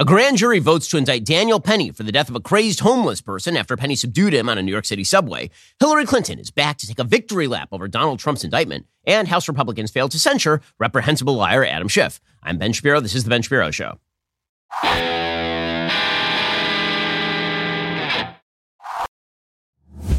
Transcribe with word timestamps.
A 0.00 0.04
grand 0.04 0.36
jury 0.36 0.60
votes 0.60 0.86
to 0.86 0.96
indict 0.96 1.24
Daniel 1.24 1.58
Penny 1.58 1.90
for 1.90 2.04
the 2.04 2.12
death 2.12 2.28
of 2.28 2.36
a 2.36 2.40
crazed 2.40 2.78
homeless 2.78 3.20
person 3.20 3.56
after 3.56 3.76
Penny 3.76 3.96
subdued 3.96 4.32
him 4.32 4.48
on 4.48 4.56
a 4.56 4.62
New 4.62 4.70
York 4.70 4.84
City 4.84 5.02
subway. 5.02 5.50
Hillary 5.80 6.06
Clinton 6.06 6.38
is 6.38 6.52
back 6.52 6.78
to 6.78 6.86
take 6.86 7.00
a 7.00 7.04
victory 7.04 7.48
lap 7.48 7.70
over 7.72 7.88
Donald 7.88 8.20
Trump's 8.20 8.44
indictment, 8.44 8.86
and 9.04 9.26
House 9.26 9.48
Republicans 9.48 9.90
failed 9.90 10.12
to 10.12 10.20
censure 10.20 10.60
reprehensible 10.78 11.34
liar 11.34 11.64
Adam 11.64 11.88
Schiff. 11.88 12.20
I'm 12.44 12.58
Ben 12.58 12.72
Shapiro. 12.72 13.00
This 13.00 13.16
is 13.16 13.24
The 13.24 13.30
Ben 13.30 13.42
Shapiro 13.42 13.72
Show. 13.72 13.98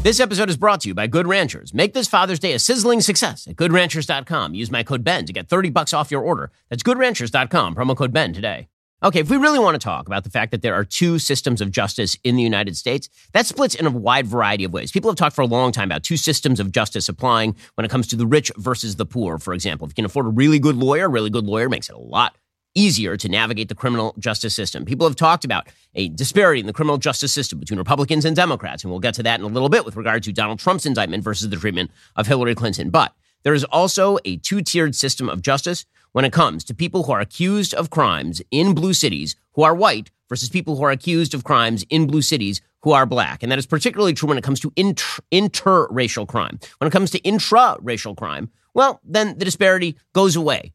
This 0.02 0.20
episode 0.20 0.50
is 0.50 0.58
brought 0.58 0.82
to 0.82 0.88
you 0.88 0.94
by 0.94 1.06
Good 1.06 1.26
Ranchers. 1.26 1.72
Make 1.72 1.94
this 1.94 2.06
Father's 2.06 2.38
Day 2.38 2.52
a 2.52 2.58
sizzling 2.58 3.00
success 3.00 3.46
at 3.46 3.56
goodranchers.com. 3.56 4.52
Use 4.52 4.70
my 4.70 4.82
code 4.82 5.04
BEN 5.04 5.24
to 5.24 5.32
get 5.32 5.48
30 5.48 5.70
bucks 5.70 5.94
off 5.94 6.10
your 6.10 6.20
order. 6.20 6.50
That's 6.68 6.82
goodranchers.com, 6.82 7.74
promo 7.74 7.96
code 7.96 8.12
BEN 8.12 8.34
today. 8.34 8.68
Okay, 9.02 9.20
if 9.20 9.30
we 9.30 9.38
really 9.38 9.58
want 9.58 9.74
to 9.74 9.78
talk 9.78 10.06
about 10.06 10.24
the 10.24 10.30
fact 10.30 10.50
that 10.50 10.60
there 10.60 10.74
are 10.74 10.84
two 10.84 11.18
systems 11.18 11.62
of 11.62 11.70
justice 11.70 12.18
in 12.22 12.36
the 12.36 12.42
United 12.42 12.76
States, 12.76 13.08
that 13.32 13.46
splits 13.46 13.74
in 13.74 13.86
a 13.86 13.90
wide 13.90 14.26
variety 14.26 14.64
of 14.64 14.74
ways. 14.74 14.92
People 14.92 15.10
have 15.10 15.16
talked 15.16 15.34
for 15.34 15.40
a 15.40 15.46
long 15.46 15.72
time 15.72 15.88
about 15.88 16.02
two 16.02 16.18
systems 16.18 16.60
of 16.60 16.70
justice 16.70 17.08
applying 17.08 17.56
when 17.76 17.86
it 17.86 17.90
comes 17.90 18.06
to 18.08 18.16
the 18.16 18.26
rich 18.26 18.52
versus 18.58 18.96
the 18.96 19.06
poor, 19.06 19.38
for 19.38 19.54
example. 19.54 19.86
If 19.86 19.92
you 19.92 19.94
can 19.94 20.04
afford 20.04 20.26
a 20.26 20.28
really 20.28 20.58
good 20.58 20.76
lawyer, 20.76 21.06
a 21.06 21.08
really 21.08 21.30
good 21.30 21.46
lawyer 21.46 21.70
makes 21.70 21.88
it 21.88 21.94
a 21.94 21.98
lot 21.98 22.36
easier 22.74 23.16
to 23.16 23.28
navigate 23.28 23.70
the 23.70 23.74
criminal 23.74 24.14
justice 24.18 24.54
system. 24.54 24.84
People 24.84 25.06
have 25.06 25.16
talked 25.16 25.46
about 25.46 25.68
a 25.94 26.10
disparity 26.10 26.60
in 26.60 26.66
the 26.66 26.72
criminal 26.74 26.98
justice 26.98 27.32
system 27.32 27.58
between 27.58 27.78
Republicans 27.78 28.26
and 28.26 28.36
Democrats, 28.36 28.84
and 28.84 28.90
we'll 28.90 29.00
get 29.00 29.14
to 29.14 29.22
that 29.22 29.40
in 29.40 29.46
a 29.46 29.48
little 29.48 29.70
bit 29.70 29.86
with 29.86 29.96
regard 29.96 30.22
to 30.24 30.32
Donald 30.32 30.58
Trump's 30.58 30.84
indictment 30.84 31.24
versus 31.24 31.48
the 31.48 31.56
treatment 31.56 31.90
of 32.16 32.26
Hillary 32.26 32.54
Clinton. 32.54 32.90
But 32.90 33.14
there 33.44 33.54
is 33.54 33.64
also 33.64 34.18
a 34.26 34.36
two 34.36 34.60
tiered 34.60 34.94
system 34.94 35.30
of 35.30 35.40
justice 35.40 35.86
when 36.12 36.24
it 36.24 36.32
comes 36.32 36.64
to 36.64 36.74
people 36.74 37.02
who 37.02 37.12
are 37.12 37.20
accused 37.20 37.74
of 37.74 37.90
crimes 37.90 38.42
in 38.50 38.74
blue 38.74 38.92
cities 38.92 39.36
who 39.54 39.62
are 39.62 39.74
white 39.74 40.10
versus 40.28 40.48
people 40.48 40.76
who 40.76 40.84
are 40.84 40.90
accused 40.90 41.34
of 41.34 41.44
crimes 41.44 41.84
in 41.90 42.06
blue 42.06 42.22
cities 42.22 42.60
who 42.82 42.92
are 42.92 43.06
black. 43.06 43.42
And 43.42 43.52
that 43.52 43.58
is 43.58 43.66
particularly 43.66 44.14
true 44.14 44.28
when 44.28 44.38
it 44.38 44.44
comes 44.44 44.60
to 44.60 44.72
inter- 44.76 45.22
interracial 45.30 46.26
crime. 46.26 46.58
When 46.78 46.88
it 46.88 46.92
comes 46.92 47.10
to 47.10 47.18
intra-racial 47.18 48.14
crime, 48.14 48.50
well, 48.74 49.00
then 49.04 49.38
the 49.38 49.44
disparity 49.44 49.96
goes 50.12 50.36
away 50.36 50.72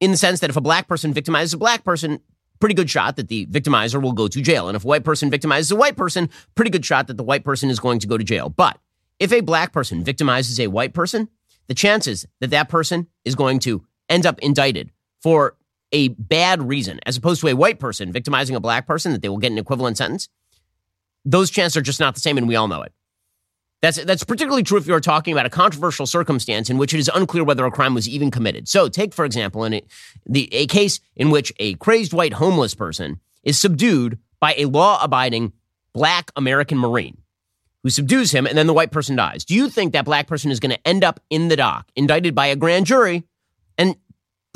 in 0.00 0.10
the 0.10 0.16
sense 0.16 0.40
that 0.40 0.50
if 0.50 0.56
a 0.56 0.62
black 0.62 0.88
person 0.88 1.14
victimizes 1.14 1.54
a 1.54 1.58
black 1.58 1.84
person, 1.84 2.20
pretty 2.58 2.74
good 2.74 2.90
shot 2.90 3.16
that 3.16 3.28
the 3.28 3.46
victimizer 3.46 4.02
will 4.02 4.12
go 4.12 4.28
to 4.28 4.40
jail. 4.40 4.68
And 4.68 4.76
if 4.76 4.84
a 4.84 4.88
white 4.88 5.04
person 5.04 5.30
victimizes 5.30 5.72
a 5.72 5.76
white 5.76 5.96
person, 5.96 6.30
pretty 6.54 6.70
good 6.70 6.84
shot 6.84 7.06
that 7.06 7.16
the 7.16 7.22
white 7.22 7.44
person 7.44 7.70
is 7.70 7.78
going 7.78 7.98
to 8.00 8.06
go 8.06 8.18
to 8.18 8.24
jail. 8.24 8.48
But 8.48 8.78
if 9.18 9.32
a 9.32 9.40
black 9.40 9.72
person 9.72 10.04
victimizes 10.04 10.62
a 10.62 10.68
white 10.68 10.94
person, 10.94 11.28
the 11.68 11.74
chances 11.74 12.26
that 12.40 12.50
that 12.50 12.68
person 12.68 13.08
is 13.24 13.34
going 13.34 13.58
to 13.60 13.84
end 14.08 14.26
up 14.26 14.38
indicted 14.40 14.90
for 15.22 15.56
a 15.92 16.08
bad 16.08 16.62
reason, 16.62 17.00
as 17.06 17.16
opposed 17.16 17.40
to 17.40 17.48
a 17.48 17.54
white 17.54 17.78
person 17.78 18.12
victimizing 18.12 18.56
a 18.56 18.60
black 18.60 18.86
person, 18.86 19.12
that 19.12 19.22
they 19.22 19.28
will 19.28 19.38
get 19.38 19.52
an 19.52 19.58
equivalent 19.58 19.96
sentence, 19.96 20.28
those 21.24 21.50
chances 21.50 21.76
are 21.76 21.82
just 21.82 22.00
not 22.00 22.14
the 22.14 22.20
same, 22.20 22.38
and 22.38 22.48
we 22.48 22.56
all 22.56 22.68
know 22.68 22.82
it. 22.82 22.92
That's, 23.82 24.02
that's 24.04 24.24
particularly 24.24 24.62
true 24.62 24.78
if 24.78 24.86
you're 24.86 25.00
talking 25.00 25.32
about 25.32 25.46
a 25.46 25.50
controversial 25.50 26.06
circumstance 26.06 26.70
in 26.70 26.78
which 26.78 26.94
it 26.94 26.98
is 26.98 27.10
unclear 27.14 27.44
whether 27.44 27.64
a 27.66 27.70
crime 27.70 27.94
was 27.94 28.08
even 28.08 28.30
committed. 28.30 28.68
So, 28.68 28.88
take, 28.88 29.12
for 29.12 29.24
example, 29.24 29.64
in 29.64 29.74
a, 29.74 29.82
the, 30.24 30.48
a 30.52 30.66
case 30.66 31.00
in 31.14 31.30
which 31.30 31.52
a 31.58 31.74
crazed 31.74 32.12
white 32.12 32.32
homeless 32.34 32.74
person 32.74 33.20
is 33.42 33.60
subdued 33.60 34.18
by 34.40 34.54
a 34.56 34.64
law 34.64 34.98
abiding 35.02 35.52
black 35.92 36.30
American 36.36 36.78
Marine 36.78 37.18
who 37.82 37.90
subdues 37.90 38.32
him, 38.32 38.46
and 38.46 38.58
then 38.58 38.66
the 38.66 38.72
white 38.72 38.90
person 38.90 39.14
dies. 39.14 39.44
Do 39.44 39.54
you 39.54 39.68
think 39.68 39.92
that 39.92 40.04
black 40.04 40.26
person 40.26 40.50
is 40.50 40.58
going 40.58 40.72
to 40.72 40.88
end 40.88 41.04
up 41.04 41.20
in 41.30 41.48
the 41.48 41.56
dock, 41.56 41.88
indicted 41.94 42.34
by 42.34 42.46
a 42.46 42.56
grand 42.56 42.86
jury, 42.86 43.24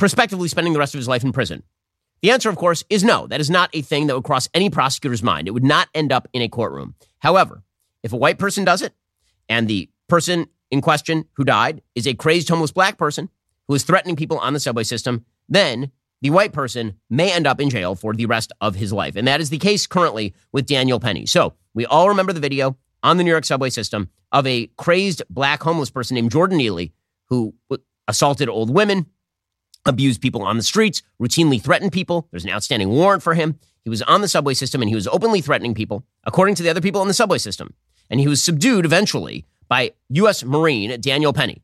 prospectively 0.00 0.48
spending 0.48 0.72
the 0.72 0.78
rest 0.80 0.94
of 0.94 0.98
his 0.98 1.06
life 1.06 1.22
in 1.22 1.30
prison? 1.30 1.62
The 2.22 2.32
answer, 2.32 2.50
of 2.50 2.56
course, 2.56 2.84
is 2.90 3.04
no. 3.04 3.26
That 3.28 3.40
is 3.40 3.48
not 3.48 3.70
a 3.72 3.82
thing 3.82 4.06
that 4.06 4.14
would 4.14 4.24
cross 4.24 4.48
any 4.52 4.68
prosecutor's 4.68 5.22
mind. 5.22 5.46
It 5.46 5.52
would 5.52 5.64
not 5.64 5.88
end 5.94 6.10
up 6.10 6.26
in 6.32 6.42
a 6.42 6.48
courtroom. 6.48 6.94
However, 7.18 7.62
if 8.02 8.12
a 8.12 8.16
white 8.16 8.38
person 8.38 8.64
does 8.64 8.82
it, 8.82 8.92
and 9.48 9.68
the 9.68 9.88
person 10.08 10.46
in 10.70 10.80
question 10.80 11.26
who 11.34 11.44
died 11.44 11.82
is 11.94 12.06
a 12.06 12.14
crazed 12.14 12.48
homeless 12.48 12.72
black 12.72 12.98
person 12.98 13.28
who 13.68 13.74
is 13.74 13.84
threatening 13.84 14.16
people 14.16 14.38
on 14.38 14.52
the 14.52 14.60
subway 14.60 14.82
system, 14.82 15.24
then 15.48 15.90
the 16.22 16.30
white 16.30 16.52
person 16.52 16.94
may 17.08 17.32
end 17.32 17.46
up 17.46 17.60
in 17.60 17.70
jail 17.70 17.94
for 17.94 18.12
the 18.14 18.26
rest 18.26 18.52
of 18.60 18.74
his 18.74 18.92
life. 18.92 19.16
And 19.16 19.26
that 19.26 19.40
is 19.40 19.50
the 19.50 19.58
case 19.58 19.86
currently 19.86 20.34
with 20.52 20.66
Daniel 20.66 21.00
Penny. 21.00 21.26
So 21.26 21.54
we 21.74 21.86
all 21.86 22.08
remember 22.08 22.32
the 22.32 22.40
video 22.40 22.76
on 23.02 23.16
the 23.16 23.24
New 23.24 23.30
York 23.30 23.44
subway 23.44 23.70
system 23.70 24.10
of 24.32 24.46
a 24.46 24.66
crazed 24.76 25.22
black 25.30 25.62
homeless 25.62 25.90
person 25.90 26.14
named 26.14 26.30
Jordan 26.30 26.58
Neely 26.58 26.92
who 27.28 27.54
assaulted 28.06 28.48
old 28.48 28.70
women, 28.70 29.06
abused 29.86 30.20
people 30.20 30.42
on 30.42 30.56
the 30.56 30.62
streets, 30.62 31.02
routinely 31.20 31.60
threatened 31.60 31.92
people. 31.92 32.28
There's 32.30 32.44
an 32.44 32.50
outstanding 32.50 32.90
warrant 32.90 33.22
for 33.22 33.34
him. 33.34 33.58
He 33.84 33.90
was 33.90 34.02
on 34.02 34.20
the 34.20 34.28
subway 34.28 34.54
system 34.54 34.82
and 34.82 34.88
he 34.88 34.94
was 34.94 35.06
openly 35.08 35.40
threatening 35.40 35.74
people, 35.74 36.04
according 36.24 36.54
to 36.56 36.62
the 36.62 36.68
other 36.68 36.80
people 36.80 37.00
on 37.00 37.08
the 37.08 37.14
subway 37.14 37.38
system. 37.38 37.74
And 38.10 38.20
he 38.20 38.28
was 38.28 38.42
subdued 38.42 38.84
eventually 38.84 39.46
by 39.68 39.92
U.S. 40.10 40.44
Marine 40.44 41.00
Daniel 41.00 41.32
Penny. 41.32 41.62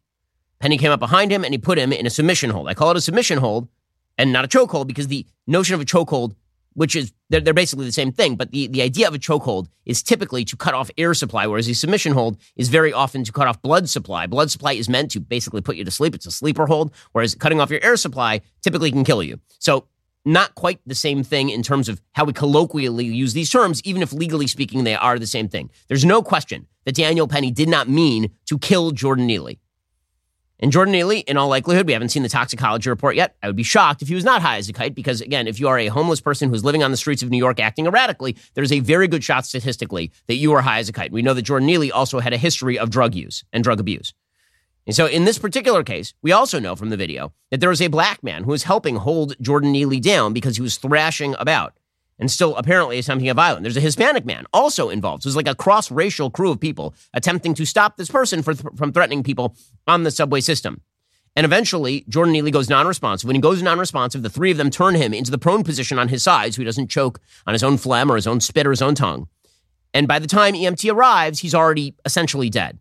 Penny 0.60 0.78
came 0.78 0.93
up 0.93 1.00
behind 1.00 1.31
him 1.31 1.44
and 1.44 1.53
he 1.53 1.59
put 1.59 1.78
him 1.78 1.93
in 1.93 2.06
a 2.06 2.10
submission 2.10 2.50
hold. 2.50 2.69
I 2.69 2.75
call 2.75 2.91
it 2.91 2.97
a 2.97 3.00
submission 3.00 3.38
hold 3.38 3.69
and 4.16 4.32
not 4.32 4.44
a 4.44 4.49
chokehold 4.49 4.87
because 4.87 5.09
the 5.09 5.26
notion 5.47 5.75
of 5.75 5.81
a 5.81 5.84
chokehold 5.84 6.34
which 6.76 6.94
is 6.94 7.12
they're, 7.31 7.41
they're 7.41 7.54
basically 7.54 7.87
the 7.87 7.92
same 7.92 8.12
thing. 8.12 8.37
But 8.37 8.53
the, 8.53 8.69
the 8.69 8.82
idea 8.82 9.09
of 9.09 9.14
a 9.14 9.19
chokehold 9.19 9.66
is 9.84 10.03
typically 10.03 10.44
to 10.44 10.56
cut 10.56 10.75
off 10.75 10.91
air 10.97 11.14
supply, 11.14 11.47
whereas 11.47 11.69
a 11.69 11.75
submission 11.75 12.12
hold 12.12 12.37
is 12.54 12.69
very 12.69 12.92
often 12.92 13.25
to 13.25 13.32
cut 13.32 13.48
off 13.48 13.60
blood 13.62 13.88
supply. 13.88 14.26
Blood 14.26 14.50
supply 14.50 14.72
is 14.72 14.88
meant 14.88 15.10
to 15.12 15.20
basically 15.20 15.62
put 15.62 15.76
you 15.76 15.84
to 15.84 15.91
sleep. 15.91 16.14
It's 16.14 16.26
a 16.26 16.31
sleeper 16.31 16.66
hold, 16.66 16.92
whereas 17.12 17.34
cutting 17.34 17.60
off 17.60 17.70
your 17.70 17.82
air 17.82 17.97
supply 17.97 18.42
typically 18.62 18.92
can 18.92 19.04
kill 19.04 19.22
you. 19.22 19.41
So 19.59 19.88
not 20.26 20.54
quite 20.54 20.81
the 20.84 20.94
same 20.94 21.22
thing 21.22 21.48
in 21.50 21.62
terms 21.62 21.88
of 21.88 22.00
how 22.12 22.25
we 22.25 22.32
colloquially 22.32 23.06
use 23.06 23.32
these 23.32 23.50
terms, 23.50 23.81
even 23.84 24.03
if 24.03 24.12
legally 24.12 24.47
speaking 24.47 24.84
they 24.84 24.97
are 24.97 25.19
the 25.19 25.26
same 25.26 25.48
thing. 25.48 25.70
There's 25.88 26.04
no 26.04 26.22
question 26.22 26.66
that 26.84 26.97
Daniel 26.97 27.28
Penny 27.28 27.50
did 27.50 27.69
not 27.69 27.88
mean 27.88 28.31
to 28.47 28.58
kill 28.58 28.91
Jordan 28.91 29.26
Neely. 29.26 29.60
And 30.59 30.72
Jordan 30.72 30.93
Neely, 30.93 31.21
in 31.21 31.37
all 31.37 31.49
likelihood, 31.49 31.87
we 31.87 31.93
haven't 31.93 32.09
seen 32.09 32.22
the 32.22 32.31
toxicology 32.31 32.89
report 32.89 33.15
yet. 33.15 33.37
I 33.43 33.47
would 33.47 33.56
be 33.56 33.62
shocked 33.62 34.00
if 34.00 34.09
he 34.09 34.15
was 34.15 34.25
not 34.25 34.41
high 34.41 34.56
as 34.56 34.69
a 34.69 34.72
kite, 34.72 34.94
because 34.94 35.21
again, 35.21 35.47
if 35.47 35.61
you 35.61 35.69
are 35.69 35.78
a 35.78 35.89
homeless 35.89 36.21
person 36.21 36.49
who's 36.49 36.65
living 36.65 36.83
on 36.83 36.91
the 36.91 36.97
streets 36.97 37.22
of 37.22 37.31
New 37.31 37.37
York 37.37 37.61
acting 37.61 37.87
erratically, 37.87 38.37
there's 38.55 38.72
a 38.72 38.81
very 38.81 39.06
good 39.06 39.22
shot 39.22 39.44
statistically 39.44 40.12
that 40.28 40.37
you 40.37 40.53
are 40.55 40.62
high 40.62 40.78
as 40.78 40.89
a 40.89 40.93
kite. 40.93 41.12
We 41.12 41.22
know 41.22 41.34
that 41.34 41.43
Jordan 41.43 41.67
Neely 41.67 41.93
also 41.93 42.21
had 42.21 42.33
a 42.33 42.39
history 42.39 42.78
of 42.78 42.89
drug 42.89 43.15
use 43.15 43.44
and 43.53 43.62
drug 43.62 43.81
abuse. 43.81 44.15
And 44.87 44.94
so 44.94 45.06
in 45.06 45.25
this 45.25 45.39
particular 45.39 45.83
case, 45.83 46.15
we 46.22 46.33
also 46.33 46.61
know 46.61 46.77
from 46.77 46.91
the 46.91 46.97
video 46.97 47.33
that 47.50 47.61
there 47.61 47.69
was 47.69 47.83
a 47.83 47.88
black 47.88 48.23
man 48.23 48.44
who 48.44 48.53
was 48.53 48.62
helping 48.62 48.97
hold 48.97 49.34
Jordan 49.41 49.73
Neely 49.73 50.00
down 50.00 50.33
because 50.33 50.56
he 50.56 50.62
was 50.62 50.78
thrashing 50.78 51.34
about 51.38 51.75
and 52.19 52.31
still 52.31 52.56
apparently 52.56 52.99
attempting 52.99 53.28
a 53.28 53.34
violent. 53.34 53.62
There's 53.62 53.77
a 53.77 53.81
Hispanic 53.81 54.25
man 54.25 54.47
also 54.53 54.88
involved. 54.88 55.22
So 55.22 55.28
it's 55.28 55.37
like 55.37 55.49
a 55.49 55.54
cross 55.54 55.91
racial 55.91 56.31
crew 56.31 56.50
of 56.50 56.60
people 56.60 56.94
attempting 57.15 57.54
to 57.54 57.66
stop 57.66 57.97
this 57.97 58.10
person 58.10 58.43
for, 58.43 58.54
from 58.54 58.93
threatening 58.93 59.22
people 59.22 59.54
on 59.87 60.03
the 60.03 60.10
subway 60.10 60.41
system. 60.41 60.81
And 61.34 61.44
eventually, 61.44 62.06
Jordan 62.09 62.32
Neely 62.32 62.50
goes 62.50 62.71
non 62.71 62.87
responsive. 62.87 63.28
When 63.28 63.37
he 63.37 63.43
goes 63.43 63.62
non 63.62 63.78
responsive, 63.78 64.22
the 64.22 64.31
three 64.31 64.50
of 64.50 64.56
them 64.56 64.71
turn 64.71 64.94
him 64.94 65.12
into 65.12 65.31
the 65.31 65.38
prone 65.38 65.65
position 65.65 65.99
on 65.99 66.09
his 66.09 66.22
side 66.22 66.55
so 66.55 66.62
he 66.62 66.65
doesn't 66.65 66.88
choke 66.88 67.21
on 67.47 67.53
his 67.53 67.62
own 67.62 67.76
phlegm 67.76 68.10
or 68.10 68.16
his 68.16 68.26
own 68.26 68.41
spit 68.41 68.66
or 68.66 68.71
his 68.71 68.81
own 68.81 68.94
tongue. 68.94 69.28
And 69.93 70.09
by 70.09 70.19
the 70.19 70.26
time 70.26 70.55
EMT 70.55 70.91
arrives, 70.93 71.41
he's 71.41 71.55
already 71.55 71.94
essentially 72.06 72.49
dead. 72.49 72.78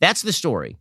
That's 0.00 0.22
the 0.22 0.32
story. 0.32 0.76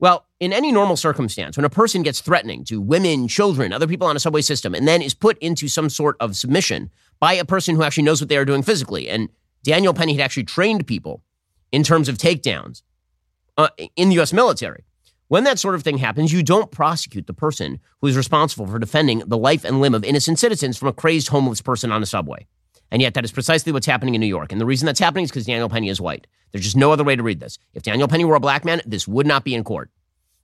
Well, 0.00 0.26
in 0.40 0.54
any 0.54 0.72
normal 0.72 0.96
circumstance, 0.96 1.58
when 1.58 1.66
a 1.66 1.70
person 1.70 2.02
gets 2.02 2.22
threatening 2.22 2.64
to 2.64 2.80
women, 2.80 3.28
children, 3.28 3.72
other 3.72 3.86
people 3.86 4.06
on 4.06 4.16
a 4.16 4.20
subway 4.20 4.40
system, 4.40 4.74
and 4.74 4.88
then 4.88 5.02
is 5.02 5.12
put 5.12 5.36
into 5.38 5.68
some 5.68 5.90
sort 5.90 6.16
of 6.20 6.36
submission 6.36 6.90
by 7.20 7.34
a 7.34 7.44
person 7.44 7.76
who 7.76 7.82
actually 7.82 8.04
knows 8.04 8.20
what 8.20 8.30
they 8.30 8.38
are 8.38 8.46
doing 8.46 8.62
physically, 8.62 9.10
and 9.10 9.28
Daniel 9.62 9.92
Penny 9.92 10.14
had 10.14 10.22
actually 10.22 10.44
trained 10.44 10.86
people 10.86 11.22
in 11.70 11.82
terms 11.82 12.08
of 12.08 12.16
takedowns 12.16 12.82
uh, 13.58 13.68
in 13.94 14.08
the 14.08 14.14
U.S. 14.16 14.32
military. 14.32 14.84
When 15.28 15.44
that 15.44 15.58
sort 15.58 15.74
of 15.74 15.82
thing 15.82 15.98
happens, 15.98 16.32
you 16.32 16.42
don't 16.42 16.72
prosecute 16.72 17.26
the 17.26 17.34
person 17.34 17.78
who 18.00 18.08
is 18.08 18.16
responsible 18.16 18.66
for 18.66 18.78
defending 18.78 19.20
the 19.26 19.38
life 19.38 19.64
and 19.64 19.80
limb 19.80 19.94
of 19.94 20.02
innocent 20.02 20.38
citizens 20.38 20.78
from 20.78 20.88
a 20.88 20.92
crazed 20.94 21.28
homeless 21.28 21.60
person 21.60 21.92
on 21.92 22.02
a 22.02 22.06
subway. 22.06 22.46
And 22.90 23.00
yet, 23.00 23.14
that 23.14 23.24
is 23.24 23.32
precisely 23.32 23.72
what's 23.72 23.86
happening 23.86 24.14
in 24.14 24.20
New 24.20 24.26
York. 24.26 24.52
And 24.52 24.60
the 24.60 24.66
reason 24.66 24.86
that's 24.86 25.00
happening 25.00 25.24
is 25.24 25.30
because 25.30 25.46
Daniel 25.46 25.68
Penny 25.68 25.88
is 25.88 26.00
white. 26.00 26.26
There's 26.50 26.64
just 26.64 26.76
no 26.76 26.92
other 26.92 27.04
way 27.04 27.14
to 27.14 27.22
read 27.22 27.40
this. 27.40 27.58
If 27.74 27.84
Daniel 27.84 28.08
Penny 28.08 28.24
were 28.24 28.34
a 28.34 28.40
black 28.40 28.64
man, 28.64 28.82
this 28.84 29.06
would 29.06 29.26
not 29.26 29.44
be 29.44 29.54
in 29.54 29.62
court. 29.62 29.90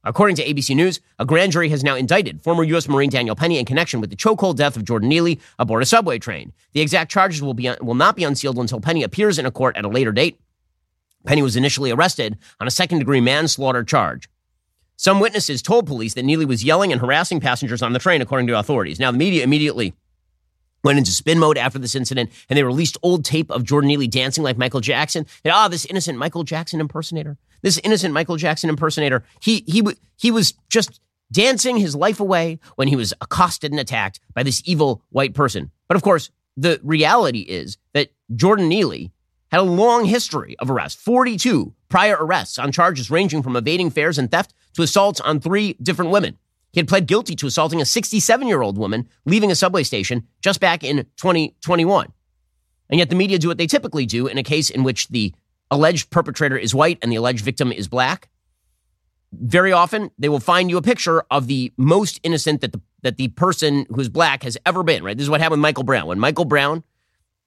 According 0.04 0.36
to 0.36 0.44
ABC 0.44 0.76
News, 0.76 1.00
a 1.18 1.24
grand 1.24 1.50
jury 1.50 1.68
has 1.70 1.82
now 1.82 1.96
indicted 1.96 2.40
former 2.40 2.62
U.S. 2.62 2.88
Marine 2.88 3.10
Daniel 3.10 3.34
Penny 3.34 3.58
in 3.58 3.64
connection 3.64 4.00
with 4.00 4.10
the 4.10 4.16
chokehold 4.16 4.54
death 4.54 4.76
of 4.76 4.84
Jordan 4.84 5.08
Neely 5.08 5.40
aboard 5.58 5.82
a 5.82 5.86
subway 5.86 6.20
train. 6.20 6.52
The 6.74 6.80
exact 6.80 7.10
charges 7.10 7.42
will, 7.42 7.54
be, 7.54 7.68
will 7.80 7.94
not 7.94 8.14
be 8.14 8.22
unsealed 8.22 8.56
until 8.56 8.80
Penny 8.80 9.02
appears 9.02 9.36
in 9.36 9.46
a 9.46 9.50
court 9.50 9.76
at 9.76 9.84
a 9.84 9.88
later 9.88 10.12
date. 10.12 10.38
Penny 11.26 11.42
was 11.42 11.56
initially 11.56 11.90
arrested 11.90 12.38
on 12.60 12.68
a 12.68 12.70
second 12.70 13.00
degree 13.00 13.20
manslaughter 13.20 13.82
charge. 13.82 14.28
Some 14.94 15.18
witnesses 15.18 15.60
told 15.60 15.88
police 15.88 16.14
that 16.14 16.24
Neely 16.24 16.44
was 16.44 16.62
yelling 16.62 16.92
and 16.92 17.00
harassing 17.00 17.40
passengers 17.40 17.82
on 17.82 17.92
the 17.92 17.98
train, 17.98 18.22
according 18.22 18.46
to 18.46 18.58
authorities. 18.58 19.00
Now, 19.00 19.10
the 19.10 19.18
media 19.18 19.42
immediately 19.42 19.92
went 20.86 20.98
into 20.98 21.10
spin 21.10 21.38
mode 21.38 21.58
after 21.58 21.78
this 21.78 21.96
incident 21.96 22.30
and 22.48 22.56
they 22.56 22.62
released 22.62 22.96
old 23.02 23.24
tape 23.24 23.50
of 23.50 23.64
Jordan 23.64 23.88
Neely 23.88 24.06
dancing 24.06 24.44
like 24.44 24.56
Michael 24.56 24.80
Jackson. 24.80 25.26
And, 25.44 25.52
ah, 25.52 25.66
this 25.66 25.84
innocent 25.84 26.16
Michael 26.16 26.44
Jackson 26.44 26.80
impersonator, 26.80 27.36
this 27.60 27.78
innocent 27.78 28.14
Michael 28.14 28.36
Jackson 28.36 28.70
impersonator, 28.70 29.24
he, 29.40 29.64
he, 29.66 29.82
he 30.16 30.30
was 30.30 30.54
just 30.70 31.00
dancing 31.32 31.76
his 31.76 31.96
life 31.96 32.20
away 32.20 32.60
when 32.76 32.86
he 32.86 32.94
was 32.94 33.12
accosted 33.20 33.72
and 33.72 33.80
attacked 33.80 34.20
by 34.32 34.44
this 34.44 34.62
evil 34.64 35.02
white 35.10 35.34
person. 35.34 35.72
But 35.88 35.96
of 35.96 36.02
course, 36.02 36.30
the 36.56 36.80
reality 36.84 37.40
is 37.40 37.78
that 37.92 38.10
Jordan 38.34 38.68
Neely 38.68 39.10
had 39.50 39.60
a 39.60 39.64
long 39.64 40.04
history 40.04 40.56
of 40.60 40.70
arrests 40.70 41.02
42 41.02 41.74
prior 41.88 42.16
arrests 42.18 42.58
on 42.58 42.70
charges 42.70 43.10
ranging 43.10 43.42
from 43.42 43.56
evading 43.56 43.90
fares 43.90 44.18
and 44.18 44.30
theft 44.30 44.54
to 44.74 44.82
assaults 44.82 45.20
on 45.20 45.40
three 45.40 45.74
different 45.82 46.12
women. 46.12 46.38
He 46.76 46.80
had 46.80 46.88
pled 46.88 47.06
guilty 47.06 47.34
to 47.36 47.46
assaulting 47.46 47.80
a 47.80 47.86
67 47.86 48.46
year 48.46 48.60
old 48.60 48.76
woman 48.76 49.08
leaving 49.24 49.50
a 49.50 49.54
subway 49.54 49.82
station 49.82 50.28
just 50.42 50.60
back 50.60 50.84
in 50.84 51.06
2021. 51.16 52.12
And 52.90 52.98
yet 52.98 53.08
the 53.08 53.16
media 53.16 53.38
do 53.38 53.48
what 53.48 53.56
they 53.56 53.66
typically 53.66 54.04
do 54.04 54.26
in 54.26 54.36
a 54.36 54.42
case 54.42 54.68
in 54.68 54.84
which 54.84 55.08
the 55.08 55.32
alleged 55.70 56.10
perpetrator 56.10 56.58
is 56.58 56.74
white 56.74 56.98
and 57.00 57.10
the 57.10 57.16
alleged 57.16 57.42
victim 57.42 57.72
is 57.72 57.88
black. 57.88 58.28
Very 59.32 59.72
often 59.72 60.10
they 60.18 60.28
will 60.28 60.38
find 60.38 60.68
you 60.68 60.76
a 60.76 60.82
picture 60.82 61.24
of 61.30 61.46
the 61.46 61.72
most 61.78 62.20
innocent 62.22 62.60
that 62.60 62.72
the 62.72 62.80
that 63.00 63.16
the 63.16 63.28
person 63.28 63.86
who's 63.94 64.10
black 64.10 64.42
has 64.42 64.58
ever 64.66 64.82
been, 64.82 65.02
right? 65.02 65.16
This 65.16 65.24
is 65.24 65.30
what 65.30 65.40
happened 65.40 65.60
with 65.60 65.68
Michael 65.68 65.82
Brown. 65.82 66.06
When 66.06 66.20
Michael 66.20 66.44
Brown 66.44 66.84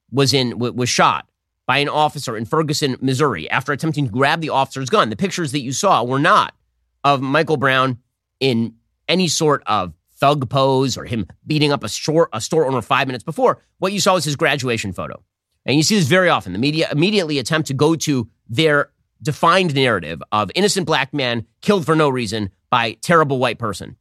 was 0.09 0.33
in 0.33 0.57
was 0.57 0.89
shot 0.89 1.29
by 1.67 1.77
an 1.77 1.87
officer 1.87 2.35
in 2.35 2.45
Ferguson, 2.45 2.97
Missouri, 2.99 3.47
after 3.51 3.73
attempting 3.73 4.05
to 4.05 4.11
grab 4.11 4.41
the 4.41 4.49
officer's 4.49 4.89
gun, 4.89 5.11
the 5.11 5.15
pictures 5.15 5.51
that 5.51 5.61
you 5.61 5.71
saw 5.71 6.03
were 6.03 6.17
not 6.17 6.55
of 7.03 7.21
Michael 7.21 7.57
Brown 7.57 7.99
in 8.39 8.73
any 9.09 9.27
sort 9.27 9.63
of 9.65 9.93
thug 10.19 10.49
pose 10.49 10.97
or 10.97 11.05
him 11.05 11.27
beating 11.47 11.71
up 11.71 11.83
a 11.83 11.89
store, 11.89 12.29
a 12.33 12.41
store 12.41 12.65
owner 12.65 12.81
five 12.81 13.07
minutes 13.07 13.23
before. 13.23 13.61
What 13.79 13.93
you 13.93 13.99
saw 13.99 14.13
was 14.13 14.25
his 14.25 14.35
graduation 14.35 14.93
photo. 14.93 15.23
And 15.65 15.75
you 15.75 15.83
see 15.83 15.95
this 15.95 16.07
very 16.07 16.29
often. 16.29 16.53
The 16.53 16.59
media 16.59 16.87
immediately 16.91 17.39
attempt 17.39 17.67
to 17.67 17.73
go 17.73 17.95
to 17.95 18.29
their 18.47 18.91
defined 19.21 19.75
narrative 19.75 20.21
of 20.31 20.51
innocent 20.55 20.85
black 20.85 21.13
man 21.13 21.45
killed 21.61 21.85
for 21.85 21.95
no 21.95 22.09
reason 22.09 22.51
by 22.69 22.93
terrible 23.01 23.39
white 23.39 23.59
person. 23.59 23.97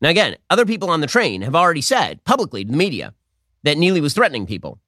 Now, 0.00 0.10
again, 0.10 0.36
other 0.48 0.64
people 0.64 0.90
on 0.90 1.00
the 1.00 1.08
train 1.08 1.42
have 1.42 1.56
already 1.56 1.80
said 1.80 2.22
publicly 2.24 2.64
to 2.64 2.70
the 2.70 2.76
media 2.76 3.14
that 3.64 3.78
Neely 3.78 4.00
was 4.00 4.14
threatening 4.14 4.46
people. 4.46 4.78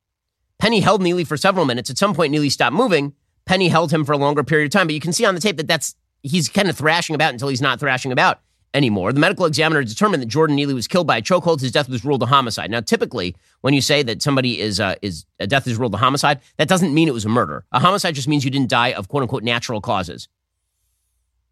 Penny 0.61 0.81
held 0.81 1.03
Neely 1.03 1.25
for 1.25 1.37
several 1.37 1.65
minutes. 1.65 1.91
At 1.91 1.99
some 1.99 2.15
point, 2.15 2.31
Neely 2.31 2.51
stopped 2.51 2.77
moving. 2.77 3.15
Penny 3.45 3.69
held 3.69 3.93
him 3.93 4.05
for 4.05 4.13
a 4.13 4.19
longer 4.19 4.45
period 4.45 4.67
of 4.67 4.71
time, 4.71 4.87
but 4.87 4.95
you 4.95 5.01
can 5.01 5.13
see 5.13 5.25
on 5.25 5.35
the 5.35 5.41
tape 5.41 5.57
that 5.57 5.67
that's 5.67 5.97
he's 6.23 6.49
kind 6.49 6.69
of 6.69 6.77
thrashing 6.77 7.15
about 7.15 7.33
until 7.33 7.49
he's 7.49 7.63
not 7.63 7.81
thrashing 7.81 8.13
about 8.13 8.41
anymore. 8.75 9.13
The 9.13 9.21
medical 9.21 9.47
examiner 9.47 9.83
determined 9.83 10.23
that 10.23 10.27
Jordan 10.27 10.57
Neely 10.57 10.75
was 10.75 10.87
killed 10.87 11.07
by 11.07 11.19
a 11.19 11.23
chokehold. 11.23 11.61
His 11.61 11.73
death 11.73 11.89
was 11.89 12.05
ruled 12.05 12.23
a 12.23 12.27
homicide. 12.27 12.71
Now, 12.71 12.81
typically, 12.81 13.37
when 13.61 13.75
you 13.75 13.81
say 13.81 14.03
that 14.03 14.23
somebody 14.23 14.61
is 14.61 14.81
uh, 14.81 14.95
is 15.03 15.25
a 15.39 15.47
death 15.47 15.67
is 15.67 15.77
ruled 15.77 15.95
a 15.95 15.99
homicide, 15.99 16.41
that 16.57 16.69
doesn't 16.69 16.95
mean 16.95 17.09
it 17.09 17.15
was 17.15 17.25
a 17.25 17.29
murder. 17.29 17.65
A 17.73 17.81
homicide 17.81 18.15
just 18.15 18.29
means 18.29 18.45
you 18.45 18.51
didn't 18.51 18.71
die 18.71 18.93
of 18.93 19.09
quote 19.09 19.23
unquote 19.23 19.43
natural 19.43 19.81
causes. 19.81 20.29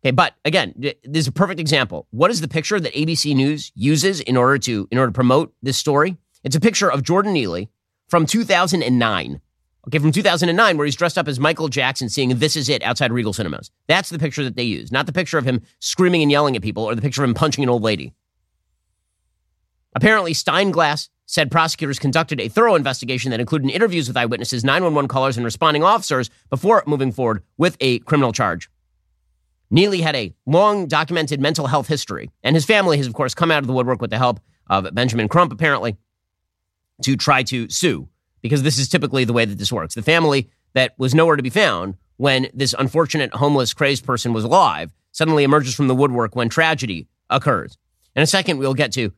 Okay, 0.05 0.12
but 0.12 0.35
again, 0.44 0.75
this 0.76 0.94
is 1.23 1.26
a 1.26 1.32
perfect 1.32 1.59
example. 1.59 2.06
What 2.11 2.31
is 2.31 2.41
the 2.41 2.49
picture 2.49 2.79
that 2.79 2.94
ABC 2.94 3.35
News 3.35 3.73
uses 3.75 4.21
in 4.21 4.37
order 4.37 4.59
to 4.59 4.87
in 4.91 4.99
order 4.99 5.11
to 5.11 5.14
promote 5.14 5.53
this 5.62 5.76
story? 5.76 6.17
It's 6.44 6.56
a 6.56 6.61
picture 6.61 6.91
of 6.91 7.03
Jordan 7.03 7.32
Neely 7.32 7.69
from 8.09 8.25
2009. 8.25 9.41
Okay, 9.86 9.98
from 9.98 10.12
2009, 10.12 10.76
where 10.76 10.84
he's 10.84 10.96
dressed 10.96 11.16
up 11.16 11.28
as 11.28 11.38
Michael 11.38 11.69
Jackson 11.69 12.08
singing 12.08 12.38
This 12.38 12.56
Is 12.56 12.69
It 12.69 12.82
outside 12.82 13.12
Regal 13.12 13.32
Cinemas. 13.32 13.70
That's 13.86 14.10
the 14.10 14.19
picture 14.19 14.44
that 14.44 14.56
they 14.56 14.64
use, 14.64 14.90
not 14.92 15.06
the 15.06 15.12
picture 15.12 15.38
of 15.38 15.44
him 15.44 15.62
screaming 15.78 16.20
and 16.20 16.30
yelling 16.30 16.56
at 16.56 16.62
people 16.62 16.84
or 16.84 16.94
the 16.94 17.00
picture 17.00 17.22
of 17.22 17.28
him 17.28 17.34
punching 17.34 17.64
an 17.64 17.70
old 17.70 17.82
lady. 17.82 18.12
Apparently, 19.94 20.34
Steinglass 20.34 21.08
said 21.26 21.50
prosecutors 21.50 21.98
conducted 21.98 22.40
a 22.40 22.48
thorough 22.48 22.75
investigation 22.75 23.30
that 23.30 23.40
included 23.40 23.70
interviews 23.70 24.08
with 24.08 24.16
eyewitnesses, 24.16 24.64
911 24.64 25.08
callers, 25.08 25.36
and 25.36 25.44
responding 25.44 25.82
officers 25.82 26.28
before 26.50 26.82
moving 26.86 27.12
forward 27.12 27.42
with 27.56 27.76
a 27.80 27.98
criminal 28.00 28.32
charge. 28.32 28.70
Neely 29.70 30.00
had 30.00 30.16
a 30.16 30.34
long 30.46 30.86
documented 30.86 31.40
mental 31.40 31.66
health 31.66 31.86
history, 31.86 32.30
and 32.42 32.56
his 32.56 32.64
family 32.64 32.96
has, 32.96 33.06
of 33.06 33.14
course, 33.14 33.34
come 33.34 33.50
out 33.50 33.62
of 33.62 33.66
the 33.66 33.72
woodwork 33.75 34.00
with 34.00 34.10
the 34.10 34.19
help 34.19 34.40
of 34.69 34.92
Benjamin 34.94 35.28
Crump, 35.28 35.52
apparently, 35.52 35.96
to 37.02 37.16
try 37.16 37.42
to 37.44 37.69
sue 37.69 38.08
because 38.40 38.62
this 38.62 38.79
is 38.79 38.88
typically 38.88 39.25
the 39.25 39.32
way 39.32 39.44
that 39.44 39.58
this 39.58 39.73
works. 39.73 39.94
The 39.94 40.02
family 40.02 40.50
that 40.75 40.94
was 40.99 41.14
nowhere 41.14 41.37
to 41.37 41.43
be 41.43 41.50
found 41.50 41.96
when 42.17 42.49
this 42.52 42.75
unfortunate 42.79 43.35
homeless 43.35 43.73
crazed 43.75 44.05
person 44.05 44.32
was 44.32 44.44
alive 44.44 44.93
suddenly 45.12 45.44
emerges 45.44 45.75
from 45.75 45.88
the 45.88 45.94
woodwork 45.94 46.37
when 46.37 46.49
tragedy 46.49 47.08
occurs. 47.31 47.76
In 48.14 48.23
a 48.23 48.26
second, 48.26 48.58
we'll 48.58 48.75
get 48.75 48.93
to 48.93 49.12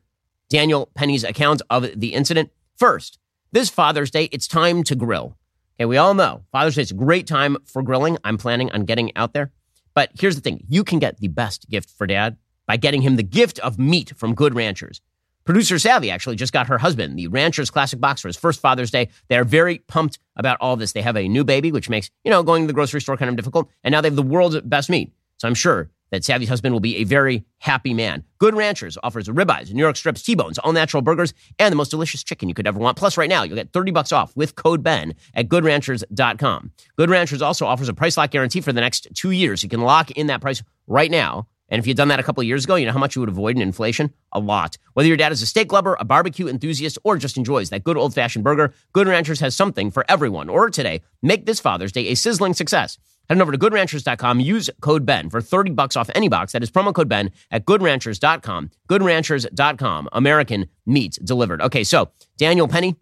Daniel 0.49 0.89
Penny's 0.95 1.23
account 1.23 1.61
of 1.69 1.87
the 1.99 2.13
incident. 2.13 2.51
First, 2.77 3.19
this 3.51 3.69
Father's 3.69 4.11
Day, 4.11 4.25
it's 4.31 4.47
time 4.47 4.83
to 4.83 4.95
grill. 4.95 5.37
Okay, 5.79 5.85
we 5.85 5.97
all 5.97 6.13
know 6.13 6.43
Father's 6.51 6.75
Day 6.75 6.83
is 6.83 6.91
a 6.91 6.95
great 6.95 7.27
time 7.27 7.57
for 7.65 7.81
grilling. 7.81 8.17
I'm 8.23 8.37
planning 8.37 8.71
on 8.71 8.85
getting 8.85 9.15
out 9.15 9.33
there. 9.33 9.51
But 9.93 10.11
here's 10.19 10.35
the 10.35 10.41
thing 10.41 10.63
you 10.69 10.83
can 10.83 10.99
get 10.99 11.17
the 11.17 11.27
best 11.27 11.69
gift 11.69 11.89
for 11.89 12.07
dad 12.07 12.37
by 12.67 12.77
getting 12.77 13.01
him 13.01 13.15
the 13.15 13.23
gift 13.23 13.59
of 13.59 13.79
meat 13.79 14.13
from 14.15 14.35
Good 14.35 14.53
Ranchers. 14.53 15.01
Producer 15.43 15.79
Savvy 15.79 16.11
actually 16.11 16.35
just 16.35 16.53
got 16.53 16.67
her 16.67 16.77
husband 16.77 17.17
the 17.17 17.27
Rancher's 17.27 17.69
Classic 17.69 17.99
Box 17.99 18.21
for 18.21 18.27
his 18.27 18.37
first 18.37 18.59
Father's 18.59 18.91
Day. 18.91 19.09
They 19.27 19.37
are 19.37 19.43
very 19.43 19.79
pumped 19.79 20.19
about 20.35 20.57
all 20.61 20.75
this. 20.75 20.93
They 20.93 21.01
have 21.01 21.17
a 21.17 21.27
new 21.27 21.43
baby, 21.43 21.71
which 21.71 21.89
makes, 21.89 22.09
you 22.23 22.31
know, 22.31 22.43
going 22.43 22.63
to 22.63 22.67
the 22.67 22.73
grocery 22.73 23.01
store 23.01 23.17
kind 23.17 23.29
of 23.29 23.35
difficult. 23.35 23.69
And 23.83 23.91
now 23.91 24.01
they 24.01 24.07
have 24.07 24.15
the 24.15 24.23
world's 24.23 24.59
best 24.61 24.89
meat. 24.89 25.13
So 25.37 25.47
I'm 25.47 25.55
sure 25.55 25.89
that 26.11 26.23
Savvy's 26.23 26.49
husband 26.49 26.73
will 26.73 26.79
be 26.81 26.97
a 26.97 27.03
very 27.05 27.45
happy 27.57 27.93
man. 27.93 28.23
Good 28.37 28.53
Ranchers 28.53 28.97
offers 29.01 29.27
ribeyes, 29.27 29.73
New 29.73 29.81
York 29.81 29.95
strips, 29.95 30.21
T-bones, 30.21 30.59
all 30.59 30.73
natural 30.73 31.01
burgers, 31.01 31.33
and 31.57 31.71
the 31.71 31.75
most 31.75 31.89
delicious 31.89 32.23
chicken 32.23 32.49
you 32.49 32.53
could 32.53 32.67
ever 32.67 32.79
want. 32.79 32.97
Plus, 32.97 33.17
right 33.17 33.29
now, 33.29 33.43
you'll 33.43 33.55
get 33.55 33.71
30 33.71 33.91
bucks 33.91 34.11
off 34.11 34.35
with 34.35 34.55
code 34.55 34.83
BEN 34.83 35.15
at 35.33 35.47
goodranchers.com. 35.47 36.71
Good 36.97 37.09
Ranchers 37.09 37.41
also 37.41 37.65
offers 37.65 37.89
a 37.89 37.93
price 37.93 38.17
lock 38.17 38.31
guarantee 38.31 38.61
for 38.61 38.73
the 38.73 38.81
next 38.81 39.07
two 39.15 39.31
years. 39.31 39.63
You 39.63 39.69
can 39.69 39.81
lock 39.81 40.11
in 40.11 40.27
that 40.27 40.41
price 40.41 40.61
right 40.85 41.09
now 41.09 41.47
and 41.71 41.79
if 41.79 41.87
you'd 41.87 41.97
done 41.97 42.09
that 42.09 42.19
a 42.19 42.23
couple 42.23 42.41
of 42.41 42.47
years 42.47 42.65
ago, 42.65 42.75
you 42.75 42.85
know 42.85 42.91
how 42.91 42.99
much 42.99 43.15
you 43.15 43.21
would 43.21 43.29
avoid 43.29 43.55
in 43.55 43.61
inflation? 43.61 44.13
A 44.33 44.39
lot. 44.39 44.77
Whether 44.93 45.07
your 45.07 45.17
dad 45.17 45.31
is 45.31 45.41
a 45.41 45.45
steak 45.45 45.71
lover, 45.71 45.95
a 45.99 46.05
barbecue 46.05 46.49
enthusiast, 46.49 46.99
or 47.05 47.17
just 47.17 47.37
enjoys 47.37 47.69
that 47.69 47.85
good 47.85 47.95
old 47.97 48.13
fashioned 48.13 48.43
burger, 48.43 48.73
Good 48.91 49.07
Ranchers 49.07 49.39
has 49.39 49.55
something 49.55 49.89
for 49.89 50.05
everyone. 50.09 50.49
Order 50.49 50.69
today. 50.69 51.01
Make 51.21 51.45
this 51.45 51.61
Father's 51.61 51.93
Day 51.93 52.09
a 52.09 52.15
sizzling 52.15 52.53
success. 52.53 52.97
Head 53.29 53.37
on 53.37 53.41
over 53.41 53.53
to 53.53 53.57
goodranchers.com. 53.57 54.41
Use 54.41 54.69
code 54.81 55.05
BEN 55.05 55.29
for 55.29 55.39
30 55.39 55.71
bucks 55.71 55.95
off 55.95 56.09
any 56.13 56.27
box. 56.27 56.51
That 56.51 56.61
is 56.61 56.69
promo 56.69 56.93
code 56.93 57.07
BEN 57.07 57.31
at 57.49 57.65
goodranchers.com. 57.65 58.71
Goodranchers.com. 58.89 60.09
American 60.11 60.67
meat 60.85 61.17
delivered. 61.23 61.61
Okay, 61.61 61.85
so 61.85 62.11
Daniel 62.37 62.67
Penny, 62.67 62.97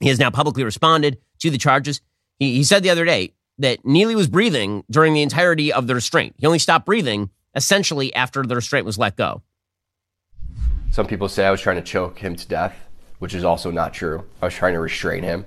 he 0.00 0.08
has 0.08 0.18
now 0.18 0.30
publicly 0.30 0.64
responded 0.64 1.18
to 1.38 1.50
the 1.50 1.58
charges. 1.58 2.00
He, 2.40 2.56
he 2.56 2.64
said 2.64 2.82
the 2.82 2.90
other 2.90 3.04
day 3.04 3.34
that 3.58 3.84
Neely 3.84 4.16
was 4.16 4.26
breathing 4.26 4.82
during 4.90 5.14
the 5.14 5.22
entirety 5.22 5.72
of 5.72 5.86
the 5.86 5.94
restraint. 5.94 6.34
He 6.38 6.46
only 6.46 6.58
stopped 6.58 6.86
breathing 6.86 7.30
essentially 7.58 8.14
after 8.14 8.42
the 8.44 8.54
restraint 8.54 8.86
was 8.86 8.96
let 8.96 9.16
go. 9.16 9.42
Some 10.90 11.06
people 11.06 11.28
say 11.28 11.44
I 11.44 11.50
was 11.50 11.60
trying 11.60 11.76
to 11.76 11.82
choke 11.82 12.18
him 12.18 12.36
to 12.36 12.48
death, 12.48 12.74
which 13.18 13.34
is 13.34 13.44
also 13.44 13.70
not 13.70 13.92
true. 13.92 14.24
I 14.40 14.46
was 14.46 14.54
trying 14.54 14.74
to 14.74 14.80
restrain 14.80 15.24
him. 15.24 15.44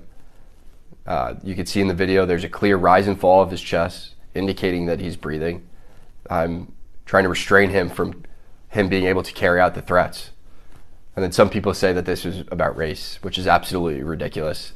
Uh, 1.06 1.34
you 1.42 1.56
can 1.56 1.66
see 1.66 1.80
in 1.80 1.88
the 1.88 1.94
video 1.94 2.24
there's 2.26 2.44
a 2.44 2.48
clear 2.48 2.76
rise 2.76 3.08
and 3.08 3.18
fall 3.18 3.42
of 3.42 3.50
his 3.50 3.60
chest, 3.60 4.14
indicating 4.34 4.86
that 4.86 5.00
he's 5.00 5.16
breathing. 5.16 5.66
I'm 6.30 6.72
trying 7.06 7.24
to 7.24 7.28
restrain 7.28 7.70
him 7.70 7.88
from 7.88 8.22
him 8.68 8.88
being 8.88 9.06
able 9.06 9.22
to 9.22 9.32
carry 9.32 9.58
out 9.58 9.74
the 9.74 9.82
threats. 9.82 10.30
And 11.16 11.22
then 11.24 11.32
some 11.32 11.50
people 11.50 11.74
say 11.74 11.92
that 11.92 12.04
this 12.04 12.24
is 12.24 12.44
about 12.50 12.76
race, 12.76 13.18
which 13.22 13.36
is 13.36 13.46
absolutely 13.46 14.02
ridiculous. 14.02 14.72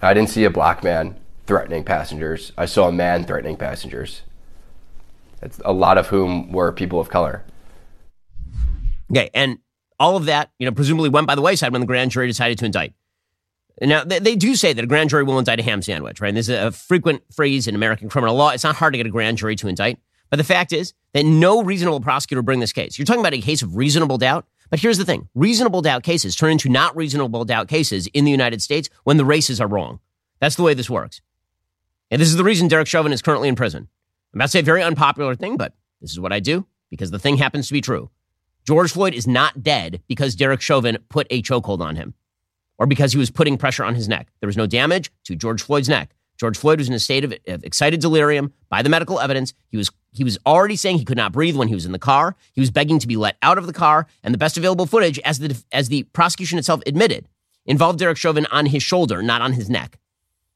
I 0.00 0.14
didn't 0.14 0.30
see 0.30 0.44
a 0.44 0.50
black 0.50 0.82
man 0.82 1.16
threatening 1.46 1.84
passengers. 1.84 2.52
I 2.56 2.66
saw 2.66 2.88
a 2.88 2.92
man 2.92 3.24
threatening 3.24 3.56
passengers 3.56 4.22
a 5.64 5.72
lot 5.72 5.98
of 5.98 6.08
whom 6.08 6.52
were 6.52 6.72
people 6.72 7.00
of 7.00 7.08
color. 7.08 7.44
Okay, 9.10 9.30
and 9.34 9.58
all 9.98 10.16
of 10.16 10.24
that, 10.26 10.50
you 10.58 10.66
know, 10.66 10.72
presumably 10.72 11.08
went 11.08 11.26
by 11.26 11.34
the 11.34 11.42
wayside 11.42 11.72
when 11.72 11.80
the 11.80 11.86
grand 11.86 12.10
jury 12.10 12.26
decided 12.26 12.58
to 12.58 12.64
indict. 12.64 12.94
Now, 13.80 14.04
they, 14.04 14.18
they, 14.18 14.36
do 14.36 14.54
say 14.54 14.72
that 14.72 14.84
a 14.84 14.86
grand 14.86 15.10
jury 15.10 15.24
will 15.24 15.38
indict 15.38 15.58
a 15.58 15.62
ham 15.62 15.82
sandwich, 15.82 16.20
right? 16.20 16.28
And 16.28 16.36
this 16.36 16.48
is 16.48 16.58
a 16.58 16.70
frequent 16.70 17.22
phrase 17.34 17.66
in 17.66 17.74
American 17.74 18.08
criminal 18.08 18.36
law. 18.36 18.50
It's 18.50 18.64
not 18.64 18.76
hard 18.76 18.92
to 18.94 18.98
get 18.98 19.06
a 19.06 19.10
grand 19.10 19.38
jury 19.38 19.56
to 19.56 19.68
indict. 19.68 19.98
But 20.30 20.36
the 20.36 20.44
fact 20.44 20.72
is 20.72 20.94
that 21.14 21.24
no 21.24 21.62
reasonable 21.62 22.00
prosecutor 22.00 22.42
bring 22.42 22.60
this 22.60 22.72
case. 22.72 22.98
You're 22.98 23.06
talking 23.06 23.20
about 23.20 23.34
a 23.34 23.40
case 23.40 23.62
of 23.62 23.76
reasonable 23.76 24.18
doubt. 24.18 24.46
But 24.70 24.80
here's 24.80 24.98
the 24.98 25.04
thing 25.04 25.28
reasonable 25.34 25.82
doubt 25.82 26.02
cases 26.02 26.34
turn 26.34 26.52
into 26.52 26.68
not 26.68 26.96
reasonable 26.96 27.44
doubt 27.44 27.68
cases 27.68 28.06
in 28.14 28.24
the 28.24 28.30
United 28.30 28.62
States 28.62 28.88
when 29.04 29.18
the 29.18 29.24
races 29.24 29.60
are 29.60 29.68
wrong. 29.68 30.00
That's 30.40 30.56
the 30.56 30.62
way 30.62 30.74
this 30.74 30.88
works. 30.88 31.20
And 32.10 32.20
this 32.20 32.28
is 32.28 32.36
the 32.36 32.44
reason 32.44 32.68
Derek 32.68 32.86
Chauvin 32.86 33.12
is 33.12 33.22
currently 33.22 33.48
in 33.48 33.56
prison. 33.56 33.88
I'm 34.32 34.38
about 34.38 34.46
to 34.46 34.50
say 34.50 34.60
a 34.60 34.62
very 34.62 34.82
unpopular 34.82 35.34
thing, 35.34 35.56
but 35.56 35.74
this 36.00 36.10
is 36.10 36.20
what 36.20 36.32
I 36.32 36.40
do 36.40 36.66
because 36.90 37.10
the 37.10 37.18
thing 37.18 37.36
happens 37.36 37.66
to 37.68 37.72
be 37.72 37.80
true. 37.80 38.10
George 38.66 38.92
Floyd 38.92 39.14
is 39.14 39.26
not 39.26 39.62
dead 39.62 40.02
because 40.06 40.34
Derek 40.34 40.60
Chauvin 40.60 40.98
put 41.08 41.26
a 41.30 41.42
chokehold 41.42 41.80
on 41.80 41.96
him 41.96 42.14
or 42.78 42.86
because 42.86 43.12
he 43.12 43.18
was 43.18 43.30
putting 43.30 43.58
pressure 43.58 43.84
on 43.84 43.94
his 43.94 44.08
neck. 44.08 44.28
There 44.40 44.46
was 44.46 44.56
no 44.56 44.66
damage 44.66 45.10
to 45.24 45.36
George 45.36 45.62
Floyd's 45.62 45.88
neck. 45.88 46.14
George 46.38 46.56
Floyd 46.56 46.78
was 46.78 46.88
in 46.88 46.94
a 46.94 46.98
state 46.98 47.24
of, 47.24 47.34
of, 47.46 47.62
excited 47.62 48.00
delirium 48.00 48.52
by 48.68 48.82
the 48.82 48.88
medical 48.88 49.20
evidence. 49.20 49.52
He 49.68 49.76
was 49.76 49.90
he 50.12 50.24
was 50.24 50.38
already 50.44 50.76
saying 50.76 50.98
he 50.98 51.04
could 51.04 51.16
not 51.16 51.32
breathe 51.32 51.56
when 51.56 51.68
he 51.68 51.74
was 51.74 51.86
in 51.86 51.92
the 51.92 51.98
car. 51.98 52.36
He 52.52 52.60
was 52.60 52.70
begging 52.70 52.98
to 52.98 53.06
be 53.06 53.16
let 53.16 53.36
out 53.42 53.58
of 53.58 53.66
the 53.66 53.72
car, 53.72 54.06
and 54.22 54.34
the 54.34 54.38
best 54.38 54.58
available 54.58 54.86
footage, 54.86 55.18
as 55.20 55.38
the 55.38 55.62
as 55.72 55.88
the 55.88 56.02
prosecution 56.04 56.58
itself 56.58 56.82
admitted, 56.86 57.28
involved 57.64 57.98
Derek 57.98 58.16
Chauvin 58.16 58.46
on 58.50 58.66
his 58.66 58.82
shoulder, 58.82 59.22
not 59.22 59.40
on 59.40 59.52
his 59.52 59.70
neck. 59.70 59.98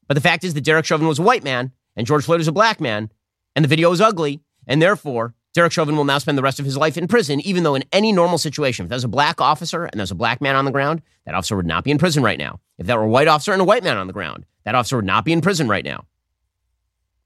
But 0.07 0.15
the 0.15 0.21
fact 0.21 0.43
is 0.43 0.53
that 0.55 0.61
Derek 0.61 0.85
Chauvin 0.85 1.07
was 1.07 1.19
a 1.19 1.23
white 1.23 1.43
man 1.43 1.71
and 1.97 2.05
George 2.05 2.25
Floyd 2.25 2.39
was 2.39 2.47
a 2.47 2.53
black 2.53 2.79
man, 2.79 3.09
and 3.57 3.63
the 3.63 3.69
video 3.69 3.91
is 3.91 3.99
ugly, 3.99 4.39
and 4.67 4.79
therefore 4.79 5.33
Derek 5.55 5.71
Chauvin 5.71 5.97
will 5.97 6.05
now 6.05 6.19
spend 6.19 6.37
the 6.37 6.43
rest 6.43 6.59
of 6.59 6.65
his 6.65 6.77
life 6.77 6.95
in 6.95 7.07
prison, 7.07 7.41
even 7.41 7.63
though 7.63 7.73
in 7.73 7.83
any 7.91 8.11
normal 8.11 8.37
situation, 8.37 8.85
if 8.85 8.89
there's 8.91 9.03
a 9.03 9.07
black 9.07 9.41
officer 9.41 9.85
and 9.85 9.99
there's 9.99 10.11
a 10.11 10.15
black 10.15 10.41
man 10.41 10.55
on 10.55 10.65
the 10.65 10.71
ground, 10.71 11.01
that 11.25 11.33
officer 11.33 11.55
would 11.55 11.65
not 11.65 11.83
be 11.83 11.89
in 11.89 11.97
prison 11.97 12.21
right 12.21 12.37
now. 12.37 12.59
If 12.77 12.85
there 12.85 12.99
were 12.99 13.05
a 13.05 13.09
white 13.09 13.27
officer 13.27 13.53
and 13.53 13.61
a 13.61 13.65
white 13.65 13.83
man 13.83 13.97
on 13.97 14.05
the 14.05 14.13
ground, 14.13 14.45
that 14.63 14.75
officer 14.75 14.97
would 14.97 15.05
not 15.05 15.25
be 15.25 15.33
in 15.33 15.41
prison 15.41 15.67
right 15.67 15.83
now. 15.83 16.05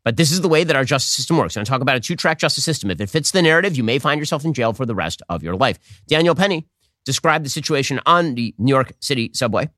But 0.05 0.15
this 0.15 0.31
is 0.31 0.39
the 0.39 0.47
way 0.47 0.63
that 0.63 0.73
our 0.73 0.85
justice 0.85 1.11
system 1.11 1.35
works. 1.35 1.57
And 1.57 1.67
I 1.67 1.69
talk 1.69 1.81
about 1.81 1.97
a 1.97 1.99
two 1.99 2.15
track 2.15 2.39
justice 2.39 2.63
system. 2.63 2.89
If 2.89 3.01
it 3.01 3.09
fits 3.09 3.31
the 3.31 3.41
narrative, 3.41 3.75
you 3.75 3.83
may 3.83 3.99
find 3.99 4.17
yourself 4.17 4.45
in 4.45 4.53
jail 4.53 4.71
for 4.71 4.85
the 4.85 4.95
rest 4.95 5.21
of 5.27 5.43
your 5.43 5.57
life. 5.57 5.79
Daniel 6.07 6.33
Penny 6.33 6.65
described 7.03 7.43
the 7.43 7.49
situation 7.49 7.99
on 8.05 8.35
the 8.35 8.55
New 8.57 8.71
York 8.71 8.93
City 9.01 9.31
subway. 9.33 9.69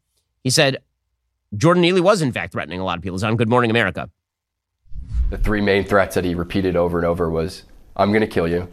He 0.43 0.51
said, 0.51 0.83
Jordan 1.57 1.81
Neely 1.81 2.01
was, 2.01 2.21
in 2.21 2.31
fact, 2.31 2.53
threatening 2.53 2.79
a 2.79 2.85
lot 2.85 2.97
of 2.97 3.01
people. 3.01 3.17
He's 3.17 3.23
on 3.23 3.37
Good 3.37 3.49
Morning 3.49 3.71
America. 3.71 4.11
The 5.29 5.37
three 5.37 5.61
main 5.61 5.83
threats 5.83 6.15
that 6.15 6.25
he 6.25 6.35
repeated 6.35 6.75
over 6.75 6.97
and 6.97 7.07
over 7.07 7.29
was 7.29 7.63
I'm 7.95 8.09
going 8.11 8.21
to 8.21 8.27
kill 8.27 8.47
you. 8.47 8.67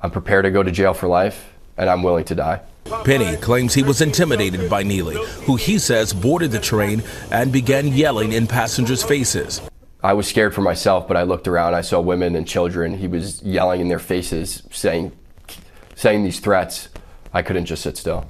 I'm 0.00 0.10
prepared 0.10 0.44
to 0.44 0.50
go 0.50 0.62
to 0.62 0.70
jail 0.70 0.94
for 0.94 1.08
life, 1.08 1.52
and 1.76 1.88
I'm 1.88 2.02
willing 2.02 2.24
to 2.26 2.34
die. 2.34 2.60
Penny 3.04 3.36
claims 3.36 3.74
he 3.74 3.82
was 3.82 4.00
intimidated 4.00 4.68
by 4.68 4.82
Neely, 4.82 5.16
who 5.44 5.56
he 5.56 5.78
says 5.78 6.12
boarded 6.12 6.50
the 6.50 6.58
train 6.58 7.02
and 7.30 7.52
began 7.52 7.86
yelling 7.88 8.32
in 8.32 8.46
passengers' 8.46 9.02
faces. 9.02 9.60
I 10.02 10.14
was 10.14 10.26
scared 10.26 10.54
for 10.54 10.62
myself, 10.62 11.06
but 11.06 11.16
I 11.16 11.22
looked 11.22 11.46
around. 11.46 11.74
I 11.74 11.80
saw 11.80 12.00
women 12.00 12.34
and 12.34 12.46
children. 12.46 12.98
He 12.98 13.06
was 13.06 13.40
yelling 13.42 13.80
in 13.80 13.88
their 13.88 14.00
faces, 14.00 14.64
saying, 14.72 15.12
saying 15.94 16.24
these 16.24 16.40
threats. 16.40 16.88
I 17.32 17.42
couldn't 17.42 17.66
just 17.66 17.82
sit 17.82 17.96
still. 17.96 18.26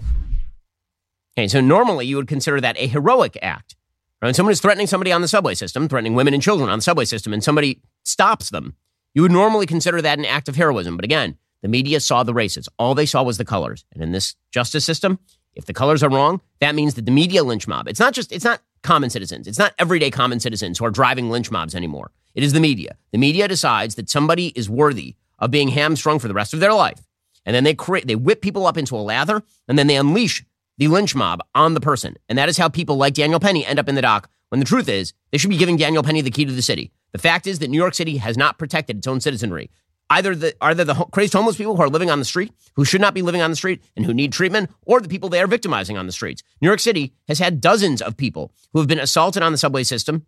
Okay, 1.36 1.48
so 1.48 1.62
normally 1.62 2.06
you 2.06 2.16
would 2.16 2.28
consider 2.28 2.60
that 2.60 2.76
a 2.78 2.86
heroic 2.86 3.38
act. 3.40 3.74
Right? 4.22 4.28
When 4.28 4.34
someone 4.34 4.52
is 4.52 4.60
threatening 4.60 4.86
somebody 4.86 5.10
on 5.10 5.20
the 5.20 5.28
subway 5.28 5.54
system, 5.54 5.88
threatening 5.88 6.14
women 6.14 6.32
and 6.32 6.42
children 6.42 6.70
on 6.70 6.78
the 6.78 6.82
subway 6.82 7.04
system, 7.04 7.32
and 7.32 7.42
somebody 7.42 7.82
stops 8.04 8.50
them, 8.50 8.76
you 9.14 9.22
would 9.22 9.32
normally 9.32 9.66
consider 9.66 10.00
that 10.00 10.18
an 10.18 10.24
act 10.24 10.48
of 10.48 10.56
heroism. 10.56 10.96
But 10.96 11.04
again, 11.04 11.36
the 11.60 11.68
media 11.68 12.00
saw 12.00 12.22
the 12.22 12.32
races. 12.32 12.68
All 12.78 12.94
they 12.94 13.04
saw 13.04 13.22
was 13.22 13.36
the 13.36 13.44
colors. 13.44 13.84
And 13.92 14.02
in 14.02 14.12
this 14.12 14.36
justice 14.52 14.84
system, 14.84 15.18
if 15.54 15.66
the 15.66 15.74
colors 15.74 16.02
are 16.02 16.08
wrong, 16.08 16.40
that 16.60 16.74
means 16.74 16.94
that 16.94 17.04
the 17.04 17.10
media 17.10 17.42
lynch 17.42 17.68
mob, 17.68 17.88
it's 17.88 18.00
not 18.00 18.14
just, 18.14 18.32
it's 18.32 18.44
not 18.44 18.62
common 18.82 19.10
citizens. 19.10 19.46
It's 19.46 19.58
not 19.58 19.74
everyday 19.78 20.10
common 20.10 20.40
citizens 20.40 20.78
who 20.78 20.84
are 20.84 20.90
driving 20.90 21.28
lynch 21.28 21.50
mobs 21.50 21.74
anymore. 21.74 22.10
It 22.34 22.42
is 22.42 22.52
the 22.52 22.60
media. 22.60 22.96
The 23.10 23.18
media 23.18 23.48
decides 23.48 23.96
that 23.96 24.08
somebody 24.08 24.48
is 24.48 24.70
worthy 24.70 25.16
of 25.38 25.50
being 25.50 25.68
hamstrung 25.68 26.18
for 26.18 26.28
the 26.28 26.34
rest 26.34 26.54
of 26.54 26.60
their 26.60 26.72
life. 26.72 27.00
And 27.44 27.54
then 27.54 27.64
they 27.64 27.74
create, 27.74 28.06
they 28.06 28.14
whip 28.14 28.40
people 28.40 28.66
up 28.66 28.78
into 28.78 28.96
a 28.96 28.98
lather 28.98 29.42
and 29.68 29.78
then 29.78 29.88
they 29.88 29.96
unleash 29.96 30.44
the 30.78 30.88
lynch 30.88 31.14
mob 31.14 31.40
on 31.54 31.74
the 31.74 31.80
person. 31.80 32.16
And 32.28 32.38
that 32.38 32.48
is 32.48 32.58
how 32.58 32.68
people 32.68 32.96
like 32.96 33.14
Daniel 33.14 33.40
Penny 33.40 33.64
end 33.64 33.78
up 33.78 33.88
in 33.88 33.94
the 33.94 34.02
dock 34.02 34.30
when 34.48 34.58
the 34.58 34.66
truth 34.66 34.88
is 34.88 35.12
they 35.30 35.38
should 35.38 35.50
be 35.50 35.56
giving 35.56 35.76
Daniel 35.76 36.02
Penny 36.02 36.20
the 36.20 36.30
key 36.30 36.44
to 36.44 36.52
the 36.52 36.62
city. 36.62 36.92
The 37.12 37.18
fact 37.18 37.46
is 37.46 37.58
that 37.58 37.68
New 37.68 37.76
York 37.78 37.94
City 37.94 38.16
has 38.16 38.36
not 38.36 38.58
protected 38.58 38.98
its 38.98 39.06
own 39.06 39.20
citizenry 39.20 39.70
either 40.12 40.34
the 40.34 40.54
are 40.60 40.74
there 40.74 40.84
the 40.84 40.94
crazed 41.10 41.32
homeless 41.32 41.56
people 41.56 41.74
who 41.74 41.82
are 41.82 41.88
living 41.88 42.10
on 42.10 42.18
the 42.18 42.24
street 42.24 42.52
who 42.74 42.84
should 42.84 43.00
not 43.00 43.14
be 43.14 43.22
living 43.22 43.40
on 43.40 43.50
the 43.50 43.56
street 43.56 43.82
and 43.96 44.04
who 44.04 44.12
need 44.12 44.32
treatment 44.32 44.70
or 44.84 45.00
the 45.00 45.08
people 45.08 45.28
they 45.28 45.40
are 45.40 45.46
victimizing 45.46 45.96
on 45.96 46.06
the 46.06 46.12
streets 46.12 46.42
new 46.60 46.68
york 46.68 46.80
city 46.80 47.12
has 47.28 47.38
had 47.38 47.60
dozens 47.60 48.02
of 48.02 48.16
people 48.16 48.52
who 48.72 48.78
have 48.78 48.88
been 48.88 49.00
assaulted 49.00 49.42
on 49.42 49.52
the 49.52 49.58
subway 49.58 49.82
system 49.82 50.26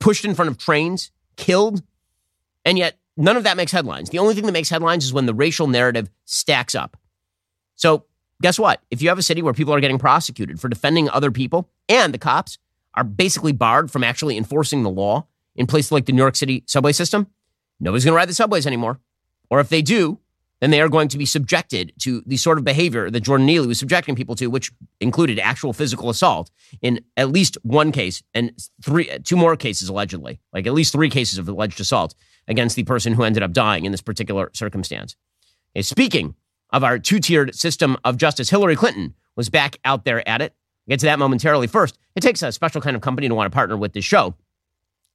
pushed 0.00 0.24
in 0.24 0.34
front 0.34 0.50
of 0.50 0.58
trains 0.58 1.10
killed 1.36 1.82
and 2.64 2.78
yet 2.78 2.98
none 3.16 3.36
of 3.36 3.44
that 3.44 3.56
makes 3.56 3.72
headlines 3.72 4.10
the 4.10 4.18
only 4.18 4.34
thing 4.34 4.44
that 4.44 4.52
makes 4.52 4.68
headlines 4.68 5.04
is 5.04 5.12
when 5.12 5.26
the 5.26 5.34
racial 5.34 5.66
narrative 5.66 6.10
stacks 6.24 6.74
up 6.74 6.96
so 7.74 8.04
guess 8.42 8.58
what 8.58 8.80
if 8.90 9.02
you 9.02 9.08
have 9.08 9.18
a 9.18 9.22
city 9.22 9.42
where 9.42 9.54
people 9.54 9.74
are 9.74 9.80
getting 9.80 9.98
prosecuted 9.98 10.60
for 10.60 10.68
defending 10.68 11.08
other 11.10 11.30
people 11.30 11.68
and 11.88 12.12
the 12.14 12.18
cops 12.18 12.58
are 12.94 13.04
basically 13.04 13.52
barred 13.52 13.90
from 13.90 14.02
actually 14.02 14.36
enforcing 14.36 14.82
the 14.82 14.90
law 14.90 15.26
in 15.54 15.66
places 15.66 15.92
like 15.92 16.06
the 16.06 16.12
new 16.12 16.22
york 16.22 16.36
city 16.36 16.62
subway 16.66 16.92
system 16.92 17.26
nobody's 17.80 18.04
going 18.04 18.12
to 18.12 18.16
ride 18.16 18.28
the 18.28 18.34
subways 18.34 18.66
anymore 18.66 19.00
or 19.50 19.60
if 19.60 19.68
they 19.68 19.82
do, 19.82 20.18
then 20.60 20.70
they 20.70 20.80
are 20.80 20.88
going 20.88 21.08
to 21.08 21.18
be 21.18 21.26
subjected 21.26 21.92
to 22.00 22.22
the 22.26 22.36
sort 22.36 22.56
of 22.56 22.64
behavior 22.64 23.10
that 23.10 23.20
Jordan 23.20 23.46
Neely 23.46 23.66
was 23.66 23.78
subjecting 23.78 24.16
people 24.16 24.34
to, 24.36 24.46
which 24.46 24.72
included 25.00 25.38
actual 25.38 25.72
physical 25.72 26.08
assault 26.08 26.50
in 26.80 27.00
at 27.16 27.30
least 27.30 27.58
one 27.62 27.92
case 27.92 28.22
and 28.32 28.52
three, 28.82 29.06
two 29.18 29.36
more 29.36 29.56
cases 29.56 29.88
allegedly, 29.88 30.40
like 30.52 30.66
at 30.66 30.72
least 30.72 30.92
three 30.92 31.10
cases 31.10 31.38
of 31.38 31.48
alleged 31.48 31.78
assault 31.78 32.14
against 32.48 32.74
the 32.74 32.84
person 32.84 33.12
who 33.12 33.22
ended 33.22 33.42
up 33.42 33.52
dying 33.52 33.84
in 33.84 33.92
this 33.92 34.00
particular 34.00 34.50
circumstance. 34.54 35.14
Okay, 35.74 35.82
speaking 35.82 36.34
of 36.70 36.84
our 36.84 36.98
two 36.98 37.18
tiered 37.18 37.54
system 37.54 37.96
of 38.04 38.16
justice, 38.16 38.50
Hillary 38.50 38.76
Clinton 38.76 39.14
was 39.36 39.48
back 39.48 39.78
out 39.84 40.04
there 40.04 40.26
at 40.28 40.42
it. 40.42 40.52
I'll 40.86 40.92
get 40.92 41.00
to 41.00 41.06
that 41.06 41.18
momentarily. 41.18 41.66
First, 41.66 41.98
it 42.14 42.20
takes 42.20 42.42
a 42.42 42.52
special 42.52 42.80
kind 42.80 42.96
of 42.96 43.02
company 43.02 43.28
to 43.28 43.34
want 43.34 43.50
to 43.50 43.54
partner 43.54 43.76
with 43.76 43.92
this 43.92 44.04
show. 44.04 44.34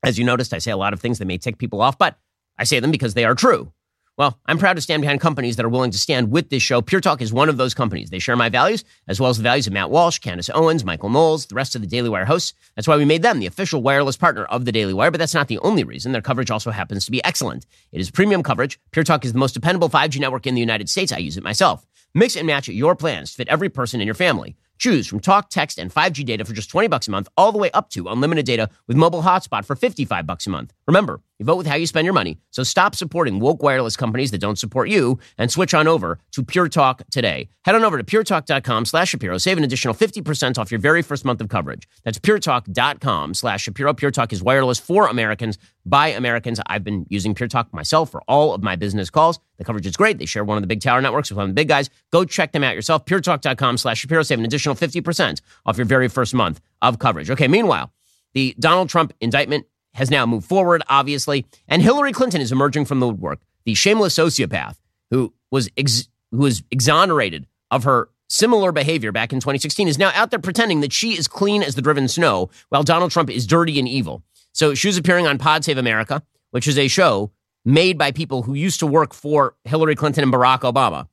As 0.04 0.18
you 0.18 0.26
noticed, 0.26 0.54
I 0.54 0.58
say 0.58 0.72
a 0.72 0.78
lot 0.78 0.94
of 0.94 1.00
things 1.00 1.20
that 1.20 1.26
may 1.26 1.38
tick 1.38 1.58
people 1.58 1.82
off, 1.82 1.98
but 1.98 2.18
I 2.58 2.64
say 2.64 2.80
them 2.80 2.92
because 2.92 3.14
they 3.14 3.26
are 3.26 3.36
true. 3.36 3.72
Well, 4.18 4.38
I'm 4.46 4.58
proud 4.58 4.76
to 4.76 4.82
stand 4.82 5.02
behind 5.02 5.22
companies 5.22 5.56
that 5.56 5.66
are 5.66 5.70
willing 5.70 5.92
to 5.92 5.98
stand 5.98 6.32
with 6.32 6.50
this 6.50 6.62
show. 6.62 6.82
Pure 6.82 7.02
Talk 7.02 7.22
is 7.22 7.32
one 7.32 7.48
of 7.48 7.58
those 7.58 7.74
companies. 7.74 8.10
They 8.10 8.20
share 8.20 8.36
my 8.36 8.50
values, 8.50 8.84
as 9.08 9.20
well 9.20 9.30
as 9.30 9.38
the 9.38 9.44
values 9.44 9.68
of 9.68 9.74
Matt 9.74 9.90
Walsh, 9.90 10.20
Candace 10.20 10.50
Owens, 10.54 10.84
Michael 10.84 11.10
Knowles, 11.10 11.46
the 11.46 11.56
rest 11.56 11.76
of 11.76 11.82
the 11.82 11.88
Daily 11.88 12.10
Wire 12.10 12.26
hosts. 12.26 12.54
That's 12.76 12.88
why 12.88 12.98
we 12.98 13.06
made 13.06 13.22
them 13.22 13.40
the 13.40 13.46
official 13.46 13.82
wireless 13.82 14.18
partner 14.18 14.44
of 14.46 14.66
the 14.66 14.72
Daily 14.72 14.94
Wire, 14.94 15.12
but 15.12 15.18
that's 15.18 15.34
not 15.34 15.48
the 15.48 15.60
only 15.60 15.86
reason. 15.86 16.12
Their 16.12 16.22
coverage 16.22 16.52
also 16.52 16.72
happens 16.72 17.06
to 17.06 17.12
be 17.12 17.24
excellent. 17.24 17.66
It 17.94 18.02
is 18.02 18.12
premium 18.12 18.44
coverage. 18.44 18.80
Pure 18.92 19.06
Talk 19.06 19.24
is 19.24 19.32
the 19.32 19.40
most 19.40 19.54
dependable 19.54 19.90
5G 19.90 20.20
network 20.20 20.46
in 20.46 20.56
the 20.56 20.62
United 20.62 20.90
States. 20.90 21.14
I 21.14 21.18
use 21.18 21.38
it 21.38 21.44
myself. 21.44 21.88
Mix 22.14 22.36
and 22.36 22.46
match 22.46 22.68
your 22.68 22.96
plans 22.96 23.32
to 23.32 23.38
fit 23.38 23.48
every 23.48 23.70
person 23.70 24.02
in 24.02 24.06
your 24.06 24.14
family. 24.14 24.58
Choose 24.78 25.08
from 25.08 25.20
talk, 25.20 25.50
text, 25.50 25.78
and 25.78 25.94
5G 25.94 26.26
data 26.26 26.44
for 26.44 26.54
just 26.54 26.70
20 26.70 26.88
bucks 26.88 27.08
a 27.08 27.12
month, 27.12 27.30
all 27.38 27.52
the 27.52 27.60
way 27.60 27.70
up 27.72 27.90
to 27.92 28.08
unlimited 28.08 28.48
data 28.48 28.68
with 28.88 28.98
mobile 28.98 29.22
hotspot 29.22 29.64
for 29.64 29.76
55 29.76 30.26
bucks 30.26 30.48
a 30.48 30.50
month. 30.50 30.74
Remember, 30.88 31.22
you 31.42 31.46
vote 31.46 31.58
with 31.58 31.66
how 31.66 31.74
you 31.74 31.88
spend 31.88 32.06
your 32.06 32.14
money, 32.14 32.38
so 32.52 32.62
stop 32.62 32.94
supporting 32.94 33.40
woke 33.40 33.64
wireless 33.64 33.98
companies 33.98 34.30
that 34.30 34.38
don't 34.38 34.60
support 34.60 34.90
you 34.90 35.18
and 35.40 35.52
switch 35.52 35.74
on 35.74 35.88
over 35.88 36.20
to 36.34 36.44
Pure 36.44 36.70
Talk 36.70 37.02
today. 37.10 37.50
Head 37.66 37.74
on 37.74 37.84
over 37.84 37.98
to 37.98 38.04
puretalk.com 38.04 38.86
slash 38.86 39.10
Shapiro. 39.10 39.40
Save 39.40 39.58
an 39.58 39.64
additional 39.64 39.96
50% 39.96 40.60
off 40.60 40.70
your 40.70 40.80
very 40.80 41.02
first 41.02 41.26
month 41.26 41.42
of 41.42 41.50
coverage. 41.50 41.88
That's 42.04 42.20
puretalk.com 42.20 43.34
slash 43.34 43.64
Shapiro. 43.64 43.92
Pure 43.96 44.12
Talk 44.12 44.32
is 44.32 44.44
wireless 44.44 44.78
for 44.78 45.08
Americans 45.08 45.58
by 45.84 46.10
Americans. 46.10 46.60
I've 46.68 46.84
been 46.84 47.08
using 47.10 47.34
Pure 47.34 47.48
Talk 47.50 47.74
myself 47.74 48.12
for 48.12 48.22
all 48.28 48.54
of 48.54 48.62
my 48.62 48.76
business 48.76 49.10
calls. 49.10 49.40
The 49.58 49.66
coverage 49.66 49.88
is 49.88 49.98
great. 49.98 50.20
They 50.20 50.28
share 50.28 50.44
one 50.44 50.58
of 50.58 50.62
the 50.62 50.68
big 50.68 50.82
tower 50.82 51.02
networks 51.02 51.32
with 51.32 51.38
one 51.38 51.46
of 51.46 51.50
the 51.50 51.60
big 51.60 51.70
guys. 51.70 51.90
Go 52.12 52.24
check 52.24 52.52
them 52.52 52.64
out 52.64 52.76
yourself. 52.76 53.06
PureTalk.com 53.06 53.80
slash 53.80 54.02
Shapiro. 54.02 54.22
Save 54.22 54.38
an 54.38 54.46
additional 54.46 54.76
50% 54.76 55.42
off 55.66 55.76
your 55.76 55.86
very 55.86 56.08
first 56.08 56.36
month 56.36 56.62
of 56.84 57.00
coverage. 57.00 57.32
Okay, 57.32 57.48
meanwhile, 57.48 57.92
the 58.34 58.56
Donald 58.60 58.90
Trump 58.90 59.12
indictment 59.20 59.66
has 59.94 60.10
now 60.10 60.26
moved 60.26 60.48
forward, 60.48 60.84
obviously, 60.90 61.46
and 61.68 61.82
Hillary 61.82 62.14
Clinton 62.14 62.42
is 62.42 62.52
emerging 62.52 62.86
from 62.86 63.00
the 63.00 63.08
woodwork. 63.08 63.40
The 63.66 63.74
shameless 63.74 64.16
sociopath 64.16 64.78
who 65.10 65.34
was 65.52 65.70
ex- 65.78 66.08
who 66.32 66.40
was 66.40 66.64
exonerated 66.72 67.46
of 67.70 67.84
her 67.84 68.10
similar 68.30 68.72
behavior 68.72 69.12
back 69.12 69.34
in 69.34 69.40
2016 69.40 69.88
is 69.88 69.98
now 69.98 70.12
out 70.16 70.32
there 70.32 70.40
pretending 70.40 70.80
that 70.82 70.94
she 70.94 71.18
is 71.18 71.28
clean 71.28 71.62
as 71.62 71.76
the 71.76 71.82
driven 71.82 72.08
snow 72.08 72.50
while 72.70 72.84
Donald 72.84 73.12
Trump 73.12 73.30
is 73.30 73.46
dirty 73.46 73.78
and 73.78 73.88
evil. 73.88 74.24
So 74.54 74.74
she 74.74 74.88
was 74.88 74.98
appearing 74.98 75.28
on 75.28 75.38
Pod 75.38 75.66
Save 75.66 75.78
America, 75.78 76.24
which 76.52 76.68
is 76.68 76.78
a 76.78 76.88
show 76.88 77.32
made 77.66 77.98
by 77.98 78.12
people 78.12 78.44
who 78.44 78.54
used 78.54 78.80
to 78.80 78.88
work 78.88 79.14
for 79.14 79.56
Hillary 79.66 79.96
Clinton 79.96 80.24
and 80.24 80.34
Barack 80.34 80.62
Obama 80.62 81.08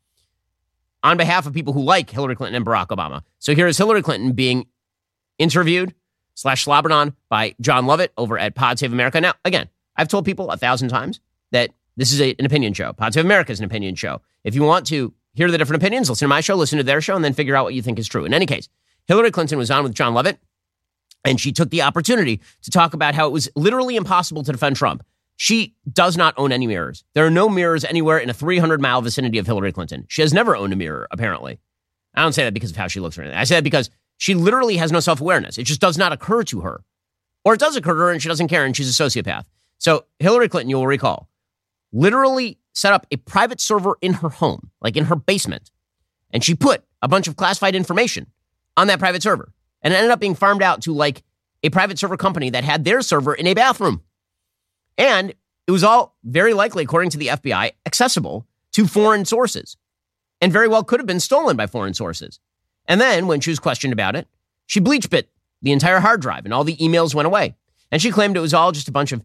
on 1.02 1.16
behalf 1.16 1.47
of 1.47 1.52
people 1.52 1.73
who 1.73 1.82
like 1.82 2.11
Hillary 2.11 2.37
Clinton 2.37 2.56
and 2.56 2.66
Barack 2.66 2.88
Obama. 2.88 3.23
So 3.38 3.54
here 3.54 3.66
is 3.66 3.78
Hillary 3.78 4.02
Clinton 4.02 4.32
being 4.32 4.66
interviewed 5.38 5.94
slash 6.38 6.62
slobbered 6.62 6.92
on 6.92 7.14
by 7.28 7.52
Jon 7.61 7.87
Lovett 7.87 8.12
over 8.16 8.38
at 8.38 8.54
Pod 8.54 8.78
Save 8.78 8.92
America. 8.92 9.21
Now, 9.21 9.35
again, 9.45 9.68
I've 9.97 10.07
told 10.07 10.25
people 10.25 10.50
a 10.50 10.57
thousand 10.57 10.88
times 10.88 11.18
that 11.50 11.71
this 11.97 12.12
is 12.12 12.21
a, 12.21 12.37
an 12.38 12.47
opinion 12.47 12.75
show. 12.75 12.92
Pod 12.92 13.12
Save 13.12 13.25
America 13.25 13.50
is 13.50 13.59
an 13.59 13.64
opinion 13.64 13.97
show. 13.97 14.21
If 14.45 14.54
you 14.54 14.62
want 14.62 14.87
to 14.87 15.12
hear 15.35 15.50
the 15.50 15.59
different 15.59 15.83
opinions, 15.83 16.09
listen 16.09 16.26
to 16.26 16.28
my 16.28 16.40
show, 16.40 16.54
listen 16.54 16.78
to 16.78 16.85
their 16.85 17.00
show, 17.00 17.16
and 17.16 17.25
then 17.25 17.35
figure 17.35 17.57
out 17.57 17.64
what 17.64 17.75
you 17.75 17.83
think 17.83 17.99
is 17.99 18.07
true. 18.07 18.25
In 18.25 18.33
any 18.33 18.47
case, 18.47 18.68
Hillary 19.07 19.33
Clinton 19.33 19.59
was 19.59 19.68
on 19.68 19.83
with 19.83 19.95
Jon 19.95 20.14
Lovett, 20.14 20.38
and 21.25 21.40
she 21.40 21.50
took 21.50 21.71
the 21.71 21.83
opportunity 21.83 22.40
to 22.62 22.71
talk 22.71 22.95
about 22.95 23.16
how 23.16 23.26
it 23.26 23.33
was 23.33 23.49
literally 23.57 23.97
impossible 23.97 24.45
to 24.45 24.52
defend 24.52 24.76
Trump. 24.76 25.02
She 25.35 25.75
does 25.92 26.16
not 26.16 26.35
own 26.37 26.52
any 26.52 26.68
mirrors. 26.68 27.02
There 27.14 27.26
are 27.26 27.30
no 27.30 27.49
mirrors 27.49 27.85
anywhere 27.85 28.18
in 28.18 28.30
a 28.30 28.35
300 28.35 28.80
mile 28.80 29.02
vicinity 29.02 29.38
of 29.38 29.47
Hillary 29.47 29.73
Clinton. 29.73 30.04
She 30.09 30.23
has 30.23 30.33
never 30.33 30.54
owned 30.54 30.73
a 30.73 30.76
mirror, 30.76 31.09
apparently. 31.11 31.59
I 32.14 32.23
don't 32.23 32.33
say 32.33 32.45
that 32.45 32.54
because 32.54 32.71
of 32.71 32.76
how 32.76 32.87
she 32.87 33.00
looks 33.00 33.18
or 33.18 33.23
anything. 33.23 33.38
I 33.38 33.45
say 33.45 33.57
that 33.57 33.64
because 33.64 33.90
she 34.18 34.34
literally 34.34 34.76
has 34.76 34.92
no 34.92 35.00
self 35.00 35.20
awareness. 35.20 35.56
It 35.56 35.64
just 35.64 35.80
does 35.80 35.96
not 35.96 36.12
occur 36.12 36.42
to 36.44 36.60
her. 36.60 36.82
Or 37.44 37.54
it 37.54 37.60
does 37.60 37.76
occur 37.76 37.94
to 37.94 38.00
her 38.00 38.10
and 38.10 38.20
she 38.20 38.28
doesn't 38.28 38.48
care 38.48 38.64
and 38.64 38.76
she's 38.76 39.00
a 39.00 39.02
sociopath. 39.02 39.44
So 39.78 40.04
Hillary 40.18 40.48
Clinton, 40.48 40.68
you 40.68 40.76
will 40.76 40.87
recall, 40.87 41.30
literally 41.92 42.58
set 42.75 42.92
up 42.92 43.06
a 43.10 43.16
private 43.16 43.60
server 43.60 43.96
in 44.02 44.14
her 44.14 44.28
home, 44.28 44.70
like 44.82 44.96
in 44.96 45.06
her 45.06 45.16
basement. 45.16 45.70
And 46.30 46.44
she 46.44 46.54
put 46.54 46.84
a 47.00 47.08
bunch 47.08 47.28
of 47.28 47.37
classified 47.37 47.75
information 47.75 48.26
on 48.76 48.88
that 48.88 48.98
private 48.98 49.22
server. 49.22 49.52
And 49.82 49.94
it 49.94 49.96
ended 49.96 50.10
up 50.10 50.20
being 50.20 50.34
farmed 50.34 50.62
out 50.62 50.82
to 50.82 50.92
like 50.92 51.22
a 51.62 51.70
private 51.70 51.98
server 51.98 52.16
company 52.16 52.50
that 52.50 52.64
had 52.64 52.84
their 52.84 53.00
server 53.00 53.34
in 53.34 53.46
a 53.46 53.54
bathroom. 53.54 54.02
And 54.98 55.32
it 55.66 55.70
was 55.70 55.84
all 55.84 56.16
very 56.25 56.54
likely, 56.54 56.82
according 56.82 57.10
to 57.10 57.18
the 57.18 57.28
FBI, 57.28 57.72
accessible 57.87 58.46
to 58.72 58.87
foreign 58.87 59.25
sources 59.25 59.76
and 60.40 60.52
very 60.52 60.68
well 60.68 60.84
could 60.84 61.00
have 61.00 61.06
been 61.06 61.20
stolen 61.20 61.56
by 61.56 61.66
foreign 61.66 61.94
sources. 61.94 62.40
And 62.88 63.00
then 63.00 63.26
when 63.26 63.40
she 63.40 63.50
was 63.50 63.59
questioned 63.59 63.92
about 63.92 64.16
it, 64.16 64.26
she 64.66 64.80
bleach 64.80 65.09
bit 65.11 65.30
the 65.62 65.73
entire 65.73 66.00
hard 66.00 66.21
drive 66.21 66.45
and 66.45 66.54
all 66.54 66.64
the 66.64 66.76
emails 66.76 67.14
went 67.14 67.26
away. 67.26 67.54
And 67.92 68.02
she 68.02 68.11
claimed 68.11 68.37
it 68.37 68.40
was 68.40 68.54
all 68.54 68.73
just 68.73 68.88
a 68.88 68.92
bunch 68.92 69.12
of 69.12 69.23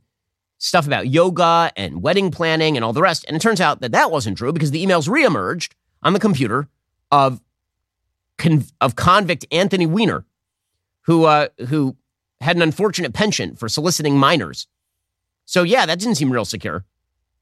stuff 0.58 0.86
about 0.86 1.10
yoga 1.10 1.72
and 1.76 2.02
wedding 2.02 2.32
planning 2.32 2.78
and 2.78 2.84
all 2.84 2.94
the 2.94 3.02
rest. 3.02 3.26
And 3.28 3.36
it 3.36 3.42
turns 3.42 3.62
out 3.62 3.82
that 3.82 3.92
that 3.92 4.12
wasn't 4.12 4.38
true 4.38 4.54
because 4.54 4.72
the 4.72 4.86
emails 4.86 5.08
reemerged 5.08 5.72
on 6.02 6.14
the 6.14 6.20
computer 6.20 6.68
of, 7.12 7.42
of 8.82 8.96
convict 8.96 9.46
Anthony 9.52 9.86
Weiner, 9.86 10.26
who, 11.02 11.26
uh, 11.26 11.48
who 11.68 11.96
had 12.42 12.56
an 12.56 12.62
unfortunate 12.62 13.14
penchant 13.14 13.60
for 13.60 13.70
soliciting 13.70 14.18
minors. 14.18 14.68
So, 15.46 15.64
yeah, 15.64 15.86
that 15.86 16.00
didn't 16.00 16.16
seem 16.16 16.32
real 16.32 16.46
secure. 16.46 16.86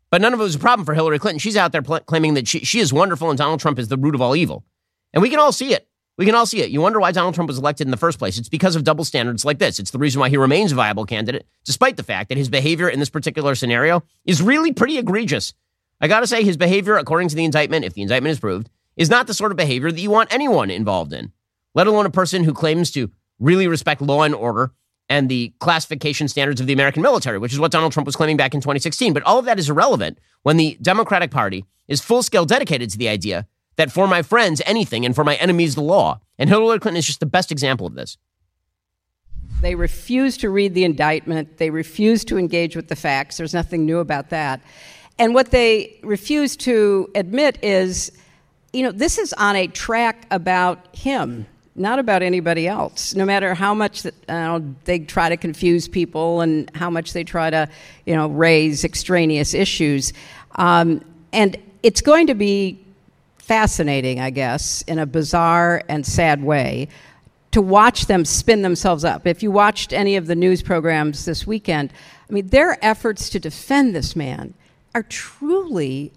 But 0.09 0.21
none 0.21 0.33
of 0.33 0.39
it 0.39 0.43
was 0.43 0.55
a 0.55 0.59
problem 0.59 0.85
for 0.85 0.93
Hillary 0.93 1.19
Clinton. 1.19 1.39
She's 1.39 1.55
out 1.55 1.71
there 1.71 1.81
pl- 1.81 2.01
claiming 2.01 2.33
that 2.33 2.47
she, 2.47 2.59
she 2.59 2.79
is 2.79 2.91
wonderful 2.91 3.29
and 3.29 3.37
Donald 3.37 3.59
Trump 3.59 3.79
is 3.79 3.87
the 3.87 3.97
root 3.97 4.15
of 4.15 4.21
all 4.21 4.35
evil. 4.35 4.65
And 5.13 5.21
we 5.21 5.29
can 5.29 5.39
all 5.39 5.51
see 5.51 5.73
it. 5.73 5.87
We 6.21 6.27
can 6.27 6.35
all 6.35 6.45
see 6.45 6.61
it. 6.61 6.69
You 6.69 6.81
wonder 6.81 6.99
why 6.99 7.11
Donald 7.11 7.33
Trump 7.33 7.47
was 7.47 7.57
elected 7.57 7.87
in 7.87 7.89
the 7.89 7.97
first 7.97 8.19
place. 8.19 8.37
It's 8.37 8.47
because 8.47 8.75
of 8.75 8.83
double 8.83 9.03
standards 9.03 9.43
like 9.43 9.57
this. 9.57 9.79
It's 9.79 9.89
the 9.89 9.97
reason 9.97 10.19
why 10.19 10.29
he 10.29 10.37
remains 10.37 10.71
a 10.71 10.75
viable 10.75 11.03
candidate, 11.03 11.47
despite 11.65 11.97
the 11.97 12.03
fact 12.03 12.29
that 12.29 12.37
his 12.37 12.47
behavior 12.47 12.87
in 12.87 12.99
this 12.99 13.09
particular 13.09 13.55
scenario 13.55 14.03
is 14.23 14.39
really 14.39 14.71
pretty 14.71 14.99
egregious. 14.99 15.55
I 15.99 16.07
got 16.07 16.19
to 16.19 16.27
say, 16.27 16.43
his 16.43 16.57
behavior, 16.57 16.95
according 16.97 17.29
to 17.29 17.35
the 17.35 17.43
indictment, 17.43 17.85
if 17.85 17.95
the 17.95 18.03
indictment 18.03 18.33
is 18.33 18.39
proved, 18.39 18.69
is 18.95 19.09
not 19.09 19.25
the 19.25 19.33
sort 19.33 19.49
of 19.49 19.57
behavior 19.57 19.91
that 19.91 19.99
you 19.99 20.11
want 20.11 20.31
anyone 20.31 20.69
involved 20.69 21.11
in, 21.11 21.31
let 21.73 21.87
alone 21.87 22.05
a 22.05 22.11
person 22.11 22.43
who 22.43 22.53
claims 22.53 22.91
to 22.91 23.09
really 23.39 23.67
respect 23.67 23.99
law 23.99 24.21
and 24.21 24.35
order 24.35 24.73
and 25.09 25.27
the 25.27 25.51
classification 25.57 26.27
standards 26.27 26.61
of 26.61 26.67
the 26.67 26.73
American 26.73 27.01
military, 27.01 27.39
which 27.39 27.51
is 27.51 27.59
what 27.59 27.71
Donald 27.71 27.93
Trump 27.93 28.05
was 28.05 28.15
claiming 28.15 28.37
back 28.37 28.53
in 28.53 28.61
2016. 28.61 29.11
But 29.11 29.23
all 29.23 29.39
of 29.39 29.45
that 29.45 29.57
is 29.57 29.71
irrelevant 29.71 30.19
when 30.43 30.57
the 30.57 30.77
Democratic 30.83 31.31
Party 31.31 31.65
is 31.87 31.99
full 31.99 32.21
scale 32.21 32.45
dedicated 32.45 32.91
to 32.91 32.99
the 32.99 33.09
idea 33.09 33.47
that 33.75 33.91
for 33.91 34.07
my 34.07 34.21
friends, 34.21 34.61
anything, 34.65 35.05
and 35.05 35.15
for 35.15 35.23
my 35.23 35.35
enemies, 35.35 35.75
the 35.75 35.81
law. 35.81 36.19
And 36.37 36.49
Hillary 36.49 36.79
Clinton 36.79 36.97
is 36.97 37.05
just 37.05 37.19
the 37.19 37.25
best 37.25 37.51
example 37.51 37.87
of 37.87 37.95
this. 37.95 38.17
They 39.61 39.75
refuse 39.75 40.37
to 40.37 40.49
read 40.49 40.73
the 40.73 40.83
indictment. 40.83 41.57
They 41.57 41.69
refuse 41.69 42.25
to 42.25 42.37
engage 42.37 42.75
with 42.75 42.87
the 42.87 42.95
facts. 42.95 43.37
There's 43.37 43.53
nothing 43.53 43.85
new 43.85 43.99
about 43.99 44.29
that. 44.29 44.61
And 45.19 45.35
what 45.35 45.51
they 45.51 45.99
refuse 46.03 46.57
to 46.57 47.09
admit 47.13 47.59
is, 47.63 48.11
you 48.73 48.83
know, 48.83 48.91
this 48.91 49.17
is 49.17 49.33
on 49.33 49.55
a 49.55 49.67
track 49.67 50.25
about 50.31 50.95
him 50.95 51.45
not 51.75 51.99
about 51.99 52.21
anybody 52.21 52.67
else. 52.67 53.15
No 53.15 53.25
matter 53.25 53.53
how 53.53 53.73
much 53.73 54.03
that, 54.03 54.13
uh, 54.29 54.59
they 54.83 54.99
try 54.99 55.29
to 55.29 55.37
confuse 55.37 55.87
people 55.87 56.41
and 56.41 56.69
how 56.75 56.89
much 56.89 57.13
they 57.13 57.23
try 57.23 57.49
to, 57.49 57.69
you 58.05 58.15
know, 58.15 58.27
raise 58.27 58.83
extraneous 58.83 59.53
issues, 59.53 60.13
um, 60.55 61.03
and 61.31 61.57
it's 61.81 62.01
going 62.01 62.27
to 62.27 62.35
be 62.35 62.77
fascinating, 63.41 64.19
I 64.19 64.29
guess, 64.29 64.81
in 64.83 64.99
a 64.99 65.05
bizarre 65.05 65.83
and 65.89 66.05
sad 66.05 66.43
way, 66.43 66.87
to 67.51 67.61
watch 67.61 68.05
them 68.05 68.23
spin 68.23 68.61
themselves 68.61 69.03
up. 69.03 69.27
If 69.27 69.43
you 69.43 69.51
watched 69.51 69.91
any 69.91 70.15
of 70.15 70.27
the 70.27 70.35
news 70.35 70.61
programs 70.61 71.25
this 71.25 71.45
weekend, 71.45 71.91
I 72.29 72.33
mean, 72.33 72.47
their 72.47 72.77
efforts 72.83 73.29
to 73.31 73.39
defend 73.39 73.93
this 73.93 74.15
man 74.15 74.53
are 74.95 75.03
truly 75.03 76.13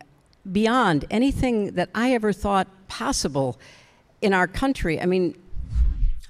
beyond 0.51 1.07
anything 1.11 1.73
that 1.73 1.91
I 1.95 2.13
ever 2.13 2.33
thought 2.33 2.69
possible 2.87 3.59
in 4.21 4.33
our 4.33 4.47
country. 4.47 5.01
I 5.01 5.07
mean, 5.07 5.35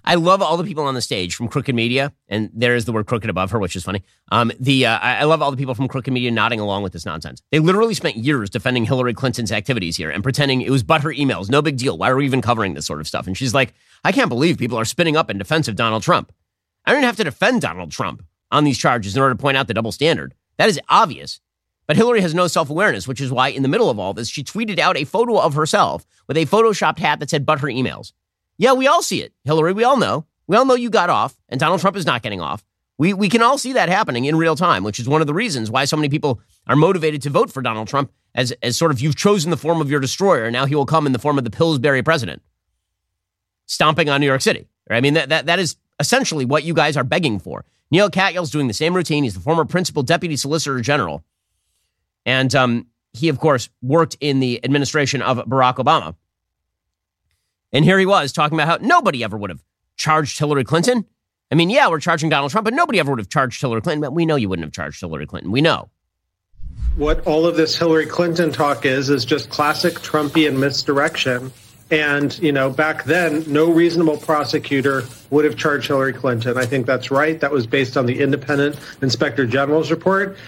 I 0.06 0.16
love 0.16 0.42
all 0.42 0.56
the 0.56 0.64
people 0.64 0.84
on 0.84 0.94
the 0.94 1.00
stage 1.00 1.34
from 1.34 1.48
Crooked 1.48 1.74
Media, 1.74 2.12
and 2.28 2.50
there 2.52 2.76
is 2.76 2.84
the 2.84 2.92
word 2.92 3.06
crooked 3.06 3.30
above 3.30 3.50
her, 3.52 3.58
which 3.58 3.74
is 3.74 3.84
funny. 3.84 4.02
Um, 4.30 4.52
the 4.60 4.86
uh, 4.86 4.98
I 4.98 5.24
love 5.24 5.40
all 5.40 5.50
the 5.50 5.56
people 5.56 5.74
from 5.74 5.88
Crooked 5.88 6.12
Media 6.12 6.30
nodding 6.30 6.60
along 6.60 6.82
with 6.82 6.92
this 6.92 7.06
nonsense. 7.06 7.42
They 7.50 7.58
literally 7.58 7.94
spent 7.94 8.16
years 8.16 8.50
defending 8.50 8.84
Hillary 8.84 9.14
Clinton's 9.14 9.50
activities 9.50 9.96
here 9.96 10.10
and 10.10 10.22
pretending 10.22 10.60
it 10.60 10.70
was 10.70 10.82
but 10.82 11.00
her 11.00 11.10
emails, 11.10 11.50
no 11.50 11.62
big 11.62 11.78
deal. 11.78 11.96
Why 11.96 12.10
are 12.10 12.16
we 12.16 12.26
even 12.26 12.42
covering 12.42 12.74
this 12.74 12.86
sort 12.86 13.00
of 13.00 13.08
stuff? 13.08 13.26
And 13.26 13.36
she's 13.36 13.54
like, 13.54 13.72
I 14.04 14.12
can't 14.12 14.28
believe 14.28 14.58
people 14.58 14.78
are 14.78 14.84
spinning 14.84 15.16
up 15.16 15.30
in 15.30 15.38
defense 15.38 15.68
of 15.68 15.76
Donald 15.76 16.02
Trump. 16.02 16.32
I 16.84 16.92
don't 16.92 17.02
have 17.02 17.16
to 17.16 17.24
defend 17.24 17.62
Donald 17.62 17.90
Trump 17.90 18.22
on 18.50 18.64
these 18.64 18.78
charges 18.78 19.16
in 19.16 19.22
order 19.22 19.34
to 19.34 19.40
point 19.40 19.56
out 19.56 19.68
the 19.68 19.74
double 19.74 19.92
standard. 19.92 20.34
That 20.58 20.68
is 20.68 20.78
obvious. 20.90 21.40
But 21.86 21.96
Hillary 21.96 22.20
has 22.20 22.34
no 22.34 22.46
self 22.46 22.70
awareness, 22.70 23.08
which 23.08 23.20
is 23.20 23.30
why, 23.30 23.48
in 23.48 23.62
the 23.62 23.68
middle 23.68 23.90
of 23.90 23.98
all 23.98 24.14
this, 24.14 24.28
she 24.28 24.42
tweeted 24.42 24.78
out 24.78 24.96
a 24.96 25.04
photo 25.04 25.38
of 25.38 25.54
herself 25.54 26.06
with 26.26 26.36
a 26.36 26.46
photoshopped 26.46 26.98
hat 26.98 27.20
that 27.20 27.30
said 27.30 27.44
but 27.44 27.60
her 27.60 27.68
emails. 27.68 28.12
Yeah, 28.56 28.72
we 28.72 28.86
all 28.86 29.02
see 29.02 29.22
it. 29.22 29.32
Hillary, 29.44 29.72
we 29.72 29.84
all 29.84 29.96
know. 29.96 30.26
We 30.46 30.56
all 30.56 30.64
know 30.64 30.74
you 30.74 30.90
got 30.90 31.10
off, 31.10 31.36
and 31.48 31.58
Donald 31.58 31.80
Trump 31.80 31.96
is 31.96 32.06
not 32.06 32.22
getting 32.22 32.40
off. 32.40 32.64
We, 32.98 33.12
we 33.12 33.28
can 33.28 33.42
all 33.42 33.58
see 33.58 33.72
that 33.72 33.88
happening 33.88 34.24
in 34.26 34.36
real 34.36 34.54
time, 34.54 34.84
which 34.84 35.00
is 35.00 35.08
one 35.08 35.20
of 35.20 35.26
the 35.26 35.34
reasons 35.34 35.70
why 35.70 35.84
so 35.84 35.96
many 35.96 36.08
people 36.08 36.40
are 36.66 36.76
motivated 36.76 37.22
to 37.22 37.30
vote 37.30 37.50
for 37.50 37.60
Donald 37.60 37.88
Trump 37.88 38.12
as, 38.34 38.52
as 38.62 38.76
sort 38.76 38.92
of 38.92 39.00
you've 39.00 39.16
chosen 39.16 39.50
the 39.50 39.56
form 39.56 39.80
of 39.80 39.90
your 39.90 40.00
destroyer. 40.00 40.50
Now 40.50 40.66
he 40.66 40.74
will 40.74 40.86
come 40.86 41.06
in 41.06 41.12
the 41.12 41.18
form 41.18 41.38
of 41.38 41.44
the 41.44 41.50
Pillsbury 41.50 42.02
president, 42.02 42.42
stomping 43.66 44.08
on 44.08 44.20
New 44.20 44.26
York 44.26 44.42
City. 44.42 44.68
I 44.88 45.00
mean, 45.00 45.14
that, 45.14 45.30
that, 45.30 45.46
that 45.46 45.58
is 45.58 45.76
essentially 45.98 46.44
what 46.44 46.62
you 46.62 46.74
guys 46.74 46.96
are 46.96 47.04
begging 47.04 47.40
for. 47.40 47.64
Neil 47.90 48.10
Katyal's 48.10 48.50
doing 48.50 48.68
the 48.68 48.74
same 48.74 48.94
routine. 48.94 49.24
He's 49.24 49.34
the 49.34 49.40
former 49.40 49.64
principal 49.64 50.02
deputy 50.02 50.36
solicitor 50.36 50.80
general. 50.80 51.24
And 52.26 52.54
um, 52.54 52.86
he, 53.12 53.28
of 53.28 53.38
course, 53.38 53.70
worked 53.82 54.16
in 54.20 54.40
the 54.40 54.64
administration 54.64 55.22
of 55.22 55.38
Barack 55.38 55.76
Obama. 55.76 56.14
And 57.74 57.84
here 57.84 57.98
he 57.98 58.06
was 58.06 58.32
talking 58.32 58.56
about 58.56 58.68
how 58.68 58.86
nobody 58.86 59.24
ever 59.24 59.36
would 59.36 59.50
have 59.50 59.62
charged 59.96 60.38
Hillary 60.38 60.64
Clinton. 60.64 61.04
I 61.50 61.56
mean, 61.56 61.70
yeah, 61.70 61.88
we're 61.88 62.00
charging 62.00 62.30
Donald 62.30 62.52
Trump, 62.52 62.64
but 62.64 62.72
nobody 62.72 63.00
ever 63.00 63.10
would 63.10 63.18
have 63.18 63.28
charged 63.28 63.60
Hillary 63.60 63.82
Clinton. 63.82 64.00
But 64.00 64.14
we 64.14 64.24
know 64.24 64.36
you 64.36 64.48
wouldn't 64.48 64.64
have 64.64 64.72
charged 64.72 65.00
Hillary 65.00 65.26
Clinton. 65.26 65.50
We 65.50 65.60
know. 65.60 65.90
What 66.96 67.26
all 67.26 67.46
of 67.46 67.56
this 67.56 67.76
Hillary 67.76 68.06
Clinton 68.06 68.52
talk 68.52 68.86
is, 68.86 69.10
is 69.10 69.24
just 69.24 69.50
classic 69.50 69.94
Trumpian 69.94 70.56
misdirection. 70.58 71.52
And, 71.90 72.38
you 72.38 72.52
know, 72.52 72.70
back 72.70 73.04
then, 73.04 73.44
no 73.46 73.70
reasonable 73.70 74.16
prosecutor 74.16 75.02
would 75.30 75.44
have 75.44 75.56
charged 75.56 75.88
Hillary 75.88 76.12
Clinton. 76.12 76.56
I 76.56 76.66
think 76.66 76.86
that's 76.86 77.10
right. 77.10 77.38
That 77.40 77.50
was 77.50 77.66
based 77.66 77.96
on 77.96 78.06
the 78.06 78.20
independent 78.20 78.78
inspector 79.02 79.46
general's 79.46 79.90
report. 79.90 80.38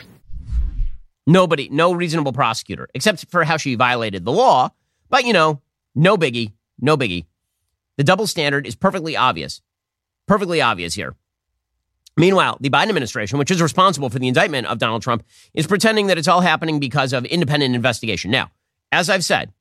Nobody, 1.26 1.68
no 1.70 1.92
reasonable 1.92 2.32
prosecutor, 2.32 2.88
except 2.94 3.28
for 3.30 3.42
how 3.42 3.56
she 3.56 3.74
violated 3.74 4.24
the 4.24 4.32
law. 4.32 4.70
But, 5.10 5.24
you 5.24 5.32
know, 5.32 5.60
no 5.96 6.16
biggie. 6.16 6.52
No 6.80 6.96
biggie. 6.96 7.26
The 7.96 8.04
double 8.04 8.26
standard 8.26 8.66
is 8.66 8.74
perfectly 8.74 9.16
obvious. 9.16 9.62
Perfectly 10.26 10.60
obvious 10.60 10.94
here. 10.94 11.14
Meanwhile, 12.16 12.58
the 12.60 12.70
Biden 12.70 12.88
administration, 12.88 13.38
which 13.38 13.50
is 13.50 13.60
responsible 13.60 14.08
for 14.08 14.18
the 14.18 14.28
indictment 14.28 14.66
of 14.66 14.78
Donald 14.78 15.02
Trump, 15.02 15.24
is 15.54 15.66
pretending 15.66 16.06
that 16.06 16.18
it's 16.18 16.28
all 16.28 16.40
happening 16.40 16.80
because 16.80 17.12
of 17.12 17.24
independent 17.26 17.74
investigation. 17.74 18.30
Now, 18.30 18.50
as 18.90 19.10
I've 19.10 19.24
said, 19.24 19.52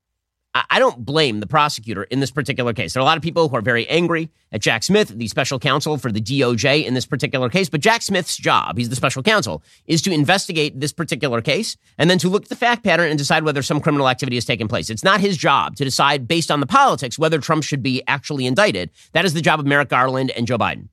I 0.55 0.79
don't 0.79 1.05
blame 1.05 1.41
the 1.41 1.47
prosecutor 1.47 2.03
in 2.03 2.21
this 2.21 2.31
particular 2.31 2.71
case. 2.71 2.93
There 2.93 3.01
are 3.01 3.03
a 3.03 3.05
lot 3.05 3.17
of 3.17 3.23
people 3.23 3.49
who 3.49 3.57
are 3.57 3.61
very 3.61 3.85
angry 3.89 4.29
at 4.53 4.61
Jack 4.61 4.83
Smith, 4.83 5.09
the 5.09 5.27
special 5.27 5.59
counsel 5.59 5.97
for 5.97 6.13
the 6.13 6.21
DOJ 6.21 6.85
in 6.85 6.93
this 6.93 7.05
particular 7.05 7.49
case. 7.49 7.67
But 7.67 7.81
Jack 7.81 8.01
Smith's 8.01 8.37
job, 8.37 8.77
he's 8.77 8.87
the 8.87 8.95
special 8.95 9.21
counsel, 9.21 9.61
is 9.85 10.01
to 10.03 10.13
investigate 10.13 10.79
this 10.79 10.93
particular 10.93 11.41
case 11.41 11.75
and 11.97 12.09
then 12.09 12.17
to 12.19 12.29
look 12.29 12.43
at 12.43 12.49
the 12.49 12.55
fact 12.55 12.85
pattern 12.85 13.09
and 13.09 13.17
decide 13.17 13.43
whether 13.43 13.61
some 13.61 13.81
criminal 13.81 14.07
activity 14.07 14.37
has 14.37 14.45
taken 14.45 14.69
place. 14.69 14.89
It's 14.89 15.03
not 15.03 15.19
his 15.19 15.35
job 15.35 15.75
to 15.75 15.83
decide 15.83 16.25
based 16.25 16.49
on 16.49 16.61
the 16.61 16.67
politics 16.67 17.19
whether 17.19 17.39
Trump 17.39 17.65
should 17.65 17.83
be 17.83 18.01
actually 18.07 18.45
indicted. 18.45 18.91
That 19.11 19.25
is 19.25 19.33
the 19.33 19.41
job 19.41 19.59
of 19.59 19.65
Merrick 19.65 19.89
Garland 19.89 20.31
and 20.31 20.47
Joe 20.47 20.57
Biden. 20.57 20.87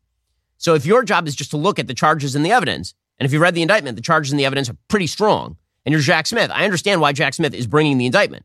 So 0.58 0.74
if 0.74 0.84
your 0.84 1.04
job 1.04 1.28
is 1.28 1.36
just 1.36 1.52
to 1.52 1.56
look 1.56 1.78
at 1.78 1.86
the 1.86 1.94
charges 1.94 2.34
and 2.34 2.44
the 2.44 2.50
evidence, 2.50 2.94
and 3.20 3.26
if 3.26 3.32
you 3.32 3.38
read 3.38 3.54
the 3.54 3.62
indictment, 3.62 3.94
the 3.94 4.02
charges 4.02 4.32
and 4.32 4.40
the 4.40 4.44
evidence 4.44 4.68
are 4.68 4.76
pretty 4.88 5.06
strong, 5.06 5.56
and 5.86 5.92
you're 5.92 6.00
Jack 6.00 6.26
Smith, 6.26 6.50
I 6.52 6.64
understand 6.64 7.00
why 7.00 7.12
Jack 7.12 7.34
Smith 7.34 7.54
is 7.54 7.68
bringing 7.68 7.98
the 7.98 8.06
indictment. 8.06 8.44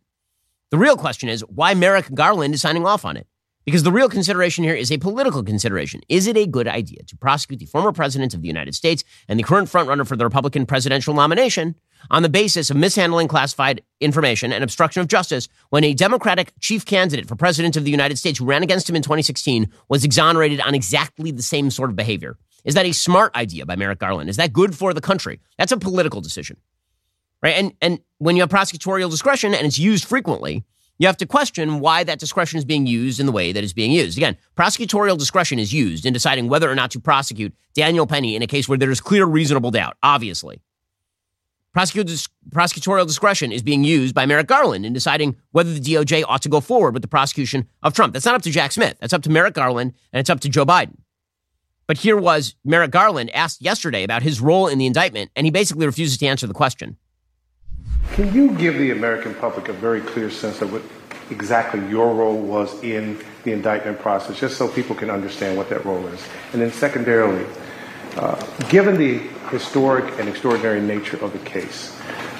The 0.70 0.78
real 0.78 0.98
question 0.98 1.30
is 1.30 1.46
why 1.48 1.74
Merrick 1.76 2.14
Garland 2.14 2.54
is 2.54 2.62
signing 2.62 2.86
off 2.86 3.06
on 3.06 3.16
it. 3.16 3.26
Because 3.64 3.84
the 3.84 3.92
real 3.92 4.10
consideration 4.10 4.66
here 4.66 4.76
is 4.76 4.92
a 4.92 4.98
political 4.98 5.42
consideration. 5.42 6.02
Is 6.10 6.28
it 6.28 6.36
a 6.36 6.46
good 6.46 6.68
idea 6.68 7.04
to 7.04 7.16
prosecute 7.16 7.62
the 7.62 7.66
former 7.66 7.94
president 7.94 8.34
of 8.34 8.42
the 8.42 8.50
United 8.50 8.76
States 8.76 9.06
and 9.30 9.40
the 9.40 9.44
current 9.44 9.70
frontrunner 9.70 10.06
for 10.06 10.18
the 10.18 10.26
Republican 10.26 10.66
presidential 10.66 11.14
nomination 11.14 11.76
on 12.12 12.22
the 12.22 12.28
basis 12.28 12.70
of 12.70 12.76
mishandling 12.76 13.30
classified 13.30 13.82
information 14.02 14.52
and 14.52 14.62
obstruction 14.62 15.00
of 15.00 15.08
justice 15.08 15.48
when 15.70 15.86
a 15.86 15.94
Democratic 15.94 16.52
chief 16.60 16.86
candidate 16.86 17.30
for 17.30 17.38
president 17.38 17.78
of 17.78 17.86
the 17.86 17.92
United 17.92 18.18
States 18.18 18.40
who 18.40 18.46
ran 18.46 18.62
against 18.62 18.90
him 18.90 18.96
in 18.98 19.02
2016 19.02 19.72
was 19.88 20.04
exonerated 20.04 20.60
on 20.60 20.76
exactly 20.76 21.32
the 21.32 21.44
same 21.44 21.72
sort 21.72 21.90
of 21.90 21.96
behavior? 21.96 22.38
Is 22.66 22.74
that 22.74 22.86
a 22.86 22.92
smart 22.92 23.34
idea 23.38 23.66
by 23.66 23.78
Merrick 23.78 24.00
Garland? 24.00 24.30
Is 24.30 24.36
that 24.36 24.52
good 24.52 24.76
for 24.76 24.94
the 24.94 25.00
country? 25.00 25.40
That's 25.58 25.72
a 25.72 25.78
political 25.78 26.20
decision 26.20 26.58
right? 27.42 27.56
And 27.56 27.74
and 27.82 28.00
when 28.18 28.36
you 28.36 28.42
have 28.42 28.50
prosecutorial 28.50 29.10
discretion 29.10 29.54
and 29.54 29.66
it's 29.66 29.80
used 29.80 30.06
frequently, 30.06 30.64
you 31.00 31.08
have 31.08 31.18
to 31.18 31.26
question 31.26 31.80
why 31.80 32.04
that 32.04 32.20
discretion 32.20 32.58
is 32.58 32.66
being 32.66 32.88
used 32.88 33.20
in 33.20 33.26
the 33.26 33.32
way 33.32 33.52
that 33.52 33.64
it's 33.64 33.74
being 33.74 33.92
used. 33.92 34.18
Again, 34.18 34.38
prosecutorial 34.56 35.18
discretion 35.18 35.60
is 35.60 35.74
used 35.74 36.06
in 36.06 36.14
deciding 36.14 36.50
whether 36.50 36.70
or 36.70 36.76
not 36.76 36.92
to 36.92 37.00
prosecute 37.00 37.54
Daniel 37.76 38.08
Penny 38.08 38.36
in 38.36 38.42
a 38.42 38.48
case 38.48 38.68
where 38.68 38.78
there 38.78 38.90
is 38.90 39.00
clear 39.00 39.26
reasonable 39.26 39.72
doubt, 39.72 39.96
obviously. 40.02 40.62
prosecutorial 41.76 43.06
discretion 43.06 43.52
is 43.52 43.62
being 43.62 43.84
used 43.84 44.16
by 44.16 44.26
Merrick 44.26 44.48
Garland 44.48 44.84
in 44.84 44.94
deciding 44.94 45.36
whether 45.52 45.72
the 45.72 45.80
DOJ 45.80 46.24
ought 46.28 46.42
to 46.42 46.50
go 46.50 46.60
forward 46.60 46.94
with 46.94 47.04
the 47.04 47.08
prosecution 47.08 47.68
of 47.84 47.94
Trump. 47.94 48.14
That's 48.14 48.26
not 48.26 48.34
up 48.34 48.42
to 48.44 48.50
Jack 48.50 48.72
Smith. 48.72 48.98
That's 49.00 49.14
up 49.14 49.22
to 49.24 49.30
Merrick 49.30 49.54
Garland 49.54 49.94
and 50.12 50.20
it's 50.20 50.32
up 50.32 50.40
to 50.40 50.50
Joe 50.50 50.66
Biden. 50.66 50.98
But 51.86 52.00
here 52.00 52.18
was 52.18 52.56
Merrick 52.66 52.92
Garland 52.92 53.30
asked 53.34 53.62
yesterday 53.62 54.04
about 54.04 54.24
his 54.24 54.42
role 54.42 54.68
in 54.68 54.78
the 54.78 54.86
indictment, 54.86 55.32
and 55.38 55.48
he 55.48 55.52
basically 55.52 55.86
refuses 55.86 56.18
to 56.18 56.28
answer 56.28 56.46
the 56.46 56.54
question. 56.54 56.98
Can 58.14 58.34
you 58.34 58.52
give 58.56 58.78
the 58.78 58.92
American 58.92 59.36
public 59.36 59.70
a 59.70 59.74
very 59.74 60.02
clear 60.02 60.30
sense 60.30 60.62
of 60.62 60.74
what 60.74 60.82
exactly 61.30 61.88
your 61.88 62.14
role 62.14 62.38
was 62.38 62.82
in 62.84 63.20
the 63.44 63.52
indictment 63.52 64.00
process, 64.00 64.40
just 64.40 64.58
so 64.58 64.68
people 64.68 64.96
can 64.96 65.10
understand 65.10 65.58
what 65.58 65.70
that 65.70 65.86
role 65.86 66.06
is? 66.08 66.24
And 66.54 66.62
then, 66.62 66.72
secondarily, 66.72 67.46
uh, 68.16 68.44
given 68.70 68.98
the 68.98 69.20
historic 69.50 70.20
and 70.20 70.28
extraordinary 70.28 70.82
nature 70.82 71.24
of 71.24 71.32
the 71.34 71.40
case. 71.40 71.96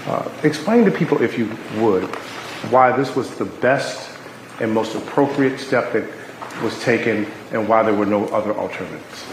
Uh, 0.08 0.30
explain 0.44 0.86
to 0.86 0.92
people, 0.92 1.22
if 1.22 1.38
you 1.38 1.46
would, 1.82 2.04
why 2.72 2.96
this 2.96 3.16
was 3.16 3.36
the 3.38 3.46
best 3.46 4.10
and 4.60 4.74
most 4.74 4.96
appropriate 4.96 5.60
step 5.60 5.94
that 5.94 6.04
was 6.64 6.82
taken 6.82 7.28
and 7.52 7.68
why 7.68 7.84
there 7.84 7.94
were 7.94 8.06
no 8.06 8.26
other 8.30 8.54
alternatives. 8.54 9.26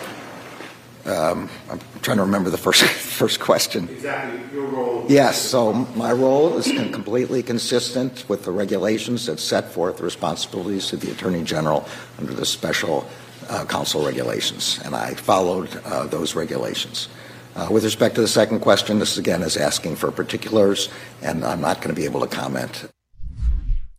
Um, 1.06 1.50
I'm 1.70 1.80
trying 2.00 2.16
to 2.16 2.22
remember 2.22 2.50
the 2.50 2.58
first 2.58 2.82
first 2.84 3.40
question. 3.40 3.88
Exactly, 3.88 4.40
your 4.54 4.66
role. 4.66 5.04
Yes, 5.08 5.38
so 5.38 5.72
my 5.96 6.12
role 6.12 6.56
is 6.56 6.66
completely 6.92 7.42
consistent 7.42 8.24
with 8.28 8.44
the 8.44 8.52
regulations 8.52 9.26
that 9.26 9.38
set 9.38 9.70
forth 9.70 9.98
the 9.98 10.04
responsibilities 10.04 10.92
of 10.92 11.00
the 11.00 11.10
Attorney 11.10 11.42
General 11.42 11.86
under 12.18 12.32
the 12.32 12.46
special 12.46 13.06
uh, 13.50 13.64
counsel 13.66 14.04
regulations, 14.04 14.80
and 14.84 14.94
I 14.94 15.14
followed 15.14 15.68
uh, 15.84 16.06
those 16.06 16.34
regulations. 16.34 17.08
Uh, 17.54 17.68
with 17.70 17.84
respect 17.84 18.16
to 18.16 18.20
the 18.20 18.28
second 18.28 18.60
question, 18.60 18.98
this 18.98 19.16
again 19.18 19.42
is 19.42 19.56
asking 19.56 19.96
for 19.96 20.10
particulars, 20.10 20.88
and 21.22 21.44
I'm 21.44 21.60
not 21.60 21.76
going 21.76 21.94
to 21.94 22.00
be 22.00 22.04
able 22.06 22.20
to 22.20 22.26
comment. 22.26 22.86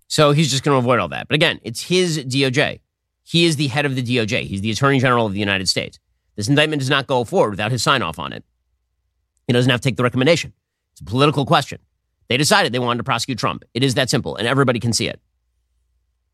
So 0.08 0.32
he's 0.32 0.52
just 0.52 0.64
going 0.64 0.76
to 0.76 0.80
avoid 0.80 1.00
all 1.00 1.08
that. 1.10 1.28
But 1.28 1.36
again, 1.36 1.60
it's 1.64 1.82
his 1.82 2.20
DOJ. 2.26 2.80
He 3.24 3.46
is 3.46 3.56
the 3.56 3.68
head 3.68 3.86
of 3.86 3.96
the 3.96 4.04
DOJ. 4.04 4.44
He's 4.44 4.62
the 4.62 4.72
Attorney 4.72 5.00
General 5.00 5.26
of 5.26 5.34
the 5.34 5.40
United 5.40 5.70
States. 5.70 6.00
This 6.36 6.48
indictment 6.48 6.82
does 6.82 6.90
not 6.90 7.08
go 7.08 7.24
forward 7.24 7.52
without 7.52 7.72
his 7.72 7.84
sign 7.84 8.02
off 8.02 8.20
on 8.20 8.34
it. 8.34 8.44
He 9.48 9.54
doesn't 9.54 9.70
have 9.70 9.82
to 9.82 9.90
take 9.90 9.98
the 9.98 10.04
recommendation. 10.04 10.54
It's 10.94 11.02
a 11.02 11.06
political 11.06 11.46
question. 11.46 11.80
They 12.28 12.38
decided 12.38 12.74
they 12.74 12.80
wanted 12.80 12.98
to 12.98 13.04
prosecute 13.04 13.38
Trump. 13.38 13.64
It 13.74 13.84
is 13.84 13.96
that 13.96 14.10
simple, 14.10 14.36
and 14.36 14.48
everybody 14.48 14.80
can 14.80 14.94
see 14.94 15.08
it. 15.08 15.20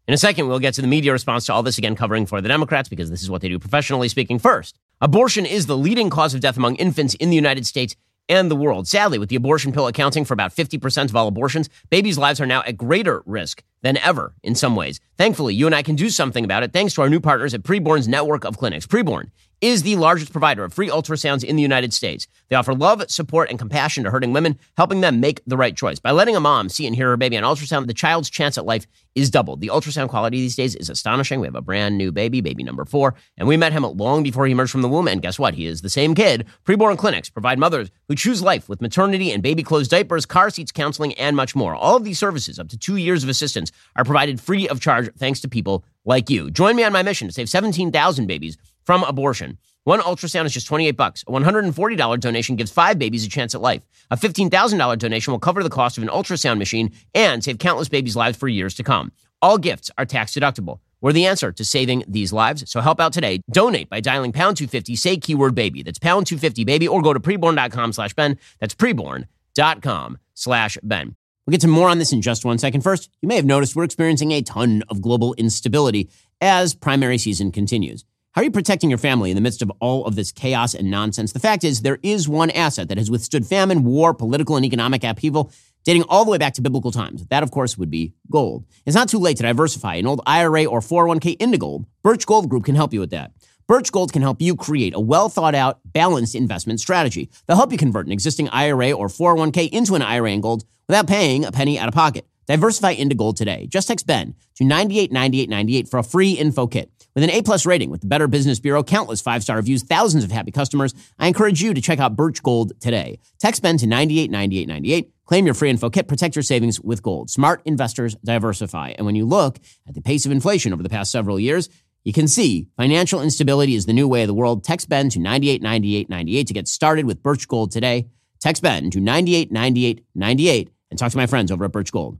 In 0.08 0.14
a 0.14 0.18
second, 0.18 0.48
we'll 0.48 0.60
get 0.60 0.74
to 0.76 0.82
the 0.82 0.88
media 0.88 1.12
response 1.12 1.46
to 1.46 1.54
all 1.54 1.64
this 1.64 1.78
again, 1.78 1.96
covering 1.96 2.26
for 2.26 2.42
the 2.42 2.48
Democrats, 2.48 2.90
because 2.90 3.10
this 3.10 3.22
is 3.22 3.30
what 3.30 3.42
they 3.42 3.50
do 3.50 3.60
professionally 3.60 4.08
speaking. 4.08 4.40
First, 4.40 4.80
abortion 5.00 5.46
is 5.46 5.68
the 5.68 5.78
leading 5.78 6.10
cause 6.10 6.34
of 6.34 6.42
death 6.42 6.58
among 6.58 6.76
infants 6.76 7.14
in 7.16 7.30
the 7.30 7.36
United 7.36 7.66
States 7.66 7.96
and 8.28 8.50
the 8.50 8.56
world. 8.56 8.88
Sadly, 8.88 9.20
with 9.20 9.30
the 9.30 9.36
abortion 9.36 9.72
pill 9.72 9.88
accounting 9.88 10.26
for 10.26 10.34
about 10.34 10.56
50% 10.56 11.10
of 11.10 11.16
all 11.16 11.28
abortions, 11.28 11.70
babies' 11.90 12.18
lives 12.18 12.40
are 12.40 12.46
now 12.46 12.64
at 12.66 12.78
greater 12.78 13.22
risk 13.26 13.64
than 13.82 13.98
ever 13.98 14.34
in 14.44 14.56
some 14.56 14.76
ways. 14.76 15.00
Thankfully, 15.18 15.54
you 15.54 15.66
and 15.66 15.76
I 15.76 15.84
can 15.84 15.96
do 15.96 16.10
something 16.10 16.46
about 16.46 16.64
it 16.64 16.72
thanks 16.72 16.94
to 16.96 17.02
our 17.02 17.10
new 17.10 17.20
partners 17.20 17.54
at 17.54 17.64
Preborn's 17.64 18.08
network 18.08 18.46
of 18.46 18.58
clinics. 18.58 18.88
Preborn 18.88 19.30
is 19.62 19.84
the 19.84 19.96
largest 19.96 20.32
provider 20.32 20.64
of 20.64 20.74
free 20.74 20.90
ultrasounds 20.90 21.44
in 21.44 21.56
the 21.56 21.62
United 21.62 21.94
States. 21.94 22.28
They 22.50 22.56
offer 22.56 22.74
love, 22.74 23.10
support, 23.10 23.50
and 23.50 23.60
compassion 23.60 24.04
to 24.04 24.12
hurting 24.12 24.34
women, 24.34 24.58
helping 24.76 25.02
them 25.02 25.20
make 25.20 25.42
the 25.46 25.56
right 25.56 25.78
choice. 25.78 26.00
By 26.00 26.12
letting 26.12 26.36
a 26.36 26.40
mom 26.40 26.68
see 26.68 26.88
and 26.88 26.96
hear 26.96 27.10
her 27.10 27.18
baby 27.18 27.38
on 27.38 27.44
ultrasound, 27.44 27.86
the 27.86 27.94
child's 27.94 28.30
chance 28.30 28.58
at 28.58 28.66
life 28.66 28.88
is 29.14 29.30
doubled. 29.30 29.62
The 29.62 29.68
ultrasound 29.68 30.10
quality 30.10 30.38
these 30.38 30.56
days 30.56 30.76
is 30.76 30.90
astonishing. 30.90 31.40
We 31.40 31.48
have 31.48 31.56
a 31.56 31.62
brand 31.62 31.98
new 31.98 32.12
baby, 32.12 32.42
baby 32.42 32.64
number 32.64 32.86
four, 32.86 33.14
and 33.38 33.48
we 33.48 33.58
met 33.58 33.74
him 33.74 33.84
long 33.84 34.24
before 34.24 34.46
he 34.46 34.52
emerged 34.52 34.72
from 34.72 34.82
the 34.82 34.90
womb. 34.90 35.08
And 35.08 35.22
guess 35.22 35.38
what? 35.38 35.54
He 35.54 35.68
is 35.68 35.82
the 35.82 35.90
same 35.90 36.16
kid. 36.16 36.48
Preborn 36.66 36.98
clinics 36.98 37.30
provide 37.30 37.60
mothers 37.60 37.92
who 38.08 38.16
choose 38.16 38.42
life 38.42 38.68
with 38.68 38.82
maternity 38.82 39.32
and 39.32 39.44
baby 39.44 39.64
clothes, 39.64 39.88
diapers, 39.88 40.26
car 40.26 40.50
seats, 40.50 40.72
counseling, 40.72 41.14
and 41.16 41.36
much 41.36 41.56
more. 41.56 41.76
All 41.76 41.98
of 41.98 42.04
these 42.04 42.20
services, 42.20 42.58
up 42.58 42.70
to 42.70 42.78
two 42.78 42.96
years 42.96 43.24
of 43.24 43.30
assistance, 43.30 43.72
are 43.96 44.06
provided 44.06 44.40
free 44.42 44.68
of 44.68 44.80
charge 44.80 45.14
thanks 45.18 45.40
to 45.42 45.50
people 45.50 45.84
like 46.06 46.30
you. 46.30 46.50
Join 46.50 46.76
me 46.76 46.84
on 46.84 46.94
my 46.94 47.04
mission 47.04 47.28
to 47.28 47.34
save 47.34 47.50
17,000 47.50 48.26
babies 48.26 48.58
from 48.84 49.04
abortion. 49.04 49.58
One 49.84 50.00
ultrasound 50.00 50.46
is 50.46 50.54
just 50.54 50.68
28 50.68 50.92
bucks. 50.92 51.24
A 51.28 51.32
$140 51.32 52.20
donation 52.20 52.56
gives 52.56 52.72
five 52.72 53.00
babies 53.00 53.26
a 53.26 53.30
chance 53.30 53.56
at 53.56 53.62
life. 53.62 53.82
A 54.12 54.18
$15,000 54.18 54.98
donation 55.00 55.32
will 55.32 55.40
cover 55.40 55.64
the 55.64 55.70
cost 55.70 55.98
of 55.98 56.04
an 56.04 56.10
ultrasound 56.10 56.60
machine 56.60 56.92
and 57.16 57.44
save 57.44 57.58
countless 57.58 57.90
babies' 57.90 58.16
lives 58.16 58.38
for 58.38 58.48
years 58.48 58.76
to 58.76 58.84
come. 58.84 59.12
All 59.42 59.58
gifts 59.58 59.90
are 59.98 60.06
tax 60.06 60.34
deductible. 60.34 60.80
We're 61.02 61.14
the 61.14 61.26
answer 61.26 61.52
to 61.52 61.66
saving 61.66 62.04
these 62.08 62.32
lives. 62.32 62.70
So 62.70 62.80
help 62.80 63.00
out 63.00 63.12
today. 63.12 63.42
Donate 63.52 63.90
by 63.90 64.02
dialing 64.02 64.32
pound 64.32 64.58
250, 64.58 64.96
say 64.96 65.18
keyword 65.18 65.56
baby. 65.56 65.82
That's 65.82 65.98
pound 65.98 66.28
250 66.28 66.64
baby, 66.64 66.88
or 66.88 67.02
go 67.02 67.12
to 67.12 67.20
preborn.com 67.20 67.94
slash 67.94 68.14
Ben. 68.14 68.38
That's 68.60 68.76
preborn.com 68.76 70.20
slash 70.36 70.78
Ben. 70.84 71.16
We'll 71.46 71.54
get 71.54 71.62
to 71.62 71.68
more 71.68 71.90
on 71.90 71.98
this 71.98 72.14
in 72.14 72.22
just 72.22 72.46
one 72.46 72.60
second. 72.60 72.82
First, 72.82 73.10
you 73.20 73.28
may 73.28 73.36
have 73.36 73.46
noticed 73.46 73.76
we're 73.76 73.84
experiencing 73.84 74.32
a 74.32 74.44
ton 74.44 74.84
of 74.90 75.02
global 75.02 75.34
instability 75.36 76.08
as 76.40 76.76
primary 76.76 77.18
season 77.18 77.52
continues. 77.52 78.06
How 78.34 78.40
are 78.40 78.46
you 78.46 78.52
protecting 78.52 78.90
your 78.90 78.98
family 78.98 79.30
in 79.30 79.36
the 79.36 79.42
midst 79.42 79.62
of 79.62 79.70
all 79.82 80.06
of 80.06 80.16
this 80.16 80.32
chaos 80.32 80.74
and 80.74 80.90
nonsense? 80.90 81.34
The 81.34 81.40
fact 81.40 81.66
is, 81.66 81.82
there 81.82 82.00
is 82.02 82.30
one 82.30 82.50
asset 82.50 82.88
that 82.88 82.98
has 82.98 83.12
withstood 83.12 83.46
famine, 83.46 83.84
war, 83.84 84.14
political, 84.14 84.56
and 84.56 84.66
economic 84.66 85.04
upheaval 85.04 85.52
dating 85.84 86.04
all 86.04 86.24
the 86.24 86.32
way 86.32 86.38
back 86.38 86.54
to 86.54 86.62
biblical 86.62 86.92
times. 86.92 87.26
That, 87.28 87.44
of 87.44 87.52
course, 87.52 87.78
would 87.78 87.92
be 87.92 88.14
gold. 88.32 88.64
It's 88.86 88.96
not 88.96 89.10
too 89.10 89.18
late 89.18 89.36
to 89.38 89.44
diversify 89.44 89.96
an 89.96 90.08
old 90.08 90.22
IRA 90.26 90.64
or 90.64 90.80
401k 90.80 91.42
into 91.42 91.58
gold. 91.58 91.86
Birch 92.04 92.26
Gold 92.26 92.48
Group 92.50 92.64
can 92.64 92.76
help 92.76 92.94
you 92.94 93.02
with 93.02 93.10
that. 93.10 93.34
Birch 93.68 93.92
Gold 93.92 94.14
can 94.14 94.22
help 94.22 94.42
you 94.42 94.56
create 94.56 94.94
a 94.96 95.00
well 95.02 95.28
thought 95.28 95.54
out, 95.54 95.82
balanced 95.84 96.34
investment 96.34 96.80
strategy. 96.80 97.30
They'll 97.48 97.58
help 97.58 97.74
you 97.74 97.78
convert 97.78 98.06
an 98.06 98.14
existing 98.14 98.48
IRA 98.48 98.94
or 98.94 99.08
401k 99.08 99.70
into 99.74 99.96
an 99.96 100.02
IRA 100.02 100.32
in 100.32 100.40
gold 100.40 100.64
without 100.88 101.08
paying 101.08 101.44
a 101.44 101.52
penny 101.52 101.78
out 101.78 101.90
of 101.90 101.94
pocket. 101.94 102.26
Diversify 102.48 102.92
into 102.92 103.16
gold 103.16 103.36
today. 103.36 103.68
Just 103.68 103.90
text 103.90 104.08
Ben 104.08 104.36
to 104.56 104.64
989898 104.64 105.90
for 105.90 106.00
a 106.00 106.04
free 106.04 106.32
info 106.32 106.66
kit. 106.66 106.92
With 107.14 107.26
an 107.26 107.30
A 107.30 107.42
plus 107.42 107.66
rating 107.66 107.90
with 107.90 108.02
the 108.02 108.08
Better 108.08 108.28
Business 108.28 108.60
Bureau, 108.60 108.84
countless 108.84 109.22
five 109.22 109.44
star 109.44 109.58
reviews, 109.58 109.84
thousands 109.84 110.24
of 110.24 110.32
happy 110.32 110.52
customers, 110.52 110.94
I 111.20 111.28
encourage 111.28 111.62
you 111.62 111.74
to 111.74 111.82
check 111.82 112.00
out 112.00 112.16
Birch 112.16 112.42
Gold 112.42 112.80
today. 112.80 113.20
Text 113.40 113.62
Ben 113.62 113.78
to 113.78 113.88
989898. 113.88 115.12
Claim 115.26 115.46
your 115.46 115.54
free 115.54 115.70
info 115.70 115.90
kit. 115.90 116.08
Protect 116.08 116.36
your 116.36 116.44
savings 116.44 116.80
with 116.80 117.02
gold. 117.02 117.30
Smart 117.30 117.62
investors 117.66 118.16
diversify. 118.24 118.94
And 118.98 119.06
when 119.06 119.16
you 119.16 119.26
look 119.26 119.60
at 119.88 119.94
the 119.94 120.02
pace 120.02 120.26
of 120.26 120.32
inflation 120.32 120.74
over 120.74 120.84
the 120.84 120.90
past 120.90 121.12
several 121.12 121.40
years, 121.40 121.70
you 122.04 122.14
can 122.14 122.28
see 122.28 122.68
financial 122.78 123.22
instability 123.22 123.76
is 123.76 123.86
the 123.86 123.94
new 123.94 124.08
way 124.08 124.24
of 124.24 124.28
the 124.28 124.34
world. 124.34 124.64
Text 124.64 124.90
Ben 124.90 125.10
to 125.10 125.20
989898 125.20 126.48
to 126.48 126.54
get 126.54 126.68
started 126.68 127.06
with 127.06 127.22
Birch 127.22 127.48
Gold 127.48 127.72
today. 127.72 128.08
Text 128.40 128.64
Ben 128.64 128.90
to 128.90 129.00
989898 129.00 130.70
and 130.90 131.00
talk 131.00 131.12
to 131.12 131.18
my 131.18 131.28
friends 131.28 131.52
over 131.52 131.66
at 131.66 131.72
Birch 131.72 131.92
Gold. 131.92 132.18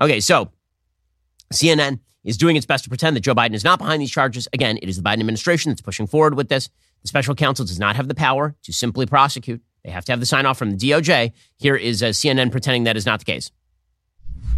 Okay, 0.00 0.20
so 0.20 0.50
CNN 1.52 2.00
is 2.24 2.36
doing 2.36 2.56
its 2.56 2.66
best 2.66 2.84
to 2.84 2.90
pretend 2.90 3.16
that 3.16 3.20
Joe 3.20 3.34
Biden 3.34 3.54
is 3.54 3.64
not 3.64 3.78
behind 3.78 4.00
these 4.00 4.10
charges. 4.10 4.48
Again, 4.52 4.78
it 4.82 4.88
is 4.88 4.96
the 4.96 5.02
Biden 5.02 5.20
administration 5.20 5.70
that's 5.70 5.80
pushing 5.80 6.06
forward 6.06 6.34
with 6.34 6.48
this. 6.48 6.68
The 7.02 7.08
special 7.08 7.34
counsel 7.34 7.64
does 7.64 7.78
not 7.78 7.96
have 7.96 8.08
the 8.08 8.14
power 8.14 8.54
to 8.62 8.72
simply 8.72 9.06
prosecute. 9.06 9.60
They 9.84 9.90
have 9.90 10.04
to 10.04 10.12
have 10.12 10.20
the 10.20 10.26
sign 10.26 10.46
off 10.46 10.58
from 10.58 10.70
the 10.70 10.76
DOJ. 10.76 11.32
Here 11.56 11.74
is 11.74 12.02
uh, 12.02 12.08
CNN 12.08 12.52
pretending 12.52 12.84
that 12.84 12.96
is 12.96 13.06
not 13.06 13.18
the 13.18 13.24
case. 13.24 13.50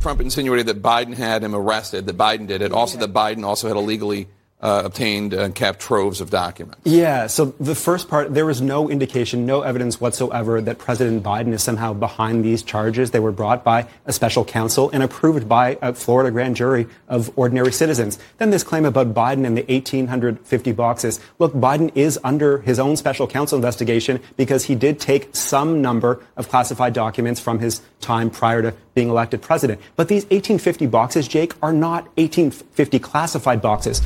Trump 0.00 0.20
insinuated 0.20 0.66
that 0.66 0.82
Biden 0.82 1.14
had 1.14 1.42
him 1.42 1.54
arrested, 1.54 2.04
that 2.06 2.18
Biden 2.18 2.46
did 2.46 2.60
it, 2.60 2.72
also 2.72 2.98
that 2.98 3.14
Biden 3.14 3.44
also 3.44 3.68
had 3.68 3.76
illegally 3.76 4.28
uh, 4.64 4.80
obtained 4.82 5.34
and 5.34 5.54
kept 5.54 5.78
troves 5.78 6.22
of 6.22 6.30
documents. 6.30 6.80
Yeah, 6.84 7.26
so 7.26 7.54
the 7.60 7.74
first 7.74 8.08
part, 8.08 8.32
there 8.32 8.46
was 8.46 8.62
no 8.62 8.88
indication, 8.88 9.44
no 9.44 9.60
evidence 9.60 10.00
whatsoever 10.00 10.62
that 10.62 10.78
President 10.78 11.22
Biden 11.22 11.52
is 11.52 11.62
somehow 11.62 11.92
behind 11.92 12.42
these 12.42 12.62
charges. 12.62 13.10
They 13.10 13.20
were 13.20 13.30
brought 13.30 13.62
by 13.62 13.86
a 14.06 14.12
special 14.12 14.42
counsel 14.42 14.88
and 14.94 15.02
approved 15.02 15.46
by 15.46 15.76
a 15.82 15.92
Florida 15.92 16.30
grand 16.30 16.56
jury 16.56 16.86
of 17.08 17.30
ordinary 17.36 17.72
citizens. 17.72 18.18
Then 18.38 18.48
this 18.48 18.64
claim 18.64 18.86
about 18.86 19.12
Biden 19.12 19.44
and 19.44 19.54
the 19.54 19.64
1,850 19.68 20.72
boxes. 20.72 21.20
Look, 21.38 21.52
Biden 21.52 21.92
is 21.94 22.18
under 22.24 22.58
his 22.62 22.78
own 22.78 22.96
special 22.96 23.26
counsel 23.26 23.56
investigation 23.56 24.18
because 24.38 24.64
he 24.64 24.74
did 24.74 24.98
take 24.98 25.36
some 25.36 25.82
number 25.82 26.24
of 26.38 26.48
classified 26.48 26.94
documents 26.94 27.38
from 27.38 27.58
his 27.58 27.82
time 28.00 28.30
prior 28.30 28.62
to 28.62 28.74
being 28.94 29.10
elected 29.10 29.42
president. 29.42 29.78
But 29.94 30.08
these 30.08 30.22
1850 30.24 30.86
boxes, 30.86 31.28
Jake, 31.28 31.52
are 31.62 31.72
not 31.74 32.04
1850 32.16 32.98
classified 33.00 33.60
boxes. 33.60 34.00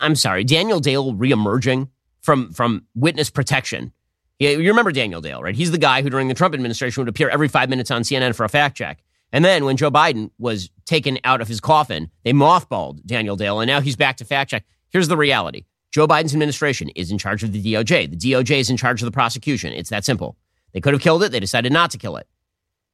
I'm 0.00 0.16
sorry, 0.16 0.44
Daniel 0.44 0.80
Dale 0.80 1.12
reemerging 1.12 1.88
from 2.20 2.52
from 2.52 2.86
witness 2.94 3.30
protection. 3.30 3.92
Yeah, 4.38 4.50
you 4.50 4.68
remember 4.68 4.92
Daniel 4.92 5.20
Dale, 5.20 5.40
right? 5.40 5.54
He's 5.54 5.70
the 5.70 5.78
guy 5.78 6.02
who, 6.02 6.10
during 6.10 6.28
the 6.28 6.34
Trump 6.34 6.54
administration, 6.54 7.00
would 7.00 7.08
appear 7.08 7.28
every 7.28 7.48
five 7.48 7.68
minutes 7.68 7.90
on 7.90 8.02
CNN 8.02 8.34
for 8.34 8.44
a 8.44 8.48
fact 8.48 8.76
check. 8.76 9.02
And 9.30 9.44
then 9.44 9.64
when 9.64 9.76
Joe 9.76 9.90
Biden 9.90 10.30
was 10.38 10.70
taken 10.84 11.18
out 11.24 11.40
of 11.40 11.48
his 11.48 11.60
coffin, 11.60 12.10
they 12.24 12.32
mothballed 12.32 13.04
Daniel 13.06 13.36
Dale, 13.36 13.60
and 13.60 13.68
now 13.68 13.80
he's 13.80 13.96
back 13.96 14.16
to 14.16 14.24
fact 14.24 14.50
check. 14.50 14.64
Here's 14.90 15.08
the 15.08 15.16
reality: 15.16 15.64
Joe 15.92 16.08
Biden's 16.08 16.32
administration 16.32 16.88
is 16.90 17.10
in 17.10 17.18
charge 17.18 17.42
of 17.42 17.52
the 17.52 17.62
DOJ. 17.62 18.10
The 18.10 18.16
DOJ 18.32 18.58
is 18.58 18.70
in 18.70 18.76
charge 18.76 19.02
of 19.02 19.06
the 19.06 19.12
prosecution. 19.12 19.72
It's 19.72 19.90
that 19.90 20.04
simple. 20.04 20.36
They 20.72 20.80
could 20.80 20.94
have 20.94 21.02
killed 21.02 21.22
it. 21.22 21.32
They 21.32 21.40
decided 21.40 21.72
not 21.72 21.90
to 21.92 21.98
kill 21.98 22.16
it. 22.16 22.26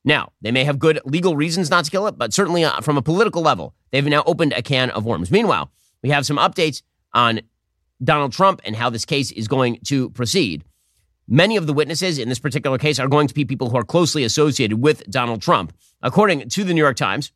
Now, 0.05 0.33
they 0.41 0.51
may 0.51 0.65
have 0.65 0.79
good 0.79 1.01
legal 1.05 1.37
reasons 1.37 1.71
not 1.71 1.85
to 1.85 1.91
kill 1.91 2.07
it, 2.07 2.17
but 2.17 2.33
certainly 2.33 2.65
uh, 2.65 2.81
from 2.81 2.97
a 2.97 3.03
political 3.03 3.43
level, 3.43 3.75
they've 3.91 4.05
now 4.05 4.23
opened 4.27 4.53
a 4.53 4.63
can 4.63 4.91
of 4.91 5.05
worms. 5.05 5.31
Meanwhile, 5.31 5.71
we 6.03 6.11
have 6.11 6.27
some 6.27 6.37
updates 6.37 6.83
on 7.13 7.41
Donald 8.03 8.33
Trump 8.33 8.61
and 8.65 8.77
how 8.77 8.91
this 8.91 9.05
case 9.05 9.31
is 9.33 9.49
going 9.49 9.79
to 9.87 10.11
proceed. 10.11 10.65
Many 11.27 11.57
of 11.57 11.67
the 11.67 11.73
witnesses 11.73 12.19
in 12.19 12.29
this 12.29 12.39
particular 12.39 12.79
case 12.79 12.99
are 12.99 13.09
going 13.09 13.29
to 13.29 13.35
be 13.35 13.45
people 13.45 13.69
who 13.69 13.77
are 13.77 13.85
closely 13.85 14.25
associated 14.25 14.81
with 14.81 15.09
Donald 15.11 15.43
Trump. 15.43 15.75
According 16.01 16.49
to 16.49 16.65
the 16.65 16.73
New 16.73 16.81
York 16.81 16.97
Times, 16.97 17.33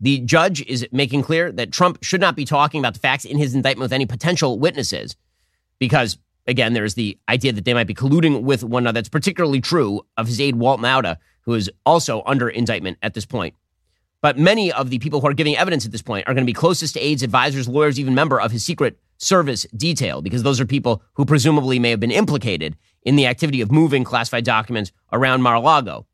the 0.00 0.18
judge 0.20 0.60
is 0.62 0.86
making 0.90 1.22
clear 1.22 1.52
that 1.52 1.70
Trump 1.70 1.98
should 2.02 2.20
not 2.20 2.34
be 2.34 2.44
talking 2.44 2.80
about 2.80 2.94
the 2.94 3.00
facts 3.00 3.24
in 3.24 3.38
his 3.38 3.54
indictment 3.54 3.84
with 3.84 3.92
any 3.92 4.06
potential 4.06 4.58
witnesses 4.58 5.16
because, 5.78 6.18
again, 6.46 6.72
there's 6.72 6.94
the 6.94 7.16
idea 7.28 7.52
that 7.52 7.64
they 7.64 7.74
might 7.74 7.86
be 7.86 7.94
colluding 7.94 8.42
with 8.42 8.64
one 8.64 8.82
another. 8.82 8.96
That's 8.96 9.08
particularly 9.08 9.60
true 9.60 10.02
of 10.16 10.26
his 10.26 10.40
aide, 10.40 10.56
Walt 10.56 10.80
Nauta, 10.80 11.18
who 11.42 11.54
is 11.54 11.70
also 11.86 12.22
under 12.26 12.48
indictment 12.48 12.98
at 13.02 13.14
this 13.14 13.26
point. 13.26 13.54
But 14.24 14.38
many 14.38 14.72
of 14.72 14.88
the 14.88 14.98
people 15.00 15.20
who 15.20 15.26
are 15.26 15.34
giving 15.34 15.54
evidence 15.54 15.84
at 15.84 15.92
this 15.92 16.00
point 16.00 16.26
are 16.26 16.32
going 16.32 16.46
to 16.46 16.50
be 16.50 16.54
closest 16.54 16.94
to 16.94 17.00
aides, 17.00 17.22
advisors, 17.22 17.68
lawyers, 17.68 18.00
even 18.00 18.14
member 18.14 18.40
of 18.40 18.52
his 18.52 18.64
secret 18.64 18.98
Service 19.18 19.66
detail, 19.76 20.22
because 20.22 20.42
those 20.42 20.58
are 20.62 20.64
people 20.64 21.02
who 21.12 21.26
presumably 21.26 21.78
may 21.78 21.90
have 21.90 22.00
been 22.00 22.10
implicated 22.10 22.74
in 23.02 23.16
the 23.16 23.26
activity 23.26 23.60
of 23.60 23.70
moving 23.70 24.02
classified 24.02 24.46
documents 24.46 24.92
around 25.12 25.42
Mar 25.42 25.56
a 25.56 25.60
Lago. 25.60 26.06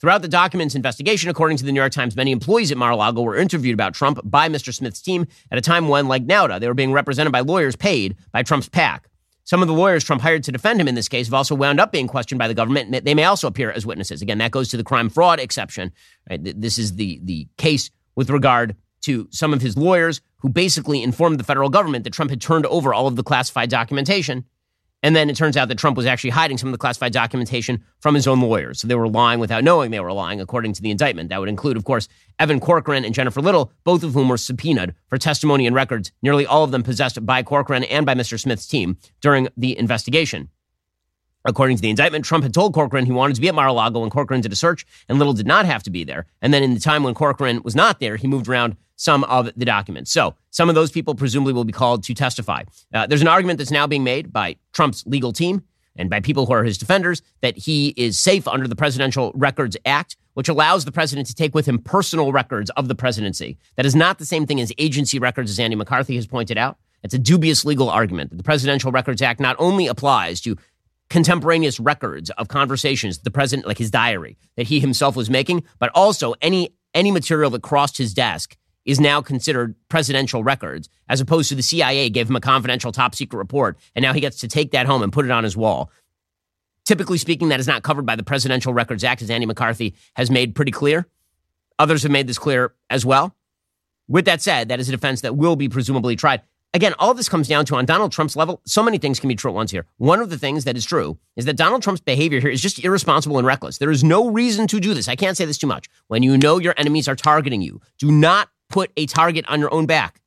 Throughout 0.00 0.22
the 0.22 0.28
documents 0.28 0.74
investigation, 0.74 1.30
according 1.30 1.56
to 1.58 1.64
the 1.64 1.70
New 1.70 1.78
York 1.78 1.92
Times, 1.92 2.16
many 2.16 2.32
employees 2.32 2.72
at 2.72 2.78
Mar 2.78 2.90
a 2.90 2.96
Lago 2.96 3.22
were 3.22 3.36
interviewed 3.36 3.74
about 3.74 3.94
Trump 3.94 4.18
by 4.24 4.48
Mr. 4.48 4.74
Smith's 4.74 5.00
team 5.00 5.28
at 5.52 5.56
a 5.56 5.62
time 5.62 5.86
when, 5.86 6.08
like 6.08 6.26
Nauta, 6.26 6.58
they 6.58 6.66
were 6.66 6.74
being 6.74 6.92
represented 6.92 7.32
by 7.32 7.40
lawyers 7.40 7.76
paid 7.76 8.16
by 8.32 8.42
Trump's 8.42 8.68
PAC. 8.68 9.08
Some 9.44 9.60
of 9.60 9.68
the 9.68 9.74
lawyers 9.74 10.04
Trump 10.04 10.22
hired 10.22 10.44
to 10.44 10.52
defend 10.52 10.80
him 10.80 10.88
in 10.88 10.94
this 10.94 11.08
case 11.08 11.26
have 11.26 11.34
also 11.34 11.54
wound 11.54 11.80
up 11.80 11.90
being 11.90 12.06
questioned 12.06 12.38
by 12.38 12.48
the 12.48 12.54
government. 12.54 13.04
They 13.04 13.14
may 13.14 13.24
also 13.24 13.48
appear 13.48 13.70
as 13.72 13.84
witnesses. 13.84 14.22
Again, 14.22 14.38
that 14.38 14.52
goes 14.52 14.68
to 14.68 14.76
the 14.76 14.84
crime 14.84 15.08
fraud 15.10 15.40
exception. 15.40 15.92
Right? 16.30 16.40
This 16.42 16.78
is 16.78 16.94
the, 16.94 17.20
the 17.24 17.48
case 17.56 17.90
with 18.14 18.30
regard 18.30 18.76
to 19.02 19.26
some 19.30 19.52
of 19.52 19.60
his 19.60 19.76
lawyers 19.76 20.20
who 20.38 20.48
basically 20.48 21.02
informed 21.02 21.40
the 21.40 21.44
federal 21.44 21.68
government 21.68 22.04
that 22.04 22.12
Trump 22.12 22.30
had 22.30 22.40
turned 22.40 22.66
over 22.66 22.94
all 22.94 23.06
of 23.06 23.16
the 23.16 23.22
classified 23.24 23.68
documentation 23.68 24.44
and 25.02 25.16
then 25.16 25.28
it 25.28 25.36
turns 25.36 25.56
out 25.56 25.68
that 25.68 25.78
Trump 25.78 25.96
was 25.96 26.06
actually 26.06 26.30
hiding 26.30 26.58
some 26.58 26.68
of 26.68 26.72
the 26.72 26.78
classified 26.78 27.12
documentation 27.12 27.84
from 28.00 28.14
his 28.14 28.26
own 28.26 28.40
lawyers. 28.40 28.80
So 28.80 28.88
they 28.88 28.94
were 28.94 29.08
lying 29.08 29.40
without 29.40 29.64
knowing 29.64 29.90
they 29.90 30.00
were 30.00 30.12
lying, 30.12 30.40
according 30.40 30.74
to 30.74 30.82
the 30.82 30.90
indictment. 30.90 31.28
That 31.30 31.40
would 31.40 31.48
include, 31.48 31.76
of 31.76 31.84
course, 31.84 32.08
Evan 32.38 32.60
Corcoran 32.60 33.04
and 33.04 33.14
Jennifer 33.14 33.40
Little, 33.40 33.72
both 33.84 34.02
of 34.02 34.14
whom 34.14 34.28
were 34.28 34.36
subpoenaed 34.36 34.94
for 35.08 35.18
testimony 35.18 35.66
and 35.66 35.74
records, 35.74 36.12
nearly 36.22 36.46
all 36.46 36.64
of 36.64 36.70
them 36.70 36.82
possessed 36.82 37.24
by 37.26 37.42
Corcoran 37.42 37.84
and 37.84 38.06
by 38.06 38.14
Mr. 38.14 38.38
Smith's 38.38 38.66
team 38.66 38.96
during 39.20 39.48
the 39.56 39.76
investigation. 39.78 40.48
According 41.44 41.76
to 41.76 41.82
the 41.82 41.90
indictment, 41.90 42.24
Trump 42.24 42.44
had 42.44 42.54
told 42.54 42.72
Corcoran 42.72 43.04
he 43.04 43.12
wanted 43.12 43.34
to 43.34 43.40
be 43.40 43.48
at 43.48 43.54
Mar-a-Lago 43.54 44.00
when 44.00 44.10
Corcoran 44.10 44.40
did 44.40 44.52
a 44.52 44.56
search, 44.56 44.86
and 45.08 45.18
Little 45.18 45.34
did 45.34 45.46
not 45.46 45.66
have 45.66 45.82
to 45.82 45.90
be 45.90 46.04
there. 46.04 46.26
And 46.40 46.54
then 46.54 46.62
in 46.62 46.74
the 46.74 46.80
time 46.80 47.02
when 47.02 47.14
Corcoran 47.14 47.62
was 47.64 47.74
not 47.74 47.98
there, 47.98 48.14
he 48.14 48.28
moved 48.28 48.48
around 48.48 48.76
some 49.02 49.24
of 49.24 49.50
the 49.56 49.64
documents. 49.64 50.12
So 50.12 50.36
some 50.50 50.68
of 50.68 50.76
those 50.76 50.92
people 50.92 51.16
presumably 51.16 51.52
will 51.52 51.64
be 51.64 51.72
called 51.72 52.04
to 52.04 52.14
testify. 52.14 52.62
Uh, 52.94 53.04
there's 53.04 53.20
an 53.20 53.26
argument 53.26 53.58
that's 53.58 53.72
now 53.72 53.84
being 53.84 54.04
made 54.04 54.32
by 54.32 54.54
Trump's 54.72 55.04
legal 55.06 55.32
team 55.32 55.64
and 55.96 56.08
by 56.08 56.20
people 56.20 56.46
who 56.46 56.52
are 56.52 56.62
his 56.62 56.78
defenders 56.78 57.20
that 57.40 57.56
he 57.56 57.88
is 57.96 58.16
safe 58.16 58.46
under 58.46 58.68
the 58.68 58.76
Presidential 58.76 59.32
Records 59.34 59.76
Act, 59.84 60.16
which 60.34 60.48
allows 60.48 60.84
the 60.84 60.92
president 60.92 61.26
to 61.26 61.34
take 61.34 61.52
with 61.52 61.66
him 61.66 61.80
personal 61.80 62.30
records 62.30 62.70
of 62.70 62.86
the 62.86 62.94
presidency. 62.94 63.58
That 63.74 63.86
is 63.86 63.96
not 63.96 64.18
the 64.18 64.24
same 64.24 64.46
thing 64.46 64.60
as 64.60 64.72
agency 64.78 65.18
records, 65.18 65.50
as 65.50 65.58
Andy 65.58 65.74
McCarthy 65.74 66.14
has 66.14 66.28
pointed 66.28 66.56
out. 66.56 66.78
It's 67.02 67.12
a 67.12 67.18
dubious 67.18 67.64
legal 67.64 67.90
argument 67.90 68.30
that 68.30 68.36
the 68.36 68.44
Presidential 68.44 68.92
Records 68.92 69.20
Act 69.20 69.40
not 69.40 69.56
only 69.58 69.88
applies 69.88 70.40
to 70.42 70.56
contemporaneous 71.10 71.80
records 71.80 72.30
of 72.30 72.46
conversations 72.46 73.18
the 73.18 73.30
president 73.32 73.66
like 73.66 73.76
his 73.76 73.90
diary 73.90 74.38
that 74.56 74.68
he 74.68 74.80
himself 74.80 75.14
was 75.14 75.28
making 75.28 75.62
but 75.78 75.90
also 75.94 76.32
any 76.40 76.70
any 76.94 77.10
material 77.10 77.50
that 77.50 77.60
crossed 77.60 77.98
his 77.98 78.14
desk 78.14 78.56
is 78.84 79.00
now 79.00 79.20
considered 79.20 79.74
presidential 79.88 80.42
records, 80.42 80.88
as 81.08 81.20
opposed 81.20 81.48
to 81.48 81.54
the 81.54 81.62
CIA 81.62 82.10
gave 82.10 82.28
him 82.28 82.36
a 82.36 82.40
confidential 82.40 82.92
top 82.92 83.14
secret 83.14 83.38
report, 83.38 83.78
and 83.94 84.02
now 84.02 84.12
he 84.12 84.20
gets 84.20 84.40
to 84.40 84.48
take 84.48 84.72
that 84.72 84.86
home 84.86 85.02
and 85.02 85.12
put 85.12 85.24
it 85.24 85.30
on 85.30 85.44
his 85.44 85.56
wall. 85.56 85.90
Typically 86.84 87.18
speaking, 87.18 87.48
that 87.48 87.60
is 87.60 87.68
not 87.68 87.82
covered 87.82 88.06
by 88.06 88.16
the 88.16 88.24
Presidential 88.24 88.74
Records 88.74 89.04
Act, 89.04 89.22
as 89.22 89.30
Andy 89.30 89.46
McCarthy 89.46 89.94
has 90.14 90.30
made 90.30 90.54
pretty 90.54 90.72
clear. 90.72 91.06
Others 91.78 92.02
have 92.02 92.12
made 92.12 92.26
this 92.26 92.38
clear 92.38 92.74
as 92.90 93.06
well. 93.06 93.36
With 94.08 94.24
that 94.24 94.42
said, 94.42 94.68
that 94.68 94.80
is 94.80 94.88
a 94.88 94.92
defense 94.92 95.20
that 95.20 95.36
will 95.36 95.56
be 95.56 95.68
presumably 95.68 96.16
tried. 96.16 96.42
Again, 96.74 96.94
all 96.98 97.12
this 97.12 97.28
comes 97.28 97.48
down 97.48 97.66
to 97.66 97.76
on 97.76 97.84
Donald 97.84 98.12
Trump's 98.12 98.34
level, 98.34 98.62
so 98.64 98.82
many 98.82 98.96
things 98.96 99.20
can 99.20 99.28
be 99.28 99.34
true 99.34 99.50
at 99.50 99.54
once 99.54 99.70
here. 99.70 99.86
One 99.98 100.20
of 100.20 100.30
the 100.30 100.38
things 100.38 100.64
that 100.64 100.74
is 100.76 100.86
true 100.86 101.18
is 101.36 101.44
that 101.44 101.56
Donald 101.56 101.82
Trump's 101.82 102.00
behavior 102.00 102.40
here 102.40 102.50
is 102.50 102.62
just 102.62 102.82
irresponsible 102.82 103.36
and 103.36 103.46
reckless. 103.46 103.76
There 103.76 103.90
is 103.90 104.02
no 104.02 104.30
reason 104.30 104.66
to 104.68 104.80
do 104.80 104.94
this. 104.94 105.06
I 105.06 105.14
can't 105.14 105.36
say 105.36 105.44
this 105.44 105.58
too 105.58 105.66
much. 105.66 105.88
When 106.08 106.22
you 106.22 106.38
know 106.38 106.58
your 106.58 106.74
enemies 106.78 107.08
are 107.08 107.16
targeting 107.16 107.60
you, 107.60 107.80
do 107.98 108.10
not 108.10 108.48
put 108.72 108.90
a 108.96 109.06
target 109.06 109.44
on 109.48 109.60
your 109.60 109.72
own 109.72 109.86
back. 109.86 110.20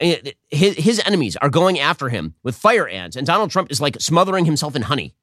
His, 0.00 0.76
his 0.76 1.02
enemies 1.06 1.36
are 1.36 1.48
going 1.48 1.78
after 1.78 2.08
him 2.08 2.34
with 2.42 2.56
fire 2.56 2.88
ants, 2.88 3.16
and 3.16 3.26
Donald 3.26 3.50
Trump 3.50 3.70
is 3.70 3.80
like 3.80 4.00
smothering 4.00 4.44
himself 4.44 4.74
in 4.74 4.82
honey. 4.82 5.14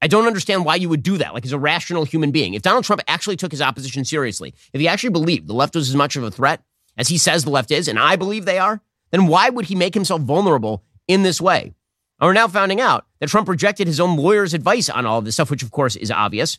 I 0.00 0.08
don't 0.08 0.26
understand 0.26 0.64
why 0.64 0.76
you 0.76 0.88
would 0.88 1.02
do 1.02 1.18
that, 1.18 1.34
like 1.34 1.44
as 1.44 1.52
a 1.52 1.58
rational 1.58 2.04
human 2.04 2.30
being. 2.30 2.54
If 2.54 2.62
Donald 2.62 2.84
Trump 2.84 3.02
actually 3.08 3.36
took 3.36 3.52
his 3.52 3.62
opposition 3.62 4.04
seriously, 4.04 4.54
if 4.72 4.80
he 4.80 4.88
actually 4.88 5.10
believed 5.10 5.46
the 5.46 5.54
left 5.54 5.74
was 5.74 5.88
as 5.88 5.96
much 5.96 6.16
of 6.16 6.24
a 6.24 6.30
threat 6.30 6.62
as 6.96 7.08
he 7.08 7.18
says 7.18 7.44
the 7.44 7.50
left 7.50 7.70
is, 7.70 7.88
and 7.88 7.98
I 7.98 8.16
believe 8.16 8.44
they 8.44 8.58
are, 8.58 8.80
then 9.10 9.26
why 9.26 9.48
would 9.48 9.66
he 9.66 9.74
make 9.74 9.94
himself 9.94 10.22
vulnerable 10.22 10.84
in 11.08 11.22
this 11.22 11.40
way? 11.40 11.74
And 12.20 12.28
we're 12.28 12.34
now 12.34 12.48
finding 12.48 12.80
out 12.80 13.06
that 13.20 13.28
Trump 13.28 13.48
rejected 13.48 13.86
his 13.86 14.00
own 14.00 14.16
lawyer's 14.16 14.54
advice 14.54 14.90
on 14.90 15.06
all 15.06 15.18
of 15.18 15.24
this 15.24 15.34
stuff, 15.34 15.50
which 15.50 15.62
of 15.62 15.70
course 15.70 15.96
is 15.96 16.10
obvious. 16.10 16.58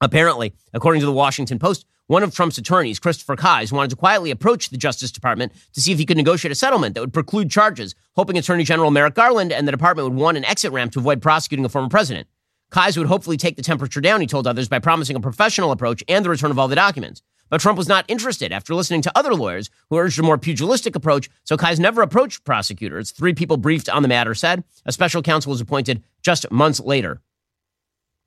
Apparently, 0.00 0.54
according 0.72 1.00
to 1.00 1.06
the 1.06 1.12
Washington 1.12 1.58
Post, 1.58 1.84
one 2.08 2.22
of 2.22 2.34
Trump's 2.34 2.56
attorneys, 2.56 2.98
Christopher 2.98 3.36
Kise, 3.36 3.70
wanted 3.70 3.90
to 3.90 3.96
quietly 3.96 4.30
approach 4.30 4.70
the 4.70 4.78
Justice 4.78 5.12
Department 5.12 5.52
to 5.74 5.80
see 5.80 5.92
if 5.92 5.98
he 5.98 6.06
could 6.06 6.16
negotiate 6.16 6.50
a 6.50 6.54
settlement 6.54 6.94
that 6.94 7.02
would 7.02 7.12
preclude 7.12 7.50
charges, 7.50 7.94
hoping 8.16 8.38
Attorney 8.38 8.64
General 8.64 8.90
Merrick 8.90 9.14
Garland 9.14 9.52
and 9.52 9.68
the 9.68 9.72
department 9.72 10.08
would 10.08 10.18
want 10.18 10.38
an 10.38 10.44
exit 10.46 10.72
ramp 10.72 10.90
to 10.92 11.00
avoid 11.00 11.20
prosecuting 11.20 11.66
a 11.66 11.68
former 11.68 11.90
president. 11.90 12.26
Kise 12.72 12.96
would 12.96 13.08
hopefully 13.08 13.36
take 13.36 13.56
the 13.56 13.62
temperature 13.62 14.00
down, 14.00 14.22
he 14.22 14.26
told 14.26 14.46
others, 14.46 14.70
by 14.70 14.78
promising 14.78 15.16
a 15.16 15.20
professional 15.20 15.70
approach 15.70 16.02
and 16.08 16.24
the 16.24 16.30
return 16.30 16.50
of 16.50 16.58
all 16.58 16.66
the 16.66 16.74
documents. 16.74 17.20
But 17.50 17.60
Trump 17.60 17.76
was 17.76 17.88
not 17.88 18.06
interested 18.08 18.52
after 18.52 18.74
listening 18.74 19.02
to 19.02 19.12
other 19.14 19.34
lawyers 19.34 19.68
who 19.90 19.98
urged 19.98 20.18
a 20.18 20.22
more 20.22 20.38
pugilistic 20.38 20.96
approach, 20.96 21.28
so 21.44 21.58
Kise 21.58 21.78
never 21.78 22.00
approached 22.00 22.44
prosecutors. 22.44 23.10
Three 23.10 23.34
people 23.34 23.58
briefed 23.58 23.90
on 23.90 24.00
the 24.00 24.08
matter 24.08 24.34
said. 24.34 24.64
A 24.86 24.92
special 24.92 25.20
counsel 25.20 25.50
was 25.50 25.60
appointed 25.60 26.02
just 26.22 26.50
months 26.50 26.80
later. 26.80 27.20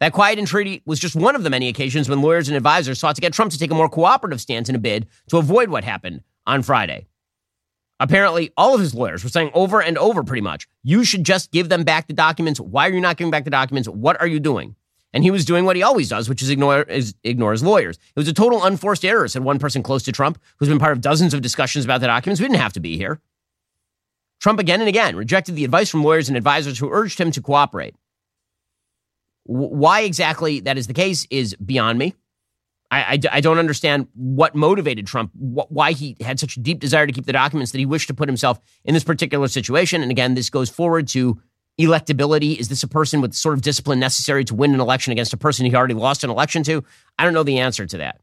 That 0.02 0.14
quiet 0.14 0.40
entreaty 0.40 0.82
was 0.84 1.00
just 1.00 1.16
one 1.16 1.36
of 1.36 1.44
the 1.44 1.52
many 1.52 1.68
occasions 1.68 2.10
when 2.10 2.24
lawyers 2.24 2.48
and 2.48 2.58
advisors 2.58 2.98
sought 2.98 3.14
to 3.16 3.22
get 3.22 3.34
Trump 3.34 3.52
to 3.52 3.60
take 3.60 3.70
a 3.70 3.76
more 3.76 3.88
cooperative 3.88 4.42
stance 4.42 4.68
in 4.68 4.74
a 4.74 4.80
bid 4.80 5.06
to 5.30 5.38
avoid 5.38 5.70
what 5.70 5.84
happened 5.84 6.24
on 6.48 6.64
Friday. 6.64 7.06
Apparently, 8.00 8.52
all 8.58 8.74
of 8.74 8.80
his 8.80 8.96
lawyers 8.96 9.24
were 9.24 9.30
saying 9.30 9.52
over 9.54 9.80
and 9.80 10.00
over 10.00 10.24
pretty 10.24 10.42
much, 10.42 10.68
you 10.82 11.04
should 11.04 11.24
just 11.24 11.52
give 11.52 11.70
them 11.70 11.84
back 11.84 12.08
the 12.08 12.14
documents. 12.14 12.60
Why 12.60 12.90
are 12.90 12.92
you 12.92 13.00
not 13.00 13.18
giving 13.18 13.30
back 13.30 13.44
the 13.44 13.52
documents? 13.52 13.88
What 13.88 14.20
are 14.20 14.26
you 14.26 14.40
doing? 14.40 14.76
And 15.14 15.24
he 15.24 15.30
was 15.30 15.46
doing 15.46 15.66
what 15.66 15.76
he 15.76 15.84
always 15.84 16.10
does, 16.10 16.28
which 16.28 16.42
is 16.42 16.50
ignore, 16.50 16.82
is 16.82 17.14
ignore 17.24 17.52
his 17.52 17.62
lawyers. 17.62 17.98
It 17.98 18.20
was 18.20 18.28
a 18.28 18.34
total 18.34 18.64
unforced 18.64 19.06
error, 19.06 19.28
said 19.28 19.44
one 19.44 19.60
person 19.60 19.84
close 19.84 20.02
to 20.04 20.12
Trump, 20.12 20.42
who's 20.58 20.70
been 20.70 20.80
part 20.80 20.94
of 20.94 21.02
dozens 21.02 21.36
of 21.36 21.44
discussions 21.44 21.86
about 21.86 22.02
the 22.02 22.08
documents. 22.08 22.42
We 22.42 22.48
didn't 22.48 22.60
have 22.60 22.74
to 22.74 22.80
be 22.80 22.98
here. 22.98 23.22
Trump 24.40 24.60
again 24.60 24.80
and 24.80 24.90
again 24.90 25.16
rejected 25.16 25.56
the 25.56 25.64
advice 25.64 25.92
from 25.92 26.04
lawyers 26.04 26.28
and 26.28 26.36
advisors 26.36 26.80
who 26.80 26.90
urged 26.90 27.20
him 27.20 27.30
to 27.30 27.42
cooperate. 27.42 27.94
Why 29.44 30.02
exactly 30.02 30.60
that 30.62 30.78
is 30.78 30.88
the 30.88 30.94
case 30.94 31.26
is 31.30 31.56
beyond 31.56 32.00
me. 32.00 32.16
I, 32.92 33.02
I, 33.02 33.20
I 33.38 33.42
don't 33.42 33.58
understand 33.58 34.08
what 34.14 34.54
motivated 34.54 35.08
Trump, 35.08 35.32
wh- 35.34 35.72
why 35.72 35.94
he 35.94 36.18
had 36.20 36.40
such 36.40 36.58
a 36.58 36.60
deep 36.60 36.80
desire 36.80 37.08
to 37.08 37.14
keep 37.14 37.26
the 37.26 37.34
documents 37.34 37.72
that 37.72 37.80
he 37.80 37.86
wished 37.86 38.08
to 38.10 38.14
put 38.14 38.28
himself 38.28 38.60
in 38.84 38.94
this 38.94 39.04
particular 39.04 39.48
situation. 39.48 40.02
And 40.02 40.12
again, 40.12 40.36
this 40.36 40.50
goes 40.50 40.70
forward 40.70 41.08
to 41.10 41.40
electability. 41.80 42.58
Is 42.58 42.68
this 42.68 42.84
a 42.84 42.88
person 42.88 43.22
with 43.22 43.32
the 43.32 43.38
sort 43.38 43.56
of 43.56 43.62
discipline 43.62 44.00
necessary 44.00 44.44
to 44.46 44.56
win 44.56 44.74
an 44.74 44.82
election 44.82 45.12
against 45.12 45.34
a 45.34 45.38
person 45.38 45.66
he 45.66 45.74
already 45.74 45.94
lost 45.94 46.24
an 46.24 46.30
election 46.30 46.64
to? 46.64 46.84
I 47.18 47.24
don't 47.24 47.34
know 47.34 47.44
the 47.44 47.60
answer 47.60 47.86
to 47.86 47.98
that. 47.98 48.20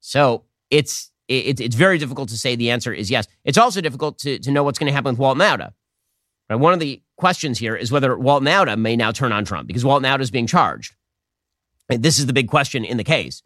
So 0.00 0.44
it's 0.70 1.10
it, 1.28 1.60
it's 1.60 1.76
very 1.76 1.98
difficult 1.98 2.30
to 2.30 2.38
say 2.38 2.56
the 2.56 2.70
answer 2.70 2.92
is 2.92 3.10
yes. 3.10 3.26
It's 3.44 3.58
also 3.58 3.80
difficult 3.80 4.18
to, 4.20 4.38
to 4.38 4.50
know 4.50 4.64
what's 4.64 4.78
going 4.78 4.88
to 4.88 4.94
happen 4.94 5.12
with 5.12 5.18
Walt 5.18 5.38
Nauta. 5.38 5.72
Right? 6.48 6.56
One 6.56 6.72
of 6.72 6.80
the 6.80 7.02
questions 7.16 7.58
here 7.58 7.76
is 7.76 7.92
whether 7.92 8.16
Walton 8.16 8.48
Nauta 8.48 8.78
may 8.78 8.96
now 8.96 9.12
turn 9.12 9.32
on 9.32 9.44
Trump 9.44 9.66
because 9.66 9.84
Walton 9.84 10.08
Nauta 10.08 10.20
is 10.20 10.30
being 10.30 10.46
charged. 10.46 10.94
And 11.88 12.02
this 12.02 12.18
is 12.18 12.26
the 12.26 12.32
big 12.32 12.48
question 12.48 12.84
in 12.84 12.96
the 12.96 13.04
case. 13.04 13.42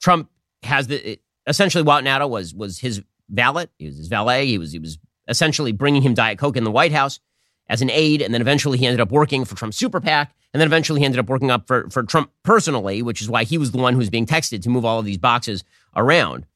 Trump 0.00 0.30
has 0.62 0.86
the 0.88 1.18
essentially 1.46 1.82
Walton 1.82 2.06
Nauta 2.06 2.28
was 2.28 2.54
was 2.54 2.78
his 2.78 3.02
valet. 3.28 3.66
He 3.78 3.86
was 3.86 3.96
his 3.96 4.08
valet. 4.08 4.46
He 4.46 4.58
was 4.58 4.72
he 4.72 4.78
was 4.78 4.98
essentially 5.28 5.72
bringing 5.72 6.02
him 6.02 6.14
Diet 6.14 6.38
Coke 6.38 6.56
in 6.56 6.64
the 6.64 6.70
White 6.70 6.92
House 6.92 7.20
as 7.68 7.82
an 7.82 7.90
aide, 7.90 8.20
and 8.20 8.34
then 8.34 8.40
eventually 8.40 8.78
he 8.78 8.86
ended 8.86 9.00
up 9.00 9.12
working 9.12 9.44
for 9.44 9.54
Trump's 9.54 9.76
super 9.76 10.00
PAC, 10.00 10.34
and 10.52 10.60
then 10.60 10.66
eventually 10.66 11.00
he 11.00 11.06
ended 11.06 11.20
up 11.20 11.28
working 11.28 11.52
up 11.52 11.68
for, 11.68 11.88
for 11.88 12.02
Trump 12.02 12.32
personally, 12.42 13.00
which 13.00 13.22
is 13.22 13.30
why 13.30 13.44
he 13.44 13.56
was 13.56 13.70
the 13.70 13.78
one 13.78 13.92
who 13.92 14.00
was 14.00 14.10
being 14.10 14.26
texted 14.26 14.60
to 14.62 14.68
move 14.68 14.84
all 14.84 14.98
of 14.98 15.04
these 15.04 15.18
boxes 15.18 15.62
around. 15.94 16.46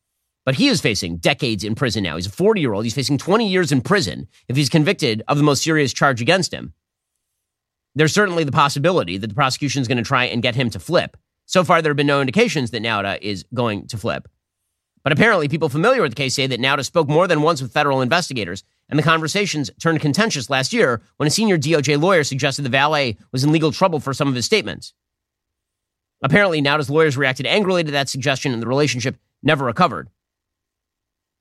But 0.45 0.57
he 0.57 0.69
is 0.69 0.81
facing 0.81 1.17
decades 1.19 1.65
in 1.65 1.75
prison 1.75 2.05
now. 2.05 2.17
He's 2.17 2.27
a 2.27 2.31
40 2.31 2.61
year 2.61 2.73
old. 2.73 2.85
He's 2.85 2.95
facing 2.95 3.19
20 3.19 3.49
years 3.49 3.73
in 3.73 3.81
prison 3.81 4.29
if 4.49 4.57
he's 4.57 4.69
convicted 4.69 5.23
of 5.27 5.39
the 5.39 5.43
most 5.43 5.63
serious 5.63 5.93
charge 5.93 6.21
against 6.21 6.53
him. 6.53 6.75
There's 7.95 8.13
certainly 8.13 8.45
the 8.45 8.53
possibility 8.53 9.19
that 9.19 9.29
the 9.29 9.35
prosecution 9.35 9.81
is 9.81 9.89
going 9.89 9.99
to 9.99 10.05
try 10.05 10.25
and 10.25 10.43
get 10.43 10.55
him 10.55 10.69
to 10.71 10.81
flip. 10.81 11.17
So 11.47 11.63
far, 11.65 11.81
there 11.81 11.91
have 11.91 11.97
been 11.97 12.07
no 12.07 12.21
indications 12.21 12.71
that 12.73 12.83
Nauta 12.83 13.19
is 13.21 13.45
going 13.55 13.87
to 13.89 13.97
flip. 13.97 14.29
But 15.03 15.13
apparently, 15.13 15.49
people 15.49 15.69
familiar 15.69 16.01
with 16.01 16.13
the 16.13 16.17
case 16.17 16.35
say 16.35 16.47
that 16.47 16.61
Nauta 16.61 16.85
spoke 16.85 17.09
more 17.09 17.29
than 17.29 17.43
once 17.43 17.61
with 17.61 17.73
federal 17.73 18.01
investigators, 18.01 18.65
and 18.89 18.99
the 18.99 19.03
conversations 19.03 19.71
turned 19.79 20.01
contentious 20.01 20.49
last 20.49 20.73
year 20.73 21.03
when 21.19 21.27
a 21.27 21.31
senior 21.31 21.59
DOJ 21.59 22.01
lawyer 22.01 22.25
suggested 22.25 22.63
the 22.63 22.71
valet 22.71 23.19
was 23.31 23.45
in 23.45 23.53
legal 23.53 23.71
trouble 23.71 24.01
for 24.01 24.15
some 24.15 24.29
of 24.29 24.35
his 24.35 24.47
statements. 24.47 24.95
Apparently, 26.23 26.63
Nauta's 26.63 26.89
lawyers 26.89 27.19
reacted 27.19 27.45
angrily 27.45 27.85
to 27.85 27.91
that 27.91 28.09
suggestion, 28.09 28.55
and 28.55 28.63
the 28.63 28.67
relationship 28.67 29.19
never 29.43 29.67
recovered. 29.67 30.09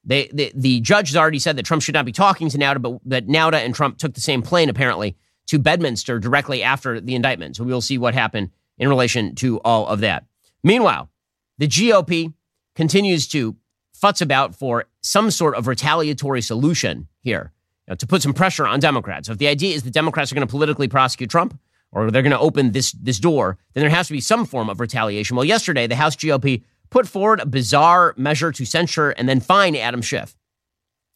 They, 0.05 0.29
the, 0.33 0.51
the 0.53 0.81
judge 0.81 1.09
has 1.09 1.15
already 1.15 1.39
said 1.39 1.55
that 1.55 1.65
Trump 1.65 1.81
should 1.81 1.93
not 1.93 2.05
be 2.05 2.11
talking 2.11 2.49
to 2.49 2.57
Nauta, 2.57 2.81
but 2.81 2.99
that 3.05 3.27
Nauta 3.27 3.63
and 3.63 3.73
Trump 3.73 3.97
took 3.97 4.13
the 4.13 4.21
same 4.21 4.41
plane, 4.41 4.69
apparently, 4.69 5.15
to 5.47 5.59
Bedminster 5.59 6.19
directly 6.19 6.61
after 6.61 6.99
the 6.99 7.15
indictment. 7.15 7.55
So 7.55 7.63
we'll 7.63 7.81
see 7.81 7.97
what 7.97 8.13
happened 8.13 8.49
in 8.77 8.89
relation 8.89 9.35
to 9.35 9.59
all 9.61 9.87
of 9.87 10.01
that. 10.01 10.25
Meanwhile, 10.63 11.09
the 11.57 11.67
GOP 11.67 12.33
continues 12.75 13.27
to 13.29 13.55
futz 13.99 14.21
about 14.21 14.55
for 14.55 14.85
some 15.01 15.31
sort 15.31 15.55
of 15.55 15.67
retaliatory 15.67 16.41
solution 16.41 17.07
here. 17.19 17.51
know, 17.87 17.95
to 17.95 18.07
put 18.07 18.21
some 18.21 18.33
pressure 18.33 18.67
on 18.67 18.79
Democrats. 18.79 19.27
So 19.27 19.33
if 19.33 19.37
the 19.37 19.47
idea 19.47 19.75
is 19.75 19.83
the 19.83 19.91
Democrats 19.91 20.31
are 20.31 20.35
going 20.35 20.47
to 20.47 20.51
politically 20.51 20.87
prosecute 20.87 21.29
Trump 21.29 21.57
or 21.91 22.09
they're 22.11 22.23
going 22.23 22.31
to 22.31 22.39
open 22.39 22.71
this 22.71 22.91
this 22.93 23.19
door, 23.19 23.57
then 23.73 23.81
there 23.81 23.89
has 23.89 24.07
to 24.07 24.13
be 24.13 24.21
some 24.21 24.45
form 24.45 24.69
of 24.69 24.79
retaliation. 24.79 25.35
Well, 25.35 25.45
yesterday 25.45 25.87
the 25.87 25.95
House 25.95 26.15
GOP 26.15 26.63
put 26.93 27.07
forward 27.07 27.39
a 27.39 27.45
bizarre 27.47 28.13
measure 28.17 28.51
to 28.51 28.65
censure 28.65 29.09
and 29.09 29.27
then 29.27 29.39
fine 29.39 29.75
Adam 29.75 30.03
Schiff. 30.03 30.37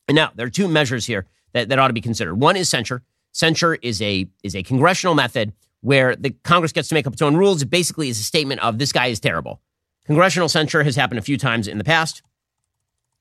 And 0.08 0.16
now 0.16 0.32
there 0.34 0.48
are 0.48 0.50
two 0.50 0.68
measures 0.68 1.06
here 1.06 1.28
that, 1.54 1.70
that 1.70 1.78
ought 1.78 1.90
to 1.90 1.94
be 1.94 2.02
considered. 2.02 2.34
One 2.34 2.58
is 2.58 2.68
censure. 2.68 3.04
Censure 3.32 3.76
is 3.76 4.02
a 4.02 4.28
is 4.42 4.56
a 4.56 4.64
congressional 4.64 5.14
method 5.14 5.54
where 5.82 6.16
the 6.16 6.32
Congress 6.44 6.72
gets 6.72 6.90
to 6.90 6.96
make 6.96 7.06
up 7.06 7.14
its 7.14 7.22
own 7.22 7.38
rules. 7.38 7.62
It 7.62 7.70
basically 7.70 8.10
is 8.10 8.20
a 8.20 8.24
statement 8.24 8.62
of 8.62 8.80
this 8.80 8.92
guy 8.92 9.08
is 9.08 9.20
terrible. 9.20 9.62
Congressional 10.08 10.50
censure 10.50 10.82
has 10.82 10.96
happened 10.96 11.20
a 11.20 11.22
few 11.22 11.38
times 11.38 11.68
in 11.68 11.78
the 11.78 11.84
past. 11.84 12.24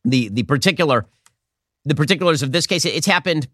The 0.07 0.31
the 0.31 0.45
particular 0.45 1.05
the 1.85 1.95
particulars 1.95 2.43
of 2.43 2.53
this 2.53 2.67
case, 2.67 2.87
it's 2.87 3.07
happened 3.07 3.49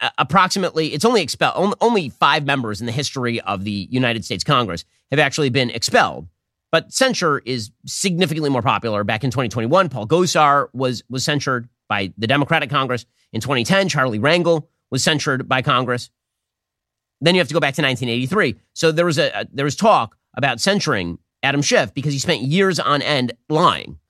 uh, 0.00 0.10
approximately. 0.18 0.94
It's 0.94 1.04
only 1.04 1.22
expelled. 1.22 1.74
Only 1.80 2.10
five 2.10 2.46
members 2.46 2.78
in 2.78 2.86
the 2.86 2.92
history 2.92 3.40
of 3.40 3.64
the 3.64 3.88
United 3.90 4.24
States 4.24 4.44
Congress 4.44 4.84
have 5.10 5.18
actually 5.18 5.50
been 5.50 5.70
expelled. 5.70 6.28
But 6.74 6.92
censure 6.92 7.38
is 7.38 7.70
significantly 7.86 8.50
more 8.50 8.60
popular. 8.60 9.04
Back 9.04 9.22
in 9.22 9.30
2021, 9.30 9.88
Paul 9.90 10.08
Gosar 10.08 10.70
was 10.72 11.04
was 11.08 11.24
censured 11.24 11.68
by 11.88 12.12
the 12.18 12.26
Democratic 12.26 12.68
Congress. 12.68 13.06
In 13.32 13.40
2010, 13.40 13.88
Charlie 13.88 14.18
Rangel 14.18 14.66
was 14.90 15.04
censured 15.04 15.48
by 15.48 15.62
Congress. 15.62 16.10
Then 17.20 17.36
you 17.36 17.40
have 17.40 17.46
to 17.46 17.54
go 17.54 17.60
back 17.60 17.74
to 17.74 17.82
1983. 17.82 18.56
So 18.72 18.90
there 18.90 19.06
was 19.06 19.18
a, 19.18 19.28
a 19.42 19.46
there 19.52 19.64
was 19.64 19.76
talk 19.76 20.16
about 20.36 20.60
censuring 20.60 21.20
Adam 21.44 21.62
Schiff 21.62 21.94
because 21.94 22.12
he 22.12 22.18
spent 22.18 22.42
years 22.42 22.80
on 22.80 23.02
end 23.02 23.34
lying, 23.48 24.00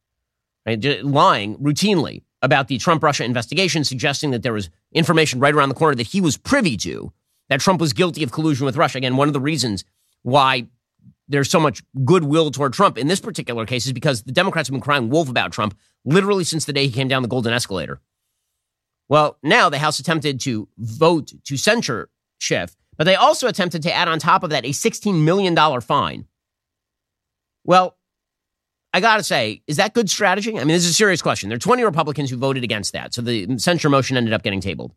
right? 0.65 0.83
lying 1.05 1.59
routinely 1.59 2.23
about 2.41 2.69
the 2.69 2.79
Trump 2.79 3.03
Russia 3.03 3.25
investigation, 3.25 3.85
suggesting 3.85 4.31
that 4.31 4.43
there 4.43 4.55
was 4.55 4.71
information 4.91 5.39
right 5.39 5.53
around 5.53 5.69
the 5.69 5.75
corner 5.75 5.97
that 5.97 6.07
he 6.07 6.23
was 6.23 6.39
privy 6.39 6.79
to, 6.79 7.13
that 7.51 7.61
Trump 7.61 7.79
was 7.79 7.93
guilty 7.93 8.23
of 8.23 8.33
collusion 8.33 8.65
with 8.65 8.79
Russia. 8.79 8.97
Again, 8.97 9.19
one 9.19 9.29
of 9.29 9.35
the 9.35 9.41
reasons 9.41 9.85
why 10.23 10.67
there's 11.29 11.51
so 11.51 11.61
much 11.61 11.83
goodwill 12.05 12.51
toward 12.51 12.73
Trump 12.73 12.99
in 12.99 13.09
this 13.09 13.21
particular 13.21 13.65
case 13.67 13.87
is 13.87 13.93
because 13.93 14.23
the 14.23 14.33
Democrats 14.33 14.69
have 14.69 14.73
been 14.73 14.81
crying 14.81 15.09
wolf 15.09 15.29
about 15.29 15.53
Trump 15.53 15.77
literally 16.05 16.45
since 16.45 16.65
the 16.65 16.73
day 16.73 16.87
he 16.87 16.93
came 16.93 17.09
down 17.09 17.23
the 17.23 17.29
golden 17.29 17.53
escalator. 17.53 18.01
Well, 19.09 19.39
now 19.43 19.69
the 19.69 19.79
House 19.79 19.99
attempted 19.99 20.41
to 20.41 20.69
vote 20.79 21.33
to 21.45 21.57
censure 21.57 22.09
Schiff, 22.39 22.77
but 22.97 23.05
they 23.05 23.15
also 23.15 23.49
attempted 23.49 23.83
to 23.83 23.93
add 23.93 24.09
on 24.09 24.19
top 24.19 24.43
of 24.43 24.51
that 24.51 24.65
a 24.65 24.71
$16 24.71 25.23
million 25.23 25.57
fine. 25.81 26.27
Well, 27.65 27.97
I 28.93 29.01
got 29.01 29.17
to 29.17 29.25
say, 29.25 29.63
is 29.67 29.77
that 29.79 29.95
good 29.95 30.09
strategy? 30.09 30.53
I 30.55 30.61
mean, 30.61 30.69
this 30.69 30.85
is 30.85 30.91
a 30.91 30.95
serious 30.95 31.21
question. 31.21 31.49
There 31.49 31.57
are 31.57 31.59
20 31.59 31.83
Republicans 31.83 32.31
who 32.31 32.37
voted 32.37 32.63
against 32.63 32.93
that. 32.93 33.13
So 33.13 33.23
the 33.23 33.59
censure 33.59 33.89
motion 33.89 34.17
ended 34.17 34.33
up 34.33 34.43
getting 34.43 34.61
tabled. 34.61 34.95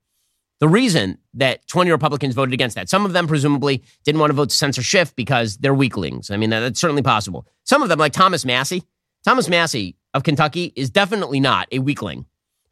The 0.60 0.68
reason 0.68 1.20
that 1.36 1.68
20 1.68 1.92
Republicans 1.92 2.34
voted 2.34 2.54
against 2.54 2.76
that, 2.76 2.90
some 2.90 3.06
of 3.06 3.14
them 3.14 3.28
presumably 3.28 3.84
didn't 4.04 4.20
want 4.20 4.32
to 4.32 4.36
vote 4.36 4.50
to 4.50 4.56
censor 4.56 4.82
Schiff 4.82 5.16
because 5.16 5.58
they're 5.58 5.74
weaklings. 5.74 6.32
I 6.32 6.38
mean, 6.38 6.50
that's 6.50 6.80
certainly 6.80 7.04
possible. 7.04 7.46
Some 7.64 7.84
of 7.84 7.90
them, 7.90 8.00
like 8.00 8.14
Thomas 8.14 8.44
Massie, 8.44 8.84
Thomas 9.24 9.50
Massie 9.50 9.96
of 10.14 10.24
Kentucky 10.24 10.74
is 10.76 10.90
definitely 10.90 11.40
not 11.40 11.68
a 11.72 11.80
weakling. 11.80 12.26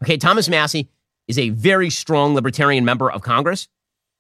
Okay, 0.03 0.17
Thomas 0.17 0.49
Massie 0.49 0.89
is 1.27 1.37
a 1.37 1.49
very 1.49 1.89
strong 1.89 2.33
libertarian 2.33 2.85
member 2.85 3.11
of 3.11 3.21
Congress. 3.21 3.67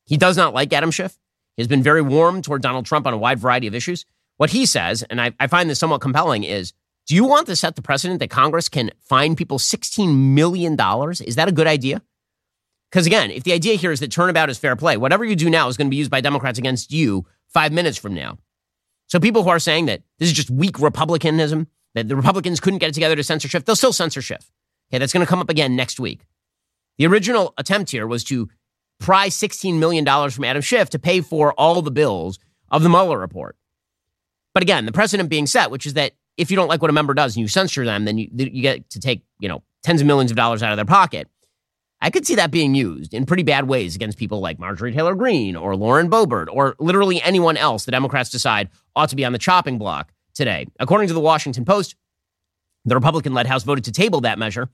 He 0.05 0.17
does 0.17 0.37
not 0.37 0.53
like 0.53 0.71
Adam 0.71 0.91
Schiff. 0.91 1.17
He 1.55 1.61
has 1.61 1.67
been 1.67 1.81
very 1.81 2.01
warm 2.01 2.41
toward 2.41 2.61
Donald 2.61 2.85
Trump 2.85 3.07
on 3.07 3.13
a 3.13 3.17
wide 3.17 3.39
variety 3.39 3.67
of 3.67 3.73
issues. 3.73 4.05
What 4.37 4.49
he 4.51 4.65
says, 4.65 5.03
and 5.03 5.21
I, 5.21 5.33
I 5.39 5.47
find 5.47 5.69
this 5.69 5.79
somewhat 5.79 6.01
compelling, 6.01 6.43
is 6.43 6.73
do 7.07 7.15
you 7.15 7.25
want 7.25 7.47
to 7.47 7.55
set 7.55 7.75
the 7.75 7.81
precedent 7.81 8.19
that 8.19 8.29
Congress 8.29 8.67
can 8.67 8.91
fine 8.99 9.35
people 9.35 9.57
$16 9.57 10.33
million? 10.33 10.73
Is 11.25 11.35
that 11.35 11.47
a 11.47 11.51
good 11.51 11.67
idea? 11.67 12.01
Because 12.95 13.07
again, 13.07 13.29
if 13.29 13.43
the 13.43 13.51
idea 13.51 13.75
here 13.75 13.91
is 13.91 13.99
that 13.99 14.09
turnabout 14.09 14.49
is 14.49 14.57
fair 14.57 14.77
play, 14.77 14.95
whatever 14.95 15.25
you 15.25 15.35
do 15.35 15.49
now 15.49 15.67
is 15.67 15.75
going 15.75 15.87
to 15.87 15.89
be 15.89 15.97
used 15.97 16.09
by 16.09 16.21
Democrats 16.21 16.57
against 16.57 16.93
you 16.93 17.25
five 17.49 17.73
minutes 17.73 17.97
from 17.97 18.13
now. 18.13 18.37
So 19.07 19.19
people 19.19 19.43
who 19.43 19.49
are 19.49 19.59
saying 19.59 19.87
that 19.87 20.03
this 20.17 20.29
is 20.29 20.33
just 20.33 20.49
weak 20.49 20.79
Republicanism, 20.79 21.67
that 21.93 22.07
the 22.07 22.15
Republicans 22.15 22.61
couldn't 22.61 22.79
get 22.79 22.87
it 22.87 22.93
together 22.93 23.17
to 23.17 23.21
censorship, 23.21 23.65
they'll 23.65 23.75
still 23.75 23.91
censor 23.91 24.21
Schiff. 24.21 24.49
Okay, 24.89 24.97
that's 24.97 25.11
going 25.11 25.25
to 25.25 25.29
come 25.29 25.41
up 25.41 25.49
again 25.49 25.75
next 25.75 25.99
week. 25.99 26.25
The 26.97 27.05
original 27.05 27.53
attempt 27.57 27.91
here 27.91 28.07
was 28.07 28.23
to 28.25 28.47
pry 29.01 29.27
$16 29.27 29.77
million 29.77 30.05
from 30.29 30.45
Adam 30.45 30.61
Schiff 30.61 30.89
to 30.91 30.97
pay 30.97 31.19
for 31.19 31.51
all 31.55 31.81
the 31.81 31.91
bills 31.91 32.39
of 32.71 32.81
the 32.81 32.87
Mueller 32.87 33.19
report. 33.19 33.57
But 34.53 34.63
again, 34.63 34.85
the 34.85 34.93
precedent 34.93 35.27
being 35.27 35.47
set, 35.47 35.69
which 35.69 35.85
is 35.85 35.95
that 35.95 36.13
if 36.37 36.49
you 36.49 36.55
don't 36.55 36.69
like 36.69 36.81
what 36.81 36.91
a 36.91 36.93
member 36.93 37.13
does 37.13 37.35
and 37.35 37.41
you 37.41 37.49
censor 37.49 37.83
them, 37.83 38.05
then 38.05 38.17
you, 38.17 38.29
you 38.33 38.61
get 38.61 38.89
to 38.91 39.01
take, 39.01 39.25
you 39.41 39.49
know, 39.49 39.63
tens 39.83 39.99
of 39.99 40.07
millions 40.07 40.31
of 40.31 40.37
dollars 40.37 40.63
out 40.63 40.71
of 40.71 40.77
their 40.77 40.85
pocket. 40.85 41.27
I 42.05 42.11
could 42.11 42.27
see 42.27 42.35
that 42.35 42.51
being 42.51 42.75
used 42.75 43.15
in 43.15 43.25
pretty 43.25 43.41
bad 43.41 43.67
ways 43.67 43.95
against 43.95 44.19
people 44.19 44.39
like 44.39 44.59
Marjorie 44.59 44.91
Taylor 44.91 45.15
Greene 45.15 45.55
or 45.55 45.75
Lauren 45.75 46.07
Boebert 46.07 46.45
or 46.51 46.75
literally 46.77 47.19
anyone 47.23 47.57
else 47.57 47.85
the 47.85 47.91
Democrats 47.91 48.29
decide 48.29 48.69
ought 48.95 49.09
to 49.09 49.15
be 49.15 49.25
on 49.25 49.31
the 49.31 49.39
chopping 49.39 49.79
block 49.79 50.13
today. 50.35 50.67
According 50.79 51.07
to 51.07 51.15
the 51.15 51.19
Washington 51.19 51.65
Post, 51.65 51.95
the 52.85 52.93
Republican 52.93 53.33
led 53.33 53.47
House 53.47 53.63
voted 53.63 53.85
to 53.85 53.91
table 53.91 54.21
that 54.21 54.37
measure. 54.37 54.69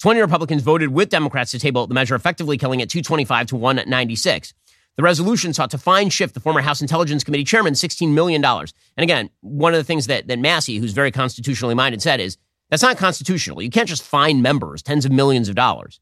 20 0.00 0.20
Republicans 0.20 0.60
voted 0.60 0.90
with 0.90 1.08
Democrats 1.08 1.52
to 1.52 1.58
table 1.58 1.86
the 1.86 1.94
measure, 1.94 2.14
effectively 2.14 2.58
killing 2.58 2.80
it 2.80 2.90
225 2.90 3.46
to 3.46 3.56
196. 3.56 4.52
The 4.98 5.02
resolution 5.02 5.54
sought 5.54 5.70
to 5.70 5.78
fine 5.78 6.10
Schiff, 6.10 6.34
the 6.34 6.40
former 6.40 6.60
House 6.60 6.82
Intelligence 6.82 7.24
Committee 7.24 7.44
chairman, 7.44 7.72
$16 7.72 8.12
million. 8.12 8.44
And 8.44 8.68
again, 8.98 9.30
one 9.40 9.72
of 9.72 9.78
the 9.78 9.84
things 9.84 10.06
that, 10.08 10.28
that 10.28 10.38
Massie, 10.38 10.76
who's 10.76 10.92
very 10.92 11.12
constitutionally 11.12 11.74
minded, 11.74 12.02
said 12.02 12.20
is 12.20 12.36
that's 12.68 12.82
not 12.82 12.98
constitutional. 12.98 13.62
You 13.62 13.70
can't 13.70 13.88
just 13.88 14.02
fine 14.02 14.42
members 14.42 14.82
tens 14.82 15.06
of 15.06 15.12
millions 15.12 15.48
of 15.48 15.54
dollars. 15.54 15.98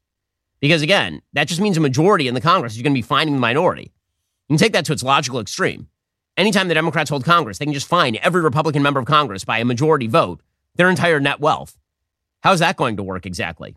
Because 0.61 0.81
again, 0.81 1.21
that 1.33 1.47
just 1.47 1.59
means 1.59 1.75
a 1.75 1.81
majority 1.81 2.27
in 2.27 2.35
the 2.35 2.41
Congress 2.41 2.75
is 2.75 2.81
going 2.81 2.93
to 2.93 2.97
be 2.97 3.01
finding 3.01 3.35
the 3.35 3.41
minority. 3.41 3.91
You 4.47 4.53
can 4.53 4.57
take 4.57 4.73
that 4.73 4.85
to 4.85 4.93
its 4.93 5.03
logical 5.03 5.39
extreme. 5.39 5.87
Anytime 6.37 6.67
the 6.67 6.73
Democrats 6.73 7.09
hold 7.09 7.25
Congress, 7.25 7.57
they 7.57 7.65
can 7.65 7.73
just 7.73 7.87
fine 7.87 8.17
every 8.21 8.41
Republican 8.41 8.83
member 8.83 8.99
of 8.99 9.05
Congress 9.05 9.43
by 9.43 9.57
a 9.57 9.65
majority 9.65 10.07
vote 10.07 10.41
their 10.75 10.89
entire 10.89 11.19
net 11.19 11.39
wealth. 11.39 11.77
How's 12.41 12.59
that 12.59 12.77
going 12.77 12.95
to 12.97 13.03
work 13.03 13.25
exactly? 13.25 13.75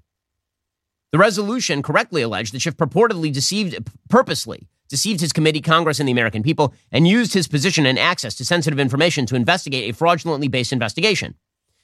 The 1.11 1.19
resolution 1.19 1.83
correctly 1.83 2.23
alleged 2.23 2.53
that 2.55 2.61
Schiff 2.61 2.77
purportedly 2.77 3.33
deceived, 3.33 3.77
purposely 4.09 4.69
deceived 4.89 5.21
his 5.21 5.33
committee, 5.33 5.61
Congress, 5.61 5.99
and 5.99 6.09
the 6.09 6.13
American 6.13 6.43
people, 6.43 6.75
and 6.93 7.09
used 7.09 7.35
his 7.35 7.49
position 7.49 7.87
and 7.87 7.99
access 7.99 8.35
to 8.37 8.45
sensitive 8.45 8.79
information 8.79 9.27
to 9.27 9.37
investigate 9.37 9.91
a 9.91 9.97
fraudulently 9.97 10.49
based 10.49 10.73
investigation. 10.73 11.35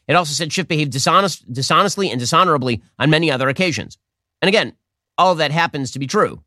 It 0.06 0.14
also 0.14 0.32
said 0.32 0.52
Schiff 0.52 0.68
behaved 0.68 0.92
dishonest, 0.92 1.50
dishonestly 1.52 2.10
and 2.10 2.18
dishonorably 2.18 2.82
on 2.98 3.10
many 3.10 3.30
other 3.30 3.48
occasions. 3.48 3.98
And 4.42 4.48
again, 4.48 4.74
all 5.20 5.34
that 5.34 5.50
happens 5.50 5.90
to 5.90 5.98
be 5.98 6.06
true. 6.06 6.42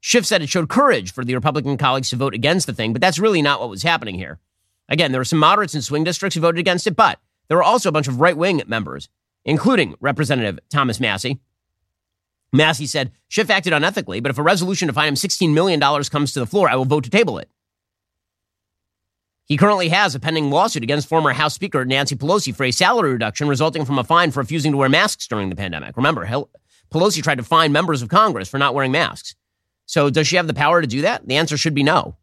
Schiff 0.00 0.24
said 0.24 0.40
it 0.40 0.48
showed 0.48 0.68
courage 0.68 1.12
for 1.12 1.24
the 1.24 1.34
Republican 1.34 1.76
colleagues 1.76 2.10
to 2.10 2.16
vote 2.16 2.32
against 2.32 2.68
the 2.68 2.72
thing, 2.72 2.92
but 2.92 3.02
that's 3.02 3.18
really 3.18 3.42
not 3.42 3.58
what 3.58 3.68
was 3.68 3.82
happening 3.82 4.14
here. 4.14 4.38
Again, 4.88 5.10
there 5.10 5.20
were 5.20 5.24
some 5.24 5.40
moderates 5.40 5.74
in 5.74 5.82
swing 5.82 6.04
districts 6.04 6.36
who 6.36 6.40
voted 6.40 6.60
against 6.60 6.86
it, 6.86 6.94
but 6.94 7.18
there 7.48 7.56
were 7.56 7.64
also 7.64 7.88
a 7.88 7.92
bunch 7.92 8.06
of 8.06 8.20
right 8.20 8.36
wing 8.36 8.62
members, 8.68 9.08
including 9.44 9.96
Representative 10.00 10.60
Thomas 10.70 11.00
Massie. 11.00 11.40
Massie 12.52 12.86
said, 12.86 13.10
Schiff 13.26 13.50
acted 13.50 13.72
unethically, 13.72 14.22
but 14.22 14.30
if 14.30 14.38
a 14.38 14.44
resolution 14.44 14.86
to 14.86 14.94
fine 14.94 15.08
him 15.08 15.14
$16 15.16 15.52
million 15.52 15.80
comes 15.80 16.32
to 16.32 16.38
the 16.38 16.46
floor, 16.46 16.70
I 16.70 16.76
will 16.76 16.84
vote 16.84 17.02
to 17.02 17.10
table 17.10 17.38
it. 17.38 17.50
He 19.46 19.56
currently 19.56 19.88
has 19.88 20.14
a 20.14 20.20
pending 20.20 20.50
lawsuit 20.50 20.82
against 20.82 21.08
former 21.08 21.32
House 21.32 21.54
Speaker 21.54 21.84
Nancy 21.84 22.16
Pelosi 22.16 22.54
for 22.54 22.64
a 22.64 22.72
salary 22.72 23.12
reduction 23.12 23.48
resulting 23.48 23.84
from 23.84 23.98
a 23.98 24.04
fine 24.04 24.32
for 24.32 24.40
refusing 24.40 24.72
to 24.72 24.78
wear 24.78 24.88
masks 24.88 25.28
during 25.28 25.50
the 25.50 25.56
pandemic. 25.56 25.96
Remember, 25.96 26.24
Pelosi 26.90 27.22
tried 27.22 27.38
to 27.38 27.44
fine 27.44 27.72
members 27.72 28.02
of 28.02 28.08
Congress 28.08 28.48
for 28.48 28.58
not 28.58 28.74
wearing 28.74 28.92
masks. 28.92 29.34
So, 29.86 30.10
does 30.10 30.26
she 30.26 30.36
have 30.36 30.46
the 30.46 30.54
power 30.54 30.80
to 30.80 30.86
do 30.86 31.02
that? 31.02 31.26
The 31.26 31.36
answer 31.36 31.56
should 31.56 31.74
be 31.74 31.82
no. 31.82 32.16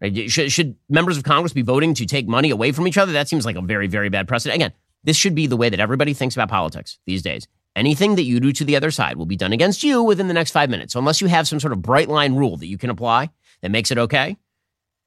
Right? 0.00 0.30
Should, 0.30 0.52
should 0.52 0.76
members 0.88 1.16
of 1.16 1.24
Congress 1.24 1.52
be 1.52 1.62
voting 1.62 1.94
to 1.94 2.06
take 2.06 2.28
money 2.28 2.50
away 2.50 2.72
from 2.72 2.86
each 2.86 2.98
other? 2.98 3.12
That 3.12 3.28
seems 3.28 3.44
like 3.44 3.56
a 3.56 3.62
very, 3.62 3.86
very 3.86 4.08
bad 4.10 4.28
precedent. 4.28 4.56
Again, 4.56 4.72
this 5.04 5.16
should 5.16 5.34
be 5.34 5.46
the 5.46 5.56
way 5.56 5.70
that 5.70 5.80
everybody 5.80 6.12
thinks 6.12 6.36
about 6.36 6.50
politics 6.50 6.98
these 7.06 7.22
days. 7.22 7.48
Anything 7.74 8.16
that 8.16 8.24
you 8.24 8.40
do 8.40 8.52
to 8.52 8.64
the 8.64 8.76
other 8.76 8.90
side 8.90 9.16
will 9.16 9.26
be 9.26 9.36
done 9.36 9.52
against 9.52 9.82
you 9.82 10.02
within 10.02 10.28
the 10.28 10.34
next 10.34 10.50
five 10.50 10.70
minutes. 10.70 10.92
So, 10.92 10.98
unless 10.98 11.20
you 11.20 11.26
have 11.28 11.48
some 11.48 11.60
sort 11.60 11.72
of 11.72 11.82
bright 11.82 12.08
line 12.08 12.34
rule 12.34 12.56
that 12.58 12.66
you 12.66 12.78
can 12.78 12.90
apply 12.90 13.30
that 13.62 13.70
makes 13.70 13.90
it 13.90 13.98
okay, 13.98 14.36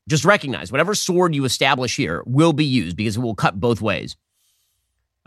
just 0.08 0.26
recognize 0.26 0.72
whatever 0.72 0.96
sword 0.96 1.36
you 1.36 1.46
establish 1.46 1.96
here 1.96 2.24
will 2.26 2.54
be 2.54 2.66
used 2.66 2.98
because 2.98 3.18
it 3.18 3.22
will 3.22 3.36
cut 3.36 3.60
both 3.60 3.82
ways. 3.82 4.18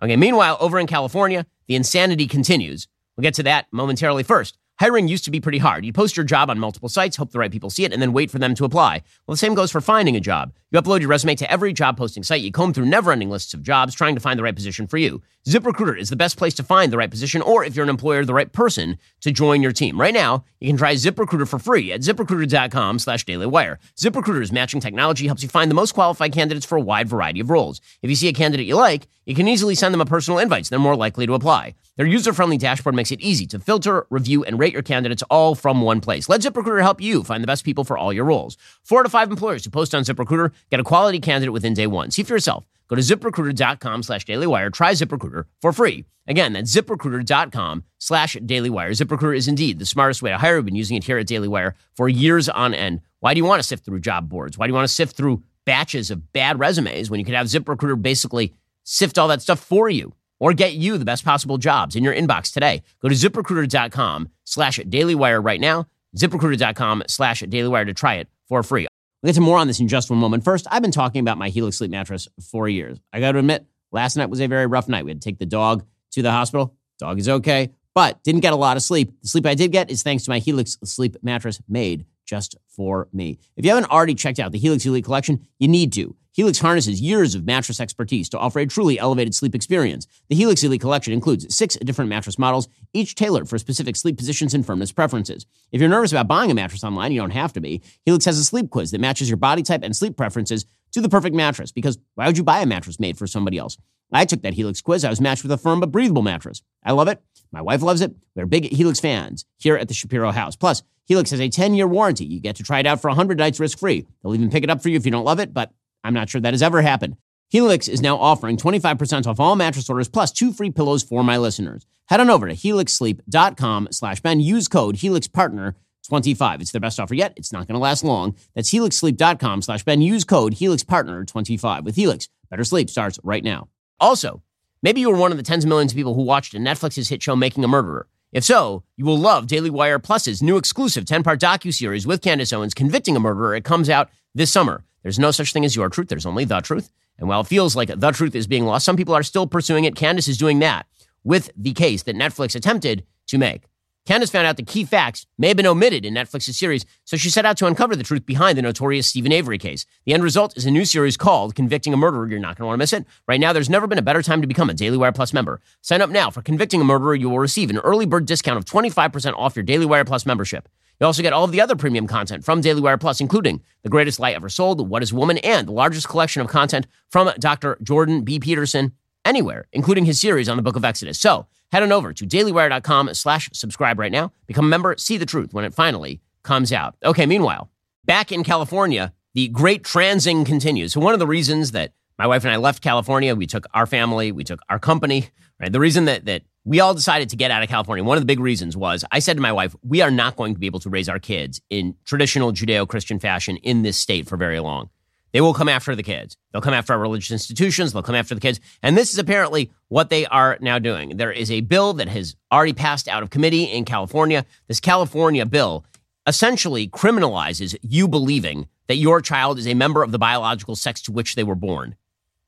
Okay, 0.03 0.17
meanwhile, 0.17 0.57
over 0.61 0.79
in 0.79 0.87
California, 0.87 1.47
the 1.69 1.77
insanity 1.77 2.27
continues. 2.27 2.89
We'll 3.17 3.23
get 3.23 3.35
to 3.35 3.43
that 3.45 3.67
momentarily 3.73 4.23
first. 4.23 4.59
Hiring 4.81 5.07
used 5.07 5.25
to 5.25 5.31
be 5.31 5.41
pretty 5.41 5.59
hard. 5.59 5.85
You 5.85 5.93
post 5.93 6.17
your 6.17 6.25
job 6.25 6.51
on 6.51 6.59
multiple 6.59 6.89
sites, 6.89 7.17
hope 7.17 7.31
the 7.31 7.39
right 7.39 7.53
people 7.53 7.71
see 7.71 7.85
it, 7.85 7.93
and 7.93 8.03
then 8.03 8.13
wait 8.13 8.29
for 8.29 8.41
them 8.41 8.57
to 8.57 8.65
apply. 8.65 9.03
Well, 9.25 9.35
the 9.35 9.39
same 9.39 9.55
goes 9.55 9.71
for 9.71 9.81
finding 9.81 10.17
a 10.17 10.21
job. 10.21 10.53
You 10.73 10.81
upload 10.81 10.99
your 10.99 11.11
resume 11.11 11.37
to 11.37 11.49
every 11.49 11.73
job 11.73 11.97
posting 11.97 12.25
site. 12.25 12.41
You 12.41 12.51
comb 12.51 12.73
through 12.73 12.87
never 12.87 13.13
ending 13.13 13.31
lists 13.31 13.55
of 13.55 13.63
jobs 13.63 13.95
trying 13.95 14.17
to 14.17 14.21
find 14.21 14.37
the 14.37 14.43
right 14.43 14.55
position 14.55 14.89
for 14.89 14.99
you. 14.99 15.23
ZipRecruiter 15.49 15.97
is 15.97 16.09
the 16.09 16.17
best 16.17 16.37
place 16.37 16.55
to 16.55 16.65
find 16.65 16.93
the 16.93 16.97
right 16.97 17.11
position, 17.11 17.41
or 17.41 17.63
if 17.63 17.77
you're 17.77 17.85
an 17.85 17.89
employer, 17.89 18.25
the 18.25 18.35
right 18.35 18.53
person 18.53 18.99
to 19.21 19.31
join 19.31 19.63
your 19.63 19.71
team. 19.71 20.01
Right 20.01 20.13
now, 20.13 20.45
you 20.59 20.67
can 20.67 20.77
try 20.77 20.95
ZipRecruiter 20.95 21.47
for 21.47 21.61
free 21.61 21.93
at 21.93 22.01
ziprecruiter.com 22.01 22.99
slash 22.99 23.25
dailywire. 23.25 23.77
ZipRecruiter's 23.97 24.51
matching 24.51 24.81
technology 24.81 25.27
helps 25.27 25.45
you 25.45 25.49
find 25.49 25.71
the 25.71 25.77
most 25.77 25.93
qualified 25.93 26.33
candidates 26.33 26.67
for 26.67 26.77
a 26.77 26.81
wide 26.81 27.09
variety 27.09 27.39
of 27.39 27.51
roles. 27.51 27.81
If 28.03 28.11
you 28.11 28.17
see 28.17 28.27
a 28.27 28.33
candidate 28.33 28.67
you 28.67 28.75
like, 28.75 29.07
you 29.27 29.35
can 29.35 29.49
easily 29.49 29.75
send 29.75 29.95
them 29.95 30.01
a 30.01 30.07
personal 30.07 30.39
invite 30.39 30.67
so 30.67 30.71
they're 30.71 30.79
more 30.79 30.97
likely 30.97 31.27
to 31.27 31.35
apply. 31.35 31.75
Their 31.97 32.07
user 32.07 32.33
friendly 32.33 32.59
dashboard 32.59 32.95
makes 32.95 33.13
it 33.13 33.21
easy 33.21 33.47
to 33.47 33.59
filter, 33.59 34.07
review, 34.11 34.45
and 34.45 34.59
rate 34.59 34.73
your 34.73 34.83
candidates 34.83 35.23
all 35.31 35.55
from 35.55 35.81
one 35.81 36.01
place. 36.01 36.29
Let 36.29 36.41
ZipRecruiter 36.41 36.83
help 36.83 37.01
you 37.01 37.23
find 37.23 37.43
the 37.43 37.47
best 37.47 37.65
people 37.65 37.85
for 37.85 37.97
all 37.97 38.13
your 38.13 38.25
roles. 38.25 38.57
Four 38.83 39.03
to 39.03 39.09
five 39.09 39.31
employers 39.31 39.65
who 39.65 39.71
post 39.71 39.95
on 39.95 40.03
ZipRecruiter 40.03 40.53
get 40.71 40.81
a 40.81 40.85
quality 40.85 41.21
candidate 41.21 41.53
within 41.53 41.75
day 41.75 41.87
one. 41.87 42.11
See 42.11 42.23
for 42.23 42.35
yourself. 42.35 42.67
Go 42.89 42.97
to 42.97 43.03
ziprecruiter.com 43.03 44.03
slash 44.03 44.25
dailywire. 44.27 44.73
Try 44.73 44.93
ZipRecruiter 44.93 45.45
for 45.61 45.73
free. 45.73 46.05
Again, 46.27 46.55
that's 46.55 46.75
ziprecruiter.com 46.75 47.85
slash 47.99 48.37
dailywire. 48.37 48.91
ZipRecruiter 48.91 49.37
is 49.37 49.49
indeed 49.49 49.79
the 49.79 49.87
smartest 49.87 50.23
way 50.23 50.31
to 50.31 50.39
hire. 50.39 50.57
We've 50.57 50.65
been 50.65 50.75
using 50.75 50.97
it 50.97 51.05
here 51.05 51.19
at 51.19 51.27
Daily 51.27 51.49
Wire 51.49 51.75
for 51.95 52.09
years 52.09 52.49
on 52.49 52.75
end. 52.75 53.01
Why 53.21 53.35
do 53.35 53.39
you 53.39 53.45
want 53.45 53.61
to 53.61 53.67
sift 53.67 53.85
through 53.85 54.01
job 54.01 54.29
boards? 54.29 54.59
Why 54.59 54.67
do 54.67 54.71
you 54.71 54.75
want 54.75 54.89
to 54.89 54.95
sift 54.95 55.17
through 55.17 55.43
batches 55.65 56.11
of 56.11 56.33
bad 56.33 56.59
resumes 56.59 57.11
when 57.11 57.21
you 57.21 57.27
could 57.27 57.35
have 57.35 57.47
ZipRecruiter 57.47 58.01
basically 58.01 58.53
sift 58.85 59.19
all 59.19 59.29
that 59.29 59.43
stuff 59.43 59.61
for 59.61 59.91
you? 59.91 60.15
or 60.41 60.53
get 60.53 60.75
you 60.75 60.99
the 60.99 61.05
best 61.05 61.25
possible 61.25 61.59
jobs 61.59 61.97
in 61.97 62.05
your 62.05 62.15
inbox 62.15 62.53
today. 62.53 62.83
Go 63.01 63.09
to 63.09 63.15
ziprecruiter.com 63.15 64.29
slash 64.45 64.79
dailywire 64.79 65.43
right 65.43 65.61
now, 65.61 65.87
ziprecruiter.com 66.17 67.05
slash 67.09 67.43
dailywire 67.43 67.87
to 67.87 67.95
try 67.95 68.17
it 68.17 68.29
for 68.49 68.63
free. 68.63 68.87
We'll 69.23 69.31
get 69.31 69.37
to 69.37 69.41
more 69.41 69.57
on 69.57 69.69
this 69.69 69.81
in 69.81 69.89
just 69.89 70.11
one 70.11 70.19
moment. 70.19 70.45
First, 70.45 70.67
I've 70.71 70.83
been 70.83 70.91
talking 70.91 71.21
about 71.21 71.39
my 71.39 71.49
Helix 71.49 71.79
sleep 71.79 71.91
mattress 71.91 72.29
for 72.51 72.69
years. 72.69 72.99
I 73.13 73.21
got 73.21 73.33
to 73.33 73.39
admit, 73.39 73.65
last 73.91 74.17
night 74.17 74.29
was 74.29 74.41
a 74.41 74.47
very 74.47 74.67
rough 74.67 74.87
night. 74.87 75.07
We 75.07 75.13
had 75.13 75.23
to 75.23 75.25
take 75.25 75.39
the 75.39 75.47
dog 75.47 75.87
to 76.13 76.21
the 76.21 76.31
hospital. 76.31 76.75
Dog 76.99 77.19
is 77.19 77.29
okay, 77.29 77.71
but 77.95 78.23
didn't 78.23 78.43
get 78.43 78.53
a 78.53 78.57
lot 78.57 78.77
of 78.77 78.83
sleep. 78.83 79.19
The 79.23 79.29
sleep 79.29 79.47
I 79.47 79.55
did 79.55 79.73
get 79.73 79.91
is 79.91 80.03
thanks 80.03 80.25
to 80.25 80.31
my 80.31 80.41
Helix 80.41 80.77
sleep 80.85 81.17
mattress 81.23 81.61
made 81.69 82.05
just 82.27 82.57
for 82.69 83.09
me. 83.13 83.39
If 83.57 83.65
you 83.65 83.71
haven't 83.71 83.91
already 83.91 84.15
checked 84.15 84.39
out 84.39 84.53
the 84.53 84.59
Helix 84.59 84.85
Elite 84.85 85.05
collection, 85.05 85.47
you 85.59 85.69
need 85.69 85.93
to. 85.95 86.15
Helix 86.35 86.59
harnesses 86.59 87.01
years 87.01 87.37
of 87.37 87.47
mattress 87.47 87.79
expertise 87.79 88.29
to 88.29 88.39
offer 88.41 88.59
a 88.59 88.67
truly 88.67 88.99
elevated 88.99 89.37
sleep 89.37 89.55
experience. 89.55 90.09
The 90.29 90.35
Helix 90.35 90.65
Elite 90.65 90.81
collection 90.81 91.13
includes 91.13 91.55
six 91.55 91.77
different 91.77 92.09
mattress 92.09 92.41
models, 92.41 92.67
each 92.93 93.15
tailored 93.15 93.49
for 93.49 93.57
specific 93.57 93.95
sleep 93.95 94.19
positions 94.19 94.53
and 94.53 94.67
firmness 94.67 94.91
preferences. 94.91 95.47
If 95.71 95.81
you're 95.81 95.89
nervous 95.89 96.11
about 96.11 96.27
buying 96.27 96.51
a 96.51 96.55
mattress 96.55 96.83
online, 96.83 97.13
you 97.13 97.21
don't 97.21 97.31
have 97.31 97.53
to 97.53 97.61
be. 97.61 97.83
Helix 98.05 98.25
has 98.25 98.37
a 98.37 98.43
sleep 98.43 98.71
quiz 98.71 98.91
that 98.91 99.01
matches 99.01 99.31
your 99.31 99.37
body 99.37 99.63
type 99.63 99.85
and 99.85 99.95
sleep 99.95 100.17
preferences 100.17 100.67
to 100.91 101.01
the 101.01 101.09
perfect 101.09 101.37
mattress 101.37 101.71
because 101.71 101.99
why 102.17 102.27
would 102.27 102.37
you 102.37 102.43
buy 102.43 102.59
a 102.59 102.67
mattress 102.67 102.99
made 102.99 103.17
for 103.17 103.29
somebody 103.29 103.57
else? 103.57 103.79
I 104.13 104.25
took 104.25 104.43
that 104.43 104.55
Helix 104.55 104.81
quiz. 104.81 105.05
I 105.05 105.11
was 105.11 105.21
matched 105.21 105.45
with 105.45 105.53
a 105.53 105.57
firm 105.57 105.79
but 105.79 105.93
breathable 105.93 106.23
mattress. 106.23 106.63
I 106.85 106.93
love 106.93 107.07
it. 107.07 107.23
My 107.53 107.63
wife 107.63 107.83
loves 107.83 108.01
it. 108.01 108.13
We're 108.35 108.47
big 108.47 108.73
Helix 108.73 108.99
fans 108.99 109.45
here 109.59 109.77
at 109.77 109.87
the 109.87 109.95
Shapiro 109.95 110.33
house. 110.33 110.57
Plus, 110.57 110.83
Helix 111.07 111.31
has 111.31 111.41
a 111.41 111.49
10 111.49 111.75
year 111.75 111.87
warranty. 111.87 112.25
You 112.25 112.41
get 112.41 112.57
to 112.57 112.65
try 112.65 112.81
it 112.81 112.87
out 112.87 113.01
for 113.01 113.09
100 113.09 113.39
nights 113.39 113.61
risk 113.61 113.79
free. 113.79 114.05
They'll 114.23 114.35
even 114.35 114.51
pick 114.51 114.65
it 114.65 114.71
up 114.71 114.83
for 114.83 114.89
you 114.89 114.97
if 114.97 115.05
you 115.05 115.13
don't 115.13 115.25
love 115.25 115.39
it, 115.39 115.55
but 115.55 115.73
I'm 116.05 116.15
not 116.15 116.29
sure 116.29 116.41
that 116.41 116.53
has 116.55 116.63
ever 116.63 116.83
happened. 116.83 117.17
Helix 117.49 117.89
is 117.89 118.03
now 118.03 118.17
offering 118.17 118.57
25% 118.57 119.27
off 119.27 119.41
all 119.41 119.57
mattress 119.57 119.89
orders 119.89 120.09
plus 120.09 120.33
two 120.33 120.53
free 120.53 120.71
pillows 120.71 121.03
for 121.03 121.25
my 121.25 121.37
listeners. 121.39 121.87
Head 122.07 122.21
on 122.21 122.31
over 122.31 122.49
to 122.49 122.55
helixsleep.com 122.55 123.89
slash 123.91 124.21
Ben. 124.21 124.41
Use 124.41 124.69
code 124.69 124.97
HelixPartner25. 124.97 126.61
It's 126.61 126.73
their 126.73 126.81
best 126.81 127.01
offer 127.01 127.15
yet. 127.15 127.33
It's 127.37 127.53
not 127.53 127.67
going 127.67 127.75
to 127.75 127.81
last 127.81 128.05
long. 128.05 128.37
That's 128.55 128.73
helixsleep.com 128.73 129.63
slash 129.63 129.85
Ben. 129.85 130.03
Use 130.03 130.25
code 130.25 130.55
HelixPartner25. 130.55 131.85
With 131.85 131.97
Helix, 131.97 132.29
better 132.51 132.65
sleep 132.65 132.91
starts 132.91 133.19
right 133.23 133.45
now. 133.45 133.69
Also, 134.01 134.43
maybe 134.83 135.01
you 135.01 135.11
were 135.11 135.17
one 135.17 135.31
of 135.31 135.37
the 135.39 135.43
tens 135.43 135.65
of 135.65 135.69
millions 135.69 135.93
of 135.93 135.97
people 135.97 136.15
who 136.15 136.23
watched 136.23 136.55
Netflix's 136.55 137.09
hit 137.09 137.23
show 137.23 137.37
Making 137.37 137.65
a 137.65 137.69
Murderer. 137.69 138.09
If 138.33 138.43
so, 138.43 138.83
you 138.97 139.05
will 139.05 139.19
love 139.19 139.47
Daily 139.47 139.71
Wire 139.71 140.01
Plus's 140.01 140.43
new 140.43 140.57
exclusive 140.57 141.05
10-part 141.05 141.41
docu-series 141.41 142.05
with 142.05 142.21
Candace 142.21 142.53
Owens 142.53 142.75
convicting 142.75 143.15
a 143.15 143.21
murderer. 143.21 143.55
It 143.55 143.63
comes 143.63 143.89
out 143.89 144.11
this 144.35 144.51
summer. 144.51 144.83
There's 145.05 145.19
no 145.19 145.31
such 145.31 145.53
thing 145.53 145.65
as 145.65 145.77
your 145.77 145.89
truth. 145.89 146.09
There's 146.09 146.27
only 146.27 146.45
the 146.45 146.61
truth. 146.61 146.91
And 147.19 147.29
while 147.29 147.43
it 147.43 147.47
feels 147.47 147.77
like 147.77 147.89
the 147.95 148.11
truth 148.11 148.35
is 148.35 148.49
being 148.49 148.65
lost, 148.65 148.85
some 148.85 148.97
people 148.97 149.15
are 149.15 149.23
still 149.23 149.47
pursuing 149.47 149.85
it. 149.85 149.95
Candace 149.95 150.27
is 150.27 150.39
doing 150.39 150.59
that 150.59 150.87
with 151.23 151.51
the 151.57 151.73
case 151.73 152.03
that 152.03 152.17
Netflix 152.17 152.57
attempted 152.57 153.05
to 153.29 153.39
make. 153.39 153.65
Candace 154.07 154.31
found 154.31 154.47
out 154.47 154.59
the 154.59 154.63
key 154.63 154.85
facts 154.85 155.27
may 155.39 155.49
have 155.49 155.57
been 155.57 155.65
omitted 155.65 156.05
in 156.05 156.13
Netflix's 156.13 156.59
series, 156.59 156.85
so 157.05 157.17
she 157.17 157.31
set 157.31 157.47
out 157.47 157.57
to 157.57 157.67
uncover 157.67 157.97
the 157.97 158.03
truth 158.03 158.27
behind 158.27 158.59
the 158.59 158.63
notorious 158.63 159.07
Steven 159.07 159.33
Avery 159.33 159.57
case. 159.57 159.87
The 160.05 160.13
end 160.13 160.23
result 160.23 160.55
is 160.59 160.67
a 160.67 160.71
new 160.71 160.85
series 160.85 161.17
called 161.17 161.55
Convicting 161.55 161.95
a 161.95 161.97
Murderer. 161.97 162.29
You're 162.29 162.39
not 162.39 162.57
going 162.57 162.65
to 162.65 162.67
want 162.67 162.75
to 162.75 162.83
miss 162.83 162.93
it. 162.93 163.07
Right 163.27 163.41
now, 163.41 163.55
there's 163.55 163.71
never 163.71 163.87
been 163.87 163.97
a 163.97 164.03
better 164.03 164.21
time 164.21 164.43
to 164.43 164.47
become 164.47 164.69
a 164.69 164.75
Daily 164.75 164.99
Wire 164.99 165.13
Plus 165.13 165.33
member. 165.33 165.63
Sign 165.81 166.03
up 166.03 166.11
now 166.11 166.29
for 166.29 166.43
Convicting 166.43 166.83
a 166.83 166.85
Murderer. 166.85 167.15
You 167.15 167.31
will 167.31 167.39
receive 167.39 167.71
an 167.71 167.79
early 167.79 168.05
bird 168.05 168.27
discount 168.27 168.59
of 168.59 168.67
25% 168.67 169.39
off 169.39 169.57
your 169.57 169.63
Daily 169.63 169.87
Wire 169.87 170.05
Plus 170.05 170.27
membership. 170.27 170.69
You 171.01 171.07
also 171.07 171.23
get 171.23 171.33
all 171.33 171.45
of 171.45 171.53
the 171.53 171.61
other 171.61 171.77
premium 171.77 172.07
content 172.07 172.45
from 172.45 172.61
Daily 172.61 172.81
Wire 172.81 172.99
Plus, 172.99 173.21
including 173.21 173.61
The 173.83 173.89
Greatest 173.89 174.21
Lie 174.21 174.33
Ever 174.33 174.49
Sold, 174.49 174.89
What 174.89 175.03
is 175.03 175.13
Woman, 175.13 175.39
and 175.39 175.67
the 175.67 175.73
largest 175.73 176.09
collection 176.09 176.41
of 176.41 176.49
content 176.49 176.87
from 177.11 177.31
Dr. 177.39 177.79
Jordan 177.83 178.23
B. 178.23 178.39
Peterson 178.39 178.93
anywhere, 179.25 179.67
including 179.73 180.05
his 180.05 180.21
series 180.21 180.49
on 180.49 180.57
the 180.57 180.63
book 180.63 180.77
of 180.77 180.85
Exodus. 180.85 181.19
So 181.19 181.47
head 181.73 181.83
on 181.83 181.93
over 181.93 182.13
to 182.13 182.27
dailywire.com 182.27 183.15
slash 183.15 183.51
subscribe 183.53 183.99
right 183.99 184.13
now. 184.13 184.33
Become 184.47 184.67
a 184.67 184.69
member, 184.69 184.95
see 184.99 185.17
the 185.17 185.27
truth 185.27 185.53
when 185.53 185.65
it 185.65 185.75
finally 185.75 186.21
comes 186.43 186.73
out. 186.73 186.95
Okay, 187.05 187.27
meanwhile, 187.27 187.71
back 188.05 188.31
in 188.31 188.45
California, 188.45 189.13
the 189.35 189.49
great 189.49 189.83
transing 189.83 190.45
continues. 190.45 190.93
So 190.93 191.01
one 191.01 191.15
of 191.15 191.19
the 191.19 191.27
reasons 191.27 191.73
that 191.73 191.93
my 192.19 192.27
wife 192.27 192.45
and 192.45 192.53
I 192.53 192.57
left 192.57 192.83
California, 192.83 193.35
we 193.35 193.47
took 193.47 193.67
our 193.75 193.87
family, 193.87 194.31
we 194.31 194.45
took 194.45 194.61
our 194.69 194.79
company, 194.79 195.31
right? 195.59 195.73
The 195.73 195.81
reason 195.81 196.05
that 196.05 196.27
that 196.27 196.43
we 196.65 196.81
all 196.81 196.95
decided 196.95 197.29
to 197.31 197.37
get 197.37 197.51
out 197.51 197.63
of 197.63 197.69
California, 197.69 198.03
one 198.03 198.17
of 198.17 198.23
the 198.23 198.27
big 198.27 198.41
reasons 198.41 198.77
was 198.77 199.05
I 199.13 199.19
said 199.19 199.37
to 199.37 199.43
my 199.43 199.53
wife, 199.53 199.77
we 199.83 200.01
are 200.01 200.11
not 200.11 200.37
going 200.37 200.55
to 200.55 200.61
be 200.61 200.67
able 200.67 200.81
to 200.81 200.91
raise 200.91 201.09
our 201.09 201.19
kids 201.19 201.61
in 201.69 201.95
traditional 202.05 202.53
Judeo 202.53 202.89
Christian 202.89 203.19
fashion 203.19 203.57
in 203.59 203.83
this 203.83 203.99
state 203.99 204.27
for 204.27 204.37
very 204.37 204.61
long. 204.61 204.89
They 205.33 205.41
will 205.41 205.53
come 205.53 205.69
after 205.69 205.97
the 205.97 206.03
kids. 206.05 206.37
They'll 206.53 206.63
come 206.63 206.75
after 206.75 206.93
our 206.93 206.99
religious 206.99 207.33
institutions. 207.33 207.93
They'll 207.93 208.05
come 208.05 208.15
after 208.15 208.37
the 208.37 208.41
kids. 208.41 208.61
And 208.85 208.97
this 208.97 209.13
is 209.13 209.19
apparently 209.19 209.73
what 209.89 210.09
they 210.09 210.27
are 210.27 210.57
now 210.61 210.79
doing. 210.79 211.17
There 211.17 211.33
is 211.33 211.51
a 211.51 211.61
bill 211.61 211.93
that 211.95 212.07
has 212.09 212.37
already 212.53 212.73
passed 212.73 213.09
out 213.09 213.25
of 213.25 213.31
committee 213.31 213.65
in 213.65 213.85
California. 213.85 214.47
This 214.69 214.79
California 214.79 215.45
bill 215.45 215.85
essentially 216.27 216.89
criminalizes 216.89 217.77
you 217.83 218.07
believing 218.07 218.69
that 218.87 218.97
your 218.97 219.21
child 219.21 219.59
is 219.59 219.67
a 219.67 219.75
member 219.75 220.05
of 220.05 220.13
the 220.13 220.19
biological 220.19 220.77
sex 220.77 221.03
to 221.03 221.13
which 221.13 221.35
they 221.35 221.45
were 221.45 221.57
born. 221.57 221.97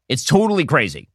It's 0.09 0.25
totally 0.25 0.65
crazy. 0.65 1.09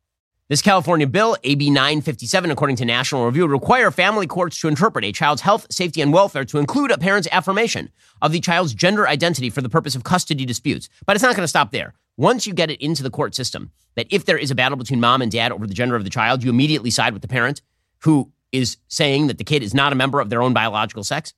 This 0.51 0.61
California 0.61 1.07
bill, 1.07 1.37
AB 1.45 1.69
957, 1.69 2.51
according 2.51 2.75
to 2.75 2.83
National 2.83 3.25
Review, 3.25 3.43
would 3.43 3.51
require 3.51 3.89
family 3.89 4.27
courts 4.27 4.59
to 4.59 4.67
interpret 4.67 5.05
a 5.05 5.13
child's 5.13 5.43
health, 5.43 5.65
safety, 5.71 6.01
and 6.01 6.11
welfare 6.11 6.43
to 6.43 6.57
include 6.57 6.91
a 6.91 6.97
parent's 6.97 7.29
affirmation 7.31 7.89
of 8.21 8.33
the 8.33 8.41
child's 8.41 8.73
gender 8.73 9.07
identity 9.07 9.49
for 9.49 9.61
the 9.61 9.69
purpose 9.69 9.95
of 9.95 10.03
custody 10.03 10.45
disputes. 10.45 10.89
But 11.05 11.15
it's 11.15 11.23
not 11.23 11.37
going 11.37 11.45
to 11.45 11.47
stop 11.47 11.71
there. 11.71 11.93
Once 12.17 12.45
you 12.45 12.53
get 12.53 12.69
it 12.69 12.81
into 12.81 13.01
the 13.01 13.09
court 13.09 13.33
system, 13.33 13.71
that 13.95 14.07
if 14.09 14.25
there 14.25 14.37
is 14.37 14.51
a 14.51 14.55
battle 14.55 14.77
between 14.77 14.99
mom 14.99 15.21
and 15.21 15.31
dad 15.31 15.53
over 15.53 15.65
the 15.65 15.73
gender 15.73 15.95
of 15.95 16.03
the 16.03 16.09
child, 16.09 16.43
you 16.43 16.49
immediately 16.49 16.91
side 16.91 17.13
with 17.13 17.21
the 17.21 17.29
parent 17.29 17.61
who 17.99 18.29
is 18.51 18.75
saying 18.89 19.27
that 19.27 19.37
the 19.37 19.45
kid 19.45 19.63
is 19.63 19.73
not 19.73 19.93
a 19.93 19.95
member 19.95 20.19
of 20.19 20.29
their 20.29 20.41
own 20.41 20.51
biological 20.51 21.05
sex. 21.05 21.33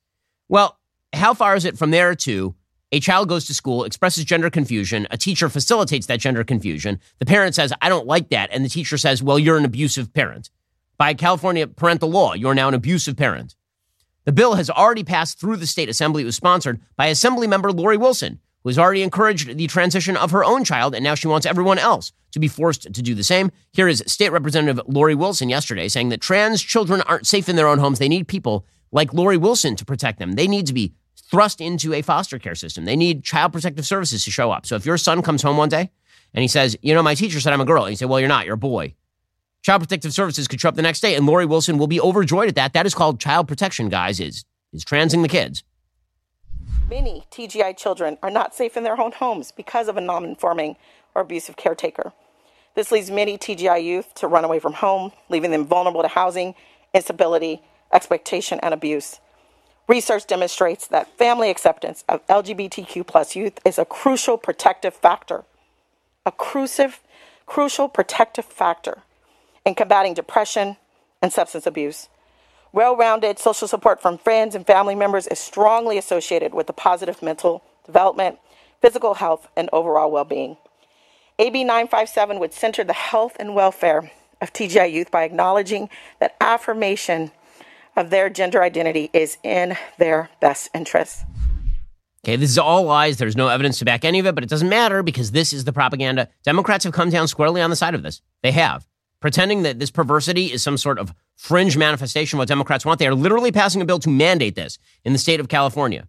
Well, 0.48 0.80
how 1.12 1.34
far 1.34 1.54
is 1.54 1.64
it 1.64 1.78
from 1.78 1.92
there 1.92 2.16
to 2.16 2.56
a 2.94 3.00
child 3.00 3.28
goes 3.28 3.44
to 3.46 3.54
school, 3.54 3.82
expresses 3.82 4.24
gender 4.24 4.48
confusion. 4.50 5.08
A 5.10 5.18
teacher 5.18 5.48
facilitates 5.48 6.06
that 6.06 6.20
gender 6.20 6.44
confusion. 6.44 7.00
The 7.18 7.26
parent 7.26 7.56
says, 7.56 7.72
I 7.82 7.88
don't 7.88 8.06
like 8.06 8.28
that. 8.28 8.50
And 8.52 8.64
the 8.64 8.68
teacher 8.68 8.96
says, 8.96 9.20
Well, 9.20 9.36
you're 9.36 9.56
an 9.56 9.64
abusive 9.64 10.14
parent. 10.14 10.48
By 10.96 11.14
California 11.14 11.66
parental 11.66 12.08
law, 12.08 12.34
you're 12.34 12.54
now 12.54 12.68
an 12.68 12.74
abusive 12.74 13.16
parent. 13.16 13.56
The 14.26 14.32
bill 14.32 14.54
has 14.54 14.70
already 14.70 15.02
passed 15.02 15.40
through 15.40 15.56
the 15.56 15.66
state 15.66 15.88
assembly. 15.88 16.22
It 16.22 16.26
was 16.26 16.36
sponsored 16.36 16.80
by 16.96 17.06
Assembly 17.06 17.48
member 17.48 17.72
Lori 17.72 17.96
Wilson, 17.96 18.38
who 18.62 18.68
has 18.68 18.78
already 18.78 19.02
encouraged 19.02 19.56
the 19.56 19.66
transition 19.66 20.16
of 20.16 20.30
her 20.30 20.44
own 20.44 20.62
child, 20.62 20.94
and 20.94 21.02
now 21.02 21.16
she 21.16 21.26
wants 21.26 21.46
everyone 21.46 21.80
else 21.80 22.12
to 22.30 22.38
be 22.38 22.46
forced 22.46 22.82
to 22.82 23.02
do 23.02 23.16
the 23.16 23.24
same. 23.24 23.50
Here 23.72 23.88
is 23.88 24.04
State 24.06 24.30
Representative 24.30 24.80
Lori 24.86 25.16
Wilson 25.16 25.48
yesterday 25.48 25.88
saying 25.88 26.10
that 26.10 26.20
trans 26.20 26.62
children 26.62 27.00
aren't 27.02 27.26
safe 27.26 27.48
in 27.48 27.56
their 27.56 27.66
own 27.66 27.80
homes. 27.80 27.98
They 27.98 28.08
need 28.08 28.28
people 28.28 28.64
like 28.92 29.12
Lori 29.12 29.36
Wilson 29.36 29.74
to 29.74 29.84
protect 29.84 30.20
them. 30.20 30.34
They 30.34 30.46
need 30.46 30.68
to 30.68 30.72
be 30.72 30.94
thrust 31.34 31.60
into 31.60 31.92
a 31.92 32.00
foster 32.00 32.38
care 32.38 32.54
system. 32.54 32.84
They 32.84 32.94
need 32.94 33.24
child 33.24 33.52
protective 33.52 33.84
services 33.84 34.22
to 34.22 34.30
show 34.30 34.52
up. 34.52 34.66
So 34.66 34.76
if 34.76 34.86
your 34.86 34.96
son 34.96 35.20
comes 35.20 35.42
home 35.42 35.56
one 35.56 35.68
day 35.68 35.90
and 36.32 36.42
he 36.42 36.46
says, 36.46 36.76
you 36.80 36.94
know, 36.94 37.02
my 37.02 37.16
teacher 37.16 37.40
said 37.40 37.52
I'm 37.52 37.60
a 37.60 37.64
girl, 37.64 37.82
and 37.82 37.90
you 37.90 37.96
say, 37.96 38.06
well, 38.06 38.20
you're 38.20 38.28
not, 38.28 38.46
you're 38.46 38.54
a 38.54 38.56
boy. 38.56 38.94
Child 39.62 39.82
protective 39.82 40.14
services 40.14 40.46
could 40.46 40.60
show 40.60 40.68
up 40.68 40.76
the 40.76 40.82
next 40.82 41.00
day, 41.00 41.16
and 41.16 41.26
Lori 41.26 41.44
Wilson 41.44 41.76
will 41.76 41.88
be 41.88 42.00
overjoyed 42.00 42.48
at 42.48 42.54
that. 42.54 42.72
That 42.72 42.86
is 42.86 42.94
called 42.94 43.18
child 43.18 43.48
protection, 43.48 43.88
guys, 43.88 44.20
is, 44.20 44.44
is 44.72 44.84
transing 44.84 45.22
the 45.22 45.28
kids. 45.28 45.64
Many 46.88 47.24
TGI 47.32 47.76
children 47.76 48.16
are 48.22 48.30
not 48.30 48.54
safe 48.54 48.76
in 48.76 48.84
their 48.84 49.00
own 49.00 49.10
homes 49.10 49.50
because 49.50 49.88
of 49.88 49.96
a 49.96 50.00
non 50.00 50.24
informing 50.24 50.76
or 51.16 51.22
abusive 51.22 51.56
caretaker. 51.56 52.12
This 52.76 52.92
leads 52.92 53.10
many 53.10 53.38
TGI 53.38 53.82
youth 53.82 54.14
to 54.14 54.28
run 54.28 54.44
away 54.44 54.60
from 54.60 54.74
home, 54.74 55.10
leaving 55.28 55.50
them 55.50 55.66
vulnerable 55.66 56.02
to 56.02 56.08
housing, 56.08 56.54
instability, 56.94 57.60
exploitation, 57.92 58.60
and 58.62 58.72
abuse. 58.72 59.18
Research 59.86 60.26
demonstrates 60.26 60.86
that 60.86 61.18
family 61.18 61.50
acceptance 61.50 62.04
of 62.08 62.26
LGBTQ 62.26 63.06
plus 63.06 63.36
youth 63.36 63.58
is 63.66 63.78
a 63.78 63.84
crucial 63.84 64.38
protective 64.38 64.94
factor, 64.94 65.44
a 66.24 66.32
crucial, 66.32 66.90
crucial 67.44 67.88
protective 67.88 68.46
factor 68.46 69.02
in 69.66 69.74
combating 69.74 70.14
depression 70.14 70.76
and 71.20 71.32
substance 71.32 71.66
abuse. 71.66 72.08
Well 72.72 72.96
rounded 72.96 73.38
social 73.38 73.68
support 73.68 74.00
from 74.00 74.16
friends 74.16 74.54
and 74.54 74.66
family 74.66 74.94
members 74.94 75.26
is 75.26 75.38
strongly 75.38 75.98
associated 75.98 76.54
with 76.54 76.66
the 76.66 76.72
positive 76.72 77.22
mental 77.22 77.62
development, 77.84 78.38
physical 78.80 79.14
health, 79.14 79.48
and 79.54 79.68
overall 79.70 80.10
well 80.10 80.24
being. 80.24 80.56
AB 81.38 81.62
957 81.62 82.38
would 82.38 82.54
center 82.54 82.84
the 82.84 82.94
health 82.94 83.36
and 83.38 83.54
welfare 83.54 84.10
of 84.40 84.52
TGI 84.52 84.90
youth 84.90 85.10
by 85.10 85.24
acknowledging 85.24 85.90
that 86.20 86.36
affirmation 86.40 87.32
of 87.96 88.10
their 88.10 88.30
gender 88.30 88.62
identity 88.62 89.10
is 89.12 89.38
in 89.42 89.76
their 89.98 90.30
best 90.40 90.68
interest. 90.74 91.24
Okay, 92.24 92.36
this 92.36 92.50
is 92.50 92.58
all 92.58 92.84
lies. 92.84 93.18
There's 93.18 93.36
no 93.36 93.48
evidence 93.48 93.78
to 93.80 93.84
back 93.84 94.04
any 94.04 94.18
of 94.18 94.26
it, 94.26 94.34
but 94.34 94.42
it 94.42 94.50
doesn't 94.50 94.68
matter 94.68 95.02
because 95.02 95.32
this 95.32 95.52
is 95.52 95.64
the 95.64 95.72
propaganda. 95.74 96.28
Democrats 96.42 96.84
have 96.84 96.94
come 96.94 97.10
down 97.10 97.28
squarely 97.28 97.60
on 97.60 97.68
the 97.68 97.76
side 97.76 97.94
of 97.94 98.02
this. 98.02 98.22
They 98.42 98.52
have. 98.52 98.86
Pretending 99.20 99.62
that 99.62 99.78
this 99.78 99.90
perversity 99.90 100.46
is 100.46 100.62
some 100.62 100.78
sort 100.78 100.98
of 100.98 101.14
fringe 101.36 101.76
manifestation 101.76 102.36
of 102.36 102.40
what 102.40 102.48
Democrats 102.48 102.86
want. 102.86 102.98
They 102.98 103.06
are 103.06 103.14
literally 103.14 103.52
passing 103.52 103.82
a 103.82 103.84
bill 103.84 103.98
to 104.00 104.08
mandate 104.08 104.54
this 104.54 104.78
in 105.04 105.12
the 105.12 105.18
state 105.18 105.40
of 105.40 105.48
California. 105.48 106.08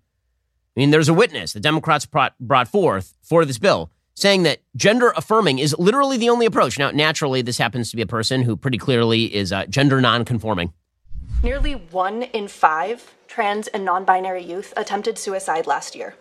I 0.75 0.79
mean, 0.79 0.91
there's 0.91 1.09
a 1.09 1.13
witness 1.13 1.53
the 1.53 1.59
Democrats 1.59 2.05
brought, 2.05 2.37
brought 2.39 2.67
forth 2.67 3.13
for 3.21 3.43
this 3.45 3.57
bill 3.57 3.91
saying 4.15 4.43
that 4.43 4.61
gender 4.75 5.13
affirming 5.17 5.59
is 5.59 5.75
literally 5.77 6.17
the 6.17 6.29
only 6.29 6.45
approach. 6.45 6.79
Now, 6.79 6.91
naturally, 6.91 7.41
this 7.41 7.57
happens 7.57 7.89
to 7.89 7.97
be 7.97 8.01
a 8.01 8.07
person 8.07 8.41
who 8.41 8.55
pretty 8.55 8.77
clearly 8.77 9.33
is 9.35 9.51
uh, 9.51 9.65
gender 9.65 9.99
non-conforming. 9.99 10.73
Nearly 11.45 11.73
one 11.75 12.23
in 12.23 12.47
five 12.47 13.13
trans 13.27 13.67
and 13.67 13.85
non 13.85 14.03
binary 14.03 14.41
youth 14.41 14.73
attempted 14.75 15.19
suicide 15.19 15.67
last 15.67 15.93
year. 15.93 16.15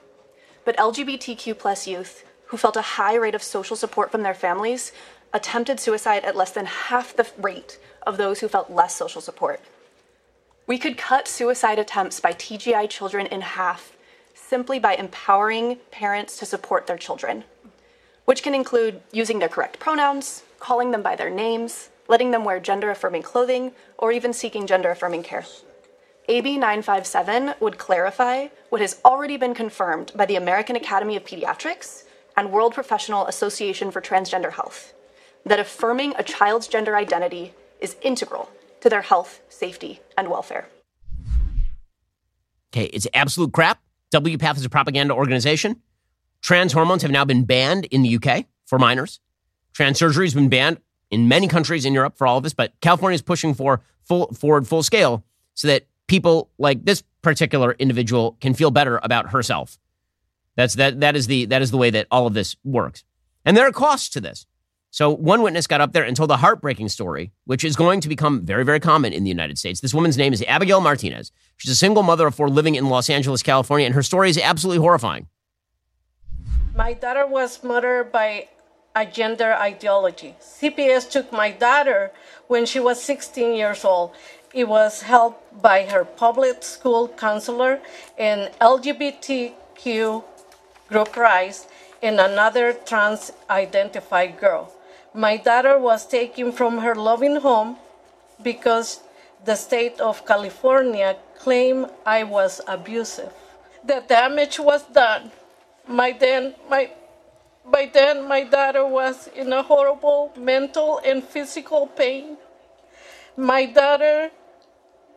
But 0.66 0.76
LGBTQ 0.76 1.58
plus 1.58 1.86
youth 1.86 2.26
who 2.48 2.58
felt 2.58 2.76
a 2.76 2.82
high 3.00 3.14
rate 3.14 3.34
of 3.34 3.42
social 3.42 3.74
support 3.74 4.12
from 4.12 4.22
their 4.22 4.34
families 4.34 4.92
attempted 5.32 5.80
suicide 5.80 6.26
at 6.26 6.36
less 6.36 6.50
than 6.50 6.66
half 6.66 7.16
the 7.16 7.26
rate 7.38 7.78
of 8.06 8.18
those 8.18 8.40
who 8.40 8.48
felt 8.48 8.70
less 8.70 8.94
social 8.94 9.22
support. 9.22 9.62
We 10.66 10.76
could 10.76 10.98
cut 10.98 11.26
suicide 11.26 11.78
attempts 11.78 12.20
by 12.20 12.34
TGI 12.34 12.90
children 12.90 13.26
in 13.28 13.40
half 13.40 13.96
simply 14.34 14.78
by 14.78 14.94
empowering 14.94 15.78
parents 15.90 16.36
to 16.40 16.44
support 16.44 16.86
their 16.86 16.98
children, 16.98 17.44
which 18.26 18.42
can 18.42 18.54
include 18.54 19.00
using 19.10 19.38
their 19.38 19.48
correct 19.48 19.78
pronouns, 19.78 20.42
calling 20.60 20.90
them 20.90 21.00
by 21.00 21.16
their 21.16 21.30
names, 21.30 21.88
letting 22.08 22.30
them 22.30 22.44
wear 22.44 22.60
gender 22.60 22.90
affirming 22.90 23.22
clothing, 23.22 23.72
or 24.04 24.12
even 24.12 24.34
seeking 24.34 24.66
gender 24.66 24.90
affirming 24.90 25.22
care. 25.22 25.46
AB 26.28 26.58
957 26.58 27.54
would 27.60 27.78
clarify 27.78 28.48
what 28.68 28.82
has 28.82 29.00
already 29.02 29.38
been 29.38 29.54
confirmed 29.54 30.12
by 30.14 30.26
the 30.26 30.36
American 30.36 30.76
Academy 30.76 31.16
of 31.16 31.24
Pediatrics 31.24 32.04
and 32.36 32.52
World 32.52 32.74
Professional 32.74 33.26
Association 33.26 33.90
for 33.90 34.02
Transgender 34.02 34.52
Health 34.52 34.92
that 35.46 35.58
affirming 35.58 36.12
a 36.18 36.22
child's 36.22 36.68
gender 36.68 36.96
identity 36.96 37.54
is 37.80 37.96
integral 38.02 38.50
to 38.82 38.90
their 38.90 39.00
health, 39.00 39.40
safety, 39.48 40.00
and 40.18 40.28
welfare. 40.28 40.68
Okay, 42.74 42.84
it's 42.92 43.06
absolute 43.14 43.54
crap. 43.54 43.80
WPATH 44.12 44.58
is 44.58 44.66
a 44.66 44.70
propaganda 44.70 45.14
organization. 45.14 45.80
Trans 46.42 46.74
hormones 46.74 47.00
have 47.00 47.10
now 47.10 47.24
been 47.24 47.44
banned 47.44 47.86
in 47.86 48.02
the 48.02 48.18
UK 48.18 48.44
for 48.66 48.78
minors. 48.78 49.20
Trans 49.72 49.98
surgery 49.98 50.26
has 50.26 50.34
been 50.34 50.50
banned 50.50 50.78
in 51.10 51.26
many 51.26 51.48
countries 51.48 51.86
in 51.86 51.94
Europe 51.94 52.18
for 52.18 52.26
all 52.26 52.36
of 52.36 52.42
this, 52.42 52.52
but 52.52 52.74
California 52.82 53.14
is 53.14 53.22
pushing 53.22 53.54
for 53.54 53.80
full 54.06 54.32
forward 54.32 54.66
full 54.66 54.82
scale 54.82 55.24
so 55.54 55.68
that 55.68 55.86
people 56.06 56.50
like 56.58 56.84
this 56.84 57.02
particular 57.22 57.72
individual 57.78 58.36
can 58.40 58.54
feel 58.54 58.70
better 58.70 59.00
about 59.02 59.30
herself. 59.30 59.78
That's 60.56 60.74
that 60.74 61.00
that 61.00 61.16
is 61.16 61.26
the 61.26 61.46
that 61.46 61.62
is 61.62 61.70
the 61.70 61.76
way 61.76 61.90
that 61.90 62.06
all 62.10 62.26
of 62.26 62.34
this 62.34 62.56
works. 62.64 63.04
And 63.44 63.56
there 63.56 63.66
are 63.66 63.72
costs 63.72 64.08
to 64.10 64.20
this. 64.20 64.46
So 64.90 65.10
one 65.10 65.42
witness 65.42 65.66
got 65.66 65.80
up 65.80 65.92
there 65.92 66.04
and 66.04 66.16
told 66.16 66.30
a 66.30 66.36
heartbreaking 66.36 66.88
story, 66.88 67.32
which 67.46 67.64
is 67.64 67.74
going 67.74 68.00
to 68.02 68.08
become 68.08 68.46
very, 68.46 68.64
very 68.64 68.78
common 68.78 69.12
in 69.12 69.24
the 69.24 69.28
United 69.28 69.58
States. 69.58 69.80
This 69.80 69.92
woman's 69.92 70.16
name 70.16 70.32
is 70.32 70.44
Abigail 70.46 70.80
Martinez. 70.80 71.32
She's 71.56 71.72
a 71.72 71.74
single 71.74 72.04
mother 72.04 72.28
of 72.28 72.36
four 72.36 72.48
living 72.48 72.76
in 72.76 72.88
Los 72.88 73.10
Angeles, 73.10 73.42
California, 73.42 73.86
and 73.86 73.94
her 73.96 74.04
story 74.04 74.30
is 74.30 74.38
absolutely 74.38 74.80
horrifying. 74.80 75.26
My 76.76 76.92
daughter 76.92 77.26
was 77.26 77.64
murdered 77.64 78.12
by 78.12 78.48
a 78.94 79.04
gender 79.04 79.52
ideology. 79.54 80.34
CPS 80.40 81.10
took 81.10 81.32
my 81.32 81.50
daughter 81.50 82.12
when 82.46 82.64
she 82.64 82.78
was 82.78 83.02
16 83.02 83.54
years 83.54 83.84
old. 83.84 84.12
It 84.52 84.68
was 84.68 85.02
helped 85.02 85.60
by 85.60 85.84
her 85.86 86.04
public 86.04 86.62
school 86.62 87.08
counselor 87.08 87.80
and 88.16 88.52
LGBTQ 88.60 90.22
group 90.88 91.16
Rise 91.16 91.66
and 92.02 92.20
another 92.20 92.72
trans 92.72 93.32
identified 93.50 94.38
girl. 94.38 94.72
My 95.12 95.36
daughter 95.36 95.78
was 95.78 96.06
taken 96.06 96.52
from 96.52 96.78
her 96.78 96.94
loving 96.94 97.36
home 97.36 97.78
because 98.42 99.00
the 99.44 99.56
state 99.56 100.00
of 100.00 100.26
California 100.26 101.16
claimed 101.38 101.90
I 102.06 102.22
was 102.24 102.60
abusive. 102.68 103.32
The 103.84 104.02
damage 104.06 104.58
was 104.58 104.82
done. 104.84 105.32
My 105.86 106.12
then 106.12 106.54
my 106.70 106.90
by 107.64 107.90
then, 107.92 108.28
my 108.28 108.44
daughter 108.44 108.86
was 108.86 109.28
in 109.28 109.52
a 109.52 109.62
horrible 109.62 110.32
mental 110.36 111.00
and 111.04 111.24
physical 111.24 111.86
pain. 111.86 112.36
My 113.36 113.64
daughter 113.66 114.30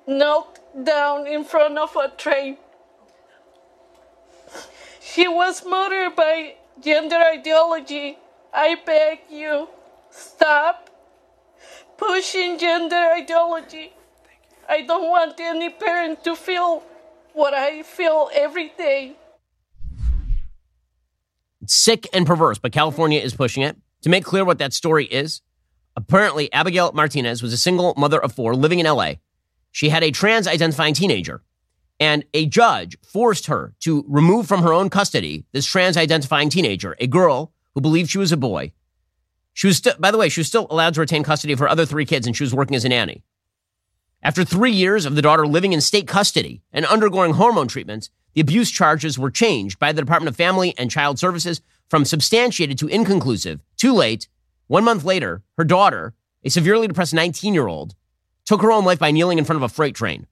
knelt 0.07 0.59
down 0.83 1.27
in 1.27 1.43
front 1.43 1.77
of 1.77 1.95
a 1.95 2.09
train. 2.09 2.57
She 5.01 5.27
was 5.27 5.65
murdered 5.65 6.15
by 6.15 6.55
gender 6.81 7.17
ideology. 7.17 8.17
I 8.53 8.75
beg 8.85 9.19
you, 9.29 9.67
stop 10.09 10.89
pushing 11.97 12.57
gender 12.57 13.11
ideology. 13.13 13.91
I 14.69 14.81
don't 14.81 15.09
want 15.09 15.39
any 15.39 15.69
parent 15.69 16.23
to 16.23 16.35
feel 16.35 16.83
what 17.33 17.53
I 17.53 17.83
feel 17.83 18.29
every 18.33 18.69
day 18.77 19.15
sick 21.69 22.07
and 22.13 22.25
perverse, 22.25 22.57
but 22.57 22.71
California 22.71 23.19
is 23.19 23.33
pushing 23.35 23.63
it. 23.63 23.77
To 24.03 24.09
make 24.09 24.23
clear 24.23 24.45
what 24.45 24.59
that 24.59 24.73
story 24.73 25.05
is, 25.05 25.41
apparently 25.95 26.51
Abigail 26.53 26.91
Martinez 26.93 27.41
was 27.41 27.53
a 27.53 27.57
single 27.57 27.93
mother 27.97 28.21
of 28.21 28.33
four 28.33 28.55
living 28.55 28.79
in 28.79 28.85
LA. 28.85 29.13
She 29.71 29.89
had 29.89 30.03
a 30.03 30.11
trans 30.11 30.47
identifying 30.47 30.93
teenager, 30.93 31.43
and 31.99 32.23
a 32.33 32.45
judge 32.45 32.97
forced 33.01 33.47
her 33.47 33.73
to 33.81 34.05
remove 34.07 34.47
from 34.47 34.61
her 34.61 34.73
own 34.73 34.89
custody 34.89 35.45
this 35.51 35.65
trans 35.65 35.97
identifying 35.97 36.49
teenager, 36.49 36.95
a 36.99 37.07
girl 37.07 37.53
who 37.73 37.81
believed 37.81 38.09
she 38.09 38.17
was 38.17 38.31
a 38.31 38.37
boy. 38.37 38.71
She 39.53 39.67
was, 39.67 39.77
st- 39.77 39.99
by 39.99 40.11
the 40.11 40.17
way, 40.17 40.29
she 40.29 40.39
was 40.39 40.47
still 40.47 40.67
allowed 40.69 40.93
to 40.93 40.99
retain 40.99 41.23
custody 41.23 41.53
of 41.53 41.59
her 41.59 41.67
other 41.67 41.85
three 41.85 42.05
kids, 42.05 42.27
and 42.27 42.35
she 42.35 42.43
was 42.43 42.53
working 42.53 42.75
as 42.75 42.85
a 42.85 42.89
nanny. 42.89 43.23
After 44.21 44.43
three 44.43 44.71
years 44.71 45.05
of 45.05 45.15
the 45.15 45.21
daughter 45.21 45.47
living 45.47 45.73
in 45.73 45.81
state 45.81 46.07
custody 46.07 46.61
and 46.71 46.85
undergoing 46.85 47.33
hormone 47.33 47.67
treatments, 47.67 48.09
the 48.37 48.41
abuse 48.41 48.69
charges 48.69 49.17
were 49.17 49.31
changed 49.31 49.79
by 49.79 49.91
the 49.91 49.99
Department 49.99 50.29
of 50.29 50.35
Family 50.35 50.75
and 50.77 50.91
Child 50.91 51.17
Services 51.17 51.59
from 51.89 52.05
substantiated 52.05 52.77
to 52.77 52.87
inconclusive. 52.87 53.63
Too 53.77 53.91
late. 53.91 54.27
One 54.67 54.83
month 54.83 55.03
later, 55.03 55.41
her 55.57 55.63
daughter, 55.63 56.13
a 56.43 56.51
severely 56.51 56.87
depressed 56.87 57.15
19 57.15 57.55
year 57.55 57.65
old, 57.65 57.95
took 58.45 58.61
her 58.61 58.71
own 58.71 58.85
life 58.85 58.99
by 58.99 59.09
kneeling 59.09 59.39
in 59.39 59.43
front 59.43 59.57
of 59.57 59.63
a 59.63 59.73
freight 59.73 59.95
train. 59.95 60.27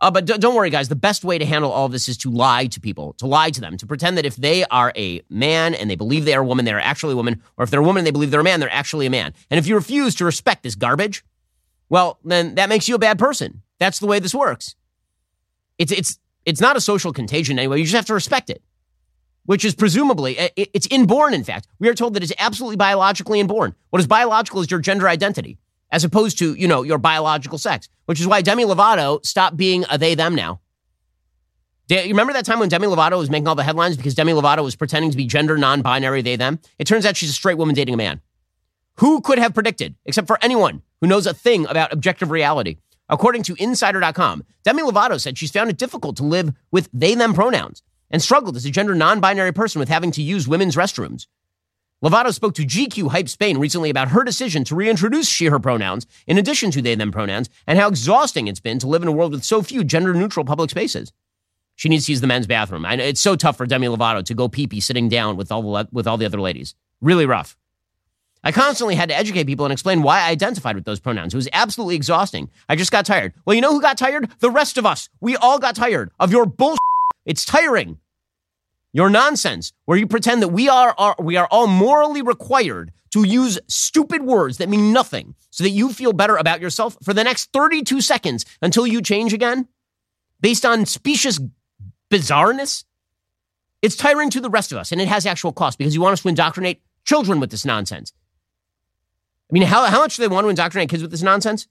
Uh, 0.00 0.10
but 0.10 0.24
d- 0.24 0.38
don't 0.38 0.54
worry, 0.54 0.70
guys. 0.70 0.88
The 0.88 0.96
best 0.96 1.22
way 1.22 1.36
to 1.36 1.44
handle 1.44 1.70
all 1.70 1.84
of 1.84 1.92
this 1.92 2.08
is 2.08 2.16
to 2.18 2.30
lie 2.30 2.64
to 2.68 2.80
people, 2.80 3.12
to 3.18 3.26
lie 3.26 3.50
to 3.50 3.60
them, 3.60 3.76
to 3.76 3.86
pretend 3.86 4.16
that 4.16 4.24
if 4.24 4.36
they 4.36 4.64
are 4.70 4.90
a 4.96 5.20
man 5.28 5.74
and 5.74 5.90
they 5.90 5.96
believe 5.96 6.24
they 6.24 6.32
are 6.32 6.40
a 6.40 6.46
woman, 6.46 6.64
they 6.64 6.72
are 6.72 6.80
actually 6.80 7.12
a 7.12 7.16
woman, 7.16 7.42
or 7.58 7.64
if 7.64 7.68
they're 7.70 7.80
a 7.80 7.84
woman 7.84 8.00
and 8.00 8.06
they 8.06 8.10
believe 8.10 8.30
they're 8.30 8.40
a 8.40 8.44
man, 8.44 8.58
they're 8.58 8.72
actually 8.72 9.04
a 9.04 9.10
man. 9.10 9.34
And 9.50 9.58
if 9.58 9.66
you 9.66 9.74
refuse 9.74 10.14
to 10.14 10.24
respect 10.24 10.62
this 10.62 10.76
garbage, 10.76 11.26
well, 11.90 12.18
then 12.24 12.54
that 12.54 12.70
makes 12.70 12.88
you 12.88 12.94
a 12.94 12.98
bad 12.98 13.18
person. 13.18 13.60
That's 13.78 13.98
the 13.98 14.06
way 14.06 14.18
this 14.18 14.34
works. 14.34 14.76
It's 15.76 15.92
it's 15.92 16.18
it's 16.48 16.62
not 16.62 16.78
a 16.78 16.80
social 16.80 17.12
contagion 17.12 17.58
anyway. 17.58 17.78
You 17.78 17.84
just 17.84 17.94
have 17.94 18.06
to 18.06 18.14
respect 18.14 18.48
it, 18.48 18.62
which 19.44 19.66
is 19.66 19.74
presumably, 19.74 20.34
it's 20.56 20.86
inborn, 20.86 21.34
in 21.34 21.44
fact. 21.44 21.68
We 21.78 21.90
are 21.90 21.94
told 21.94 22.14
that 22.14 22.22
it's 22.22 22.32
absolutely 22.38 22.76
biologically 22.76 23.38
inborn. 23.38 23.74
What 23.90 24.00
is 24.00 24.06
biological 24.06 24.62
is 24.62 24.70
your 24.70 24.80
gender 24.80 25.10
identity, 25.10 25.58
as 25.90 26.04
opposed 26.04 26.38
to, 26.38 26.54
you 26.54 26.66
know, 26.66 26.82
your 26.84 26.96
biological 26.96 27.58
sex, 27.58 27.90
which 28.06 28.18
is 28.18 28.26
why 28.26 28.40
Demi 28.40 28.64
Lovato 28.64 29.24
stopped 29.26 29.58
being 29.58 29.84
a 29.90 29.98
they, 29.98 30.14
them 30.14 30.34
now. 30.34 30.60
You 31.90 31.98
remember 32.08 32.32
that 32.32 32.46
time 32.46 32.60
when 32.60 32.70
Demi 32.70 32.86
Lovato 32.86 33.18
was 33.18 33.28
making 33.28 33.46
all 33.46 33.54
the 33.54 33.62
headlines 33.62 33.98
because 33.98 34.14
Demi 34.14 34.32
Lovato 34.32 34.64
was 34.64 34.74
pretending 34.74 35.10
to 35.10 35.18
be 35.18 35.26
gender 35.26 35.58
non 35.58 35.82
binary 35.82 36.22
they, 36.22 36.36
them? 36.36 36.60
It 36.78 36.86
turns 36.86 37.04
out 37.04 37.16
she's 37.16 37.30
a 37.30 37.34
straight 37.34 37.58
woman 37.58 37.74
dating 37.74 37.92
a 37.92 37.98
man. 37.98 38.22
Who 38.96 39.20
could 39.20 39.38
have 39.38 39.52
predicted, 39.52 39.96
except 40.06 40.26
for 40.26 40.38
anyone 40.40 40.80
who 41.02 41.08
knows 41.08 41.26
a 41.26 41.34
thing 41.34 41.66
about 41.66 41.92
objective 41.92 42.30
reality? 42.30 42.78
According 43.08 43.42
to 43.44 43.56
Insider.com, 43.58 44.44
Demi 44.64 44.82
Lovato 44.82 45.20
said 45.20 45.38
she's 45.38 45.50
found 45.50 45.70
it 45.70 45.78
difficult 45.78 46.16
to 46.18 46.24
live 46.24 46.52
with 46.70 46.88
they 46.92 47.14
them 47.14 47.32
pronouns 47.32 47.82
and 48.10 48.22
struggled 48.22 48.56
as 48.56 48.64
a 48.64 48.70
gender 48.70 48.94
non 48.94 49.20
binary 49.20 49.52
person 49.52 49.78
with 49.78 49.88
having 49.88 50.10
to 50.12 50.22
use 50.22 50.48
women's 50.48 50.76
restrooms. 50.76 51.26
Lovato 52.04 52.32
spoke 52.32 52.54
to 52.54 52.64
GQ 52.64 53.10
Hype 53.10 53.28
Spain 53.28 53.58
recently 53.58 53.90
about 53.90 54.08
her 54.08 54.22
decision 54.22 54.62
to 54.64 54.76
reintroduce 54.76 55.26
she 55.26 55.46
her 55.46 55.58
pronouns 55.58 56.06
in 56.28 56.38
addition 56.38 56.70
to 56.70 56.80
they 56.80 56.94
them 56.94 57.10
pronouns 57.10 57.48
and 57.66 57.78
how 57.78 57.88
exhausting 57.88 58.46
it's 58.46 58.60
been 58.60 58.78
to 58.78 58.86
live 58.86 59.02
in 59.02 59.08
a 59.08 59.12
world 59.12 59.32
with 59.32 59.42
so 59.42 59.62
few 59.62 59.82
gender 59.82 60.14
neutral 60.14 60.44
public 60.44 60.70
spaces. 60.70 61.12
She 61.74 61.88
needs 61.88 62.06
to 62.06 62.12
use 62.12 62.20
the 62.20 62.26
men's 62.26 62.46
bathroom. 62.46 62.84
It's 62.84 63.20
so 63.20 63.36
tough 63.36 63.56
for 63.56 63.66
Demi 63.66 63.88
Lovato 63.88 64.24
to 64.24 64.34
go 64.34 64.48
pee 64.48 64.66
pee 64.66 64.80
sitting 64.80 65.08
down 65.08 65.36
with 65.36 65.50
all 65.50 65.62
the, 65.62 65.88
with 65.90 66.06
all 66.06 66.16
the 66.16 66.26
other 66.26 66.40
ladies. 66.40 66.74
Really 67.00 67.26
rough. 67.26 67.56
I 68.44 68.52
constantly 68.52 68.94
had 68.94 69.08
to 69.08 69.16
educate 69.16 69.44
people 69.44 69.66
and 69.66 69.72
explain 69.72 70.02
why 70.02 70.20
I 70.20 70.30
identified 70.30 70.76
with 70.76 70.84
those 70.84 71.00
pronouns. 71.00 71.34
It 71.34 71.38
was 71.38 71.48
absolutely 71.52 71.96
exhausting. 71.96 72.50
I 72.68 72.76
just 72.76 72.92
got 72.92 73.04
tired. 73.04 73.34
Well, 73.44 73.54
you 73.54 73.60
know 73.60 73.72
who 73.72 73.82
got 73.82 73.98
tired? 73.98 74.30
The 74.38 74.50
rest 74.50 74.78
of 74.78 74.86
us. 74.86 75.08
We 75.20 75.36
all 75.36 75.58
got 75.58 75.74
tired 75.74 76.10
of 76.20 76.30
your 76.30 76.46
bullshit. 76.46 76.78
It's 77.26 77.44
tiring. 77.44 77.98
Your 78.92 79.10
nonsense, 79.10 79.72
where 79.84 79.98
you 79.98 80.06
pretend 80.06 80.42
that 80.42 80.48
we 80.48 80.68
are, 80.68 80.94
are 80.96 81.16
we 81.18 81.36
are 81.36 81.48
all 81.50 81.66
morally 81.66 82.22
required 82.22 82.92
to 83.10 83.26
use 83.26 83.58
stupid 83.68 84.22
words 84.22 84.58
that 84.58 84.68
mean 84.68 84.92
nothing 84.92 85.34
so 85.50 85.64
that 85.64 85.70
you 85.70 85.92
feel 85.92 86.12
better 86.12 86.36
about 86.36 86.60
yourself 86.60 86.96
for 87.02 87.12
the 87.12 87.24
next 87.24 87.52
32 87.52 88.00
seconds 88.00 88.44
until 88.62 88.86
you 88.86 89.02
change 89.02 89.32
again, 89.32 89.68
based 90.40 90.64
on 90.64 90.86
specious 90.86 91.40
bizarreness, 92.10 92.84
it's 93.82 93.96
tiring 93.96 94.30
to 94.30 94.40
the 94.40 94.50
rest 94.50 94.72
of 94.72 94.78
us, 94.78 94.92
and 94.92 95.00
it 95.00 95.08
has 95.08 95.26
actual 95.26 95.52
cost 95.52 95.78
because 95.78 95.94
you 95.94 96.00
want 96.00 96.14
us 96.14 96.22
to 96.22 96.28
indoctrinate 96.28 96.82
children 97.04 97.40
with 97.40 97.50
this 97.50 97.64
nonsense. 97.64 98.12
I 99.50 99.54
mean, 99.54 99.62
how, 99.62 99.84
how 99.84 100.00
much 100.00 100.16
do 100.16 100.22
they 100.22 100.28
want 100.28 100.44
to 100.44 100.50
indoctrinate 100.50 100.90
kids 100.90 101.02
with 101.02 101.10
this 101.10 101.22
nonsense? 101.22 101.66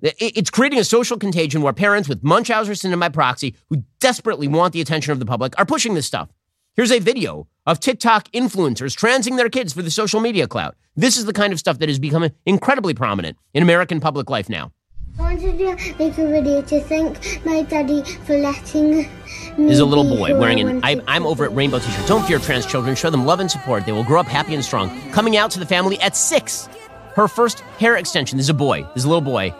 It's 0.00 0.50
creating 0.50 0.78
a 0.78 0.84
social 0.84 1.18
contagion 1.18 1.62
where 1.62 1.72
parents 1.72 2.08
with 2.08 2.22
Munchausen 2.22 2.74
syndrome 2.74 3.00
by 3.00 3.08
proxy 3.08 3.56
who 3.70 3.84
desperately 4.00 4.48
want 4.48 4.72
the 4.72 4.80
attention 4.80 5.12
of 5.12 5.18
the 5.18 5.26
public 5.26 5.54
are 5.58 5.64
pushing 5.64 5.94
this 5.94 6.06
stuff. 6.06 6.28
Here's 6.76 6.92
a 6.92 6.98
video 6.98 7.48
of 7.66 7.80
TikTok 7.80 8.30
influencers 8.32 8.96
transing 8.96 9.36
their 9.36 9.48
kids 9.48 9.72
for 9.72 9.82
the 9.82 9.90
social 9.90 10.20
media 10.20 10.46
clout. 10.46 10.76
This 10.96 11.16
is 11.16 11.24
the 11.24 11.32
kind 11.32 11.52
of 11.52 11.58
stuff 11.58 11.78
that 11.78 11.88
is 11.88 11.98
becoming 11.98 12.32
incredibly 12.44 12.94
prominent 12.94 13.38
in 13.54 13.62
American 13.62 14.00
public 14.00 14.28
life 14.28 14.48
now. 14.48 14.72
I 15.16 15.22
wanted 15.22 15.58
to 15.58 15.94
make 15.96 16.18
a 16.18 16.26
video 16.26 16.60
to 16.62 16.80
thank 16.80 17.44
my 17.44 17.62
daddy 17.62 18.02
for 18.02 18.36
letting 18.36 19.08
There's 19.56 19.78
a 19.78 19.84
little 19.84 20.04
boy 20.04 20.36
wearing 20.36 20.58
an 20.58 20.80
I, 20.82 21.00
I'm 21.06 21.24
over 21.24 21.44
at 21.44 21.54
Rainbow 21.54 21.78
t-shirt. 21.78 22.08
Don't 22.08 22.26
fear 22.26 22.40
trans 22.40 22.66
children. 22.66 22.96
Show 22.96 23.10
them 23.10 23.24
love 23.24 23.38
and 23.38 23.48
support. 23.48 23.86
They 23.86 23.92
will 23.92 24.02
grow 24.02 24.18
up 24.18 24.26
happy 24.26 24.54
and 24.54 24.64
strong. 24.64 25.12
Coming 25.12 25.36
out 25.36 25.52
to 25.52 25.60
the 25.60 25.66
family 25.66 26.00
at 26.00 26.16
six. 26.16 26.68
Her 27.14 27.28
first 27.28 27.60
hair 27.78 27.96
extension. 27.96 28.38
This 28.38 28.46
is 28.46 28.50
a 28.50 28.54
boy. 28.54 28.82
This 28.82 28.98
is 28.98 29.04
a 29.04 29.08
little 29.08 29.20
boy. 29.20 29.54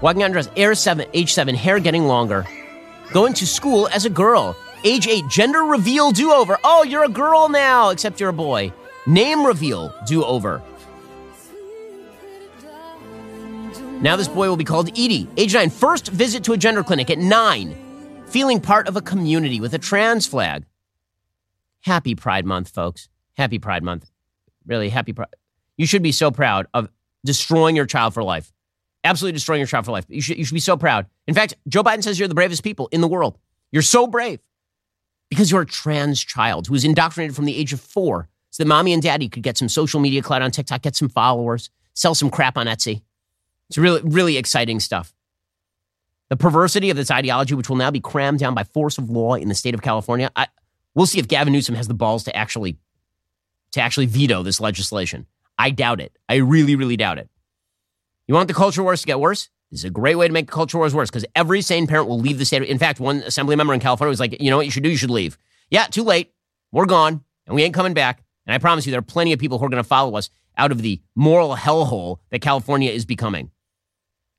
Walking 0.00 0.22
out 0.22 0.32
dress. 0.32 0.48
Air 0.56 0.74
seven, 0.74 1.06
age 1.12 1.34
seven, 1.34 1.54
hair 1.54 1.80
getting 1.80 2.04
longer. 2.06 2.46
Going 3.12 3.34
to 3.34 3.46
school 3.46 3.88
as 3.88 4.06
a 4.06 4.10
girl. 4.10 4.56
Age 4.84 5.06
eight, 5.06 5.28
gender 5.28 5.64
reveal 5.64 6.12
do 6.12 6.32
over. 6.32 6.56
Oh, 6.64 6.82
you're 6.82 7.04
a 7.04 7.10
girl 7.10 7.50
now, 7.50 7.90
except 7.90 8.20
you're 8.20 8.30
a 8.30 8.32
boy. 8.32 8.72
Name 9.06 9.44
reveal 9.44 9.94
do 10.06 10.24
over. 10.24 10.62
Now 14.00 14.14
this 14.14 14.28
boy 14.28 14.48
will 14.48 14.56
be 14.56 14.64
called 14.64 14.90
Edie. 14.90 15.26
Age 15.36 15.54
nine, 15.54 15.70
first 15.70 16.08
visit 16.08 16.44
to 16.44 16.52
a 16.52 16.56
gender 16.56 16.84
clinic 16.84 17.10
at 17.10 17.18
nine. 17.18 17.74
Feeling 18.26 18.60
part 18.60 18.86
of 18.86 18.96
a 18.96 19.00
community 19.00 19.60
with 19.60 19.74
a 19.74 19.78
trans 19.78 20.24
flag. 20.24 20.64
Happy 21.80 22.14
Pride 22.14 22.46
Month, 22.46 22.68
folks. 22.68 23.08
Happy 23.36 23.58
Pride 23.58 23.82
Month. 23.82 24.08
Really, 24.66 24.88
happy 24.88 25.12
Pride. 25.12 25.34
You 25.76 25.86
should 25.86 26.02
be 26.02 26.12
so 26.12 26.30
proud 26.30 26.66
of 26.74 26.88
destroying 27.24 27.74
your 27.74 27.86
child 27.86 28.14
for 28.14 28.22
life. 28.22 28.52
Absolutely 29.02 29.32
destroying 29.32 29.60
your 29.60 29.66
child 29.66 29.84
for 29.84 29.92
life. 29.92 30.04
You 30.08 30.20
should, 30.20 30.38
you 30.38 30.44
should 30.44 30.54
be 30.54 30.60
so 30.60 30.76
proud. 30.76 31.06
In 31.26 31.34
fact, 31.34 31.54
Joe 31.66 31.82
Biden 31.82 32.04
says 32.04 32.18
you're 32.18 32.28
the 32.28 32.34
bravest 32.34 32.62
people 32.62 32.88
in 32.92 33.00
the 33.00 33.08
world. 33.08 33.36
You're 33.72 33.82
so 33.82 34.06
brave 34.06 34.38
because 35.28 35.50
you're 35.50 35.62
a 35.62 35.66
trans 35.66 36.22
child 36.22 36.68
who 36.68 36.72
was 36.72 36.84
indoctrinated 36.84 37.34
from 37.34 37.46
the 37.46 37.56
age 37.56 37.72
of 37.72 37.80
four 37.80 38.28
so 38.50 38.62
that 38.62 38.68
mommy 38.68 38.92
and 38.92 39.02
daddy 39.02 39.28
could 39.28 39.42
get 39.42 39.58
some 39.58 39.68
social 39.68 39.98
media 39.98 40.22
clout 40.22 40.42
on 40.42 40.50
TikTok, 40.50 40.82
get 40.82 40.94
some 40.94 41.08
followers, 41.08 41.70
sell 41.94 42.14
some 42.14 42.30
crap 42.30 42.56
on 42.56 42.66
Etsy. 42.66 43.02
It's 43.68 43.78
really, 43.78 44.00
really 44.02 44.36
exciting 44.36 44.80
stuff. 44.80 45.14
The 46.30 46.36
perversity 46.36 46.90
of 46.90 46.96
this 46.96 47.10
ideology, 47.10 47.54
which 47.54 47.68
will 47.68 47.76
now 47.76 47.90
be 47.90 48.00
crammed 48.00 48.38
down 48.38 48.54
by 48.54 48.64
force 48.64 48.98
of 48.98 49.10
law 49.10 49.34
in 49.34 49.48
the 49.48 49.54
state 49.54 49.74
of 49.74 49.82
California, 49.82 50.30
I, 50.36 50.46
we'll 50.94 51.06
see 51.06 51.18
if 51.18 51.28
Gavin 51.28 51.52
Newsom 51.52 51.74
has 51.74 51.88
the 51.88 51.94
balls 51.94 52.24
to 52.24 52.36
actually, 52.36 52.76
to 53.72 53.80
actually 53.80 54.06
veto 54.06 54.42
this 54.42 54.60
legislation. 54.60 55.26
I 55.58 55.70
doubt 55.70 56.00
it. 56.00 56.16
I 56.28 56.36
really, 56.36 56.76
really 56.76 56.96
doubt 56.96 57.18
it. 57.18 57.28
You 58.26 58.34
want 58.34 58.48
the 58.48 58.54
culture 58.54 58.82
wars 58.82 59.00
to 59.00 59.06
get 59.06 59.20
worse? 59.20 59.48
This 59.70 59.80
is 59.80 59.84
a 59.84 59.90
great 59.90 60.16
way 60.16 60.26
to 60.26 60.32
make 60.32 60.48
culture 60.48 60.78
wars 60.78 60.94
worse 60.94 61.10
because 61.10 61.26
every 61.34 61.60
sane 61.60 61.86
parent 61.86 62.08
will 62.08 62.18
leave 62.18 62.38
the 62.38 62.44
state. 62.44 62.62
In 62.62 62.78
fact, 62.78 63.00
one 63.00 63.18
assembly 63.18 63.56
member 63.56 63.74
in 63.74 63.80
California 63.80 64.10
was 64.10 64.20
like, 64.20 64.40
you 64.40 64.50
know 64.50 64.56
what 64.56 64.66
you 64.66 64.72
should 64.72 64.82
do? 64.82 64.90
You 64.90 64.96
should 64.96 65.10
leave. 65.10 65.36
Yeah, 65.70 65.84
too 65.84 66.04
late. 66.04 66.32
We're 66.72 66.86
gone 66.86 67.22
and 67.46 67.54
we 67.54 67.62
ain't 67.62 67.74
coming 67.74 67.94
back. 67.94 68.22
And 68.46 68.54
I 68.54 68.58
promise 68.58 68.86
you, 68.86 68.92
there 68.92 69.00
are 69.00 69.02
plenty 69.02 69.32
of 69.32 69.38
people 69.38 69.58
who 69.58 69.66
are 69.66 69.70
going 69.70 69.82
to 69.82 69.88
follow 69.88 70.16
us 70.16 70.30
out 70.56 70.72
of 70.72 70.82
the 70.82 71.00
moral 71.14 71.54
hellhole 71.54 72.18
that 72.30 72.40
California 72.40 72.90
is 72.90 73.04
becoming. 73.04 73.50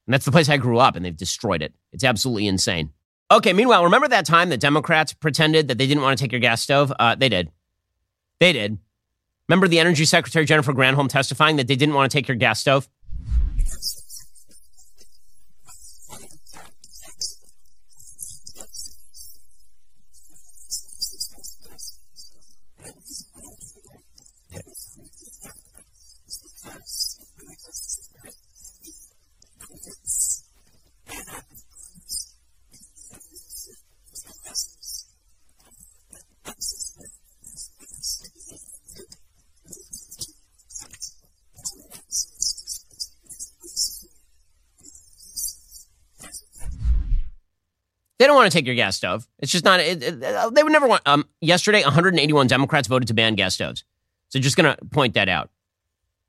And 0.09 0.13
that's 0.15 0.25
the 0.25 0.31
place 0.31 0.49
I 0.49 0.57
grew 0.57 0.79
up, 0.79 0.95
and 0.95 1.05
they've 1.05 1.15
destroyed 1.15 1.61
it. 1.61 1.71
It's 1.91 2.03
absolutely 2.03 2.47
insane. 2.47 2.89
Okay, 3.29 3.53
meanwhile, 3.53 3.83
remember 3.83 4.07
that 4.07 4.25
time 4.25 4.49
that 4.49 4.59
Democrats 4.59 5.13
pretended 5.13 5.67
that 5.67 5.77
they 5.77 5.85
didn't 5.85 6.01
want 6.01 6.17
to 6.17 6.23
take 6.23 6.31
your 6.31 6.41
gas 6.41 6.63
stove? 6.63 6.91
Uh, 6.99 7.13
they 7.13 7.29
did. 7.29 7.51
They 8.39 8.51
did. 8.51 8.79
Remember 9.47 9.67
the 9.67 9.77
Energy 9.77 10.05
Secretary 10.05 10.45
Jennifer 10.45 10.73
Granholm 10.73 11.09
testifying 11.09 11.57
that 11.57 11.67
they 11.67 11.75
didn't 11.75 11.93
want 11.93 12.11
to 12.11 12.17
take 12.17 12.27
your 12.27 12.37
gas 12.37 12.59
stove? 12.59 12.89
They 48.19 48.27
don't 48.27 48.35
want 48.35 48.51
to 48.51 48.55
take 48.55 48.65
your 48.65 48.75
gas 48.75 48.97
stove. 48.97 49.27
It's 49.39 49.51
just 49.51 49.63
not. 49.63 49.79
It, 49.79 50.03
it, 50.03 50.19
they 50.53 50.61
would 50.61 50.73
never 50.73 50.87
want. 50.87 51.01
Um, 51.05 51.27
yesterday, 51.39 51.81
181 51.81 52.47
Democrats 52.47 52.87
voted 52.87 53.07
to 53.07 53.13
ban 53.13 53.35
gas 53.35 53.55
stoves. 53.55 53.85
So 54.27 54.39
just 54.39 54.57
going 54.57 54.75
to 54.75 54.85
point 54.85 55.13
that 55.13 55.29
out. 55.29 55.49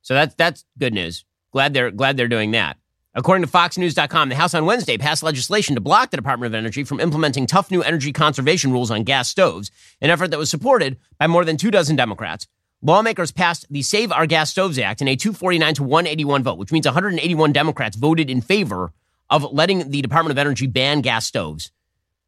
So 0.02 0.14
that's 0.14 0.34
that's 0.36 0.64
good 0.78 0.94
news. 0.94 1.24
Glad 1.52 1.74
they're 1.74 1.90
glad 1.90 2.16
they're 2.16 2.28
doing 2.28 2.52
that. 2.52 2.78
According 3.12 3.44
to 3.44 3.50
FoxNews.com, 3.50 4.28
the 4.28 4.36
House 4.36 4.54
on 4.54 4.66
Wednesday 4.66 4.96
passed 4.96 5.24
legislation 5.24 5.74
to 5.74 5.80
block 5.80 6.10
the 6.10 6.16
Department 6.16 6.54
of 6.54 6.56
Energy 6.56 6.84
from 6.84 7.00
implementing 7.00 7.44
tough 7.44 7.68
new 7.68 7.82
energy 7.82 8.12
conservation 8.12 8.70
rules 8.70 8.92
on 8.92 9.02
gas 9.02 9.28
stoves, 9.28 9.72
an 10.00 10.10
effort 10.10 10.30
that 10.30 10.38
was 10.38 10.48
supported 10.48 10.96
by 11.18 11.26
more 11.26 11.44
than 11.44 11.56
two 11.56 11.72
dozen 11.72 11.96
Democrats. 11.96 12.46
Lawmakers 12.82 13.32
passed 13.32 13.66
the 13.68 13.82
Save 13.82 14.12
Our 14.12 14.26
Gas 14.26 14.52
Stoves 14.52 14.78
Act 14.78 15.02
in 15.02 15.08
a 15.08 15.16
249 15.16 15.74
to 15.74 15.82
181 15.82 16.44
vote, 16.44 16.56
which 16.56 16.70
means 16.70 16.86
181 16.86 17.52
Democrats 17.52 17.96
voted 17.96 18.30
in 18.30 18.40
favor 18.40 18.92
of 19.28 19.52
letting 19.52 19.90
the 19.90 20.00
Department 20.02 20.30
of 20.30 20.38
Energy 20.38 20.68
ban 20.68 21.00
gas 21.00 21.26
stoves. 21.26 21.72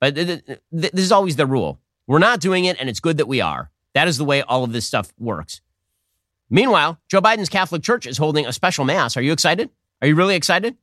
Uh, 0.02 0.10
but 0.10 0.14
th- 0.16 0.44
th- 0.46 0.60
this 0.92 1.04
is 1.04 1.12
always 1.12 1.36
the 1.36 1.46
rule. 1.46 1.80
We're 2.06 2.18
not 2.18 2.40
doing 2.40 2.64
it, 2.64 2.76
and 2.80 2.88
it's 2.90 3.00
good 3.00 3.18
that 3.18 3.28
we 3.28 3.40
are. 3.40 3.70
That 3.94 4.08
is 4.08 4.18
the 4.18 4.24
way 4.24 4.42
all 4.42 4.64
of 4.64 4.72
this 4.72 4.84
stuff 4.84 5.12
works. 5.18 5.60
Meanwhile, 6.50 6.98
Joe 7.08 7.22
Biden's 7.22 7.48
Catholic 7.48 7.82
Church 7.82 8.06
is 8.06 8.18
holding 8.18 8.44
a 8.44 8.52
special 8.52 8.84
mass. 8.84 9.16
Are 9.16 9.22
you 9.22 9.32
excited? 9.32 9.70
Are 10.02 10.08
you 10.08 10.14
really 10.14 10.34
excited? 10.34 10.76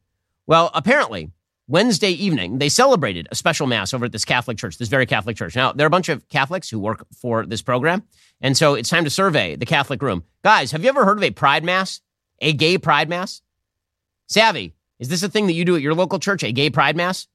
Well, 0.47 0.71
apparently, 0.73 1.31
Wednesday 1.67 2.09
evening, 2.11 2.57
they 2.57 2.69
celebrated 2.69 3.27
a 3.29 3.35
special 3.35 3.67
mass 3.67 3.93
over 3.93 4.05
at 4.05 4.11
this 4.11 4.25
Catholic 4.25 4.57
church, 4.57 4.79
this 4.79 4.87
very 4.87 5.05
Catholic 5.05 5.37
church. 5.37 5.55
Now, 5.55 5.71
there 5.71 5.85
are 5.85 5.87
a 5.87 5.91
bunch 5.91 6.09
of 6.09 6.27
Catholics 6.29 6.69
who 6.69 6.79
work 6.79 7.05
for 7.21 7.45
this 7.45 7.61
program. 7.61 8.03
And 8.41 8.57
so 8.57 8.73
it's 8.73 8.89
time 8.89 9.03
to 9.03 9.09
survey 9.11 9.55
the 9.55 9.67
Catholic 9.67 10.01
room. 10.01 10.23
Guys, 10.43 10.71
have 10.71 10.81
you 10.81 10.89
ever 10.89 11.05
heard 11.05 11.17
of 11.17 11.23
a 11.23 11.29
pride 11.29 11.63
mass? 11.63 12.01
A 12.41 12.53
gay 12.53 12.77
pride 12.79 13.09
mass? 13.09 13.41
Savvy, 14.27 14.73
is 14.97 15.09
this 15.09 15.21
a 15.21 15.29
thing 15.29 15.45
that 15.47 15.53
you 15.53 15.65
do 15.65 15.75
at 15.75 15.81
your 15.81 15.93
local 15.93 16.17
church, 16.17 16.43
a 16.43 16.51
gay 16.51 16.71
pride 16.71 16.95
mass? 16.95 17.27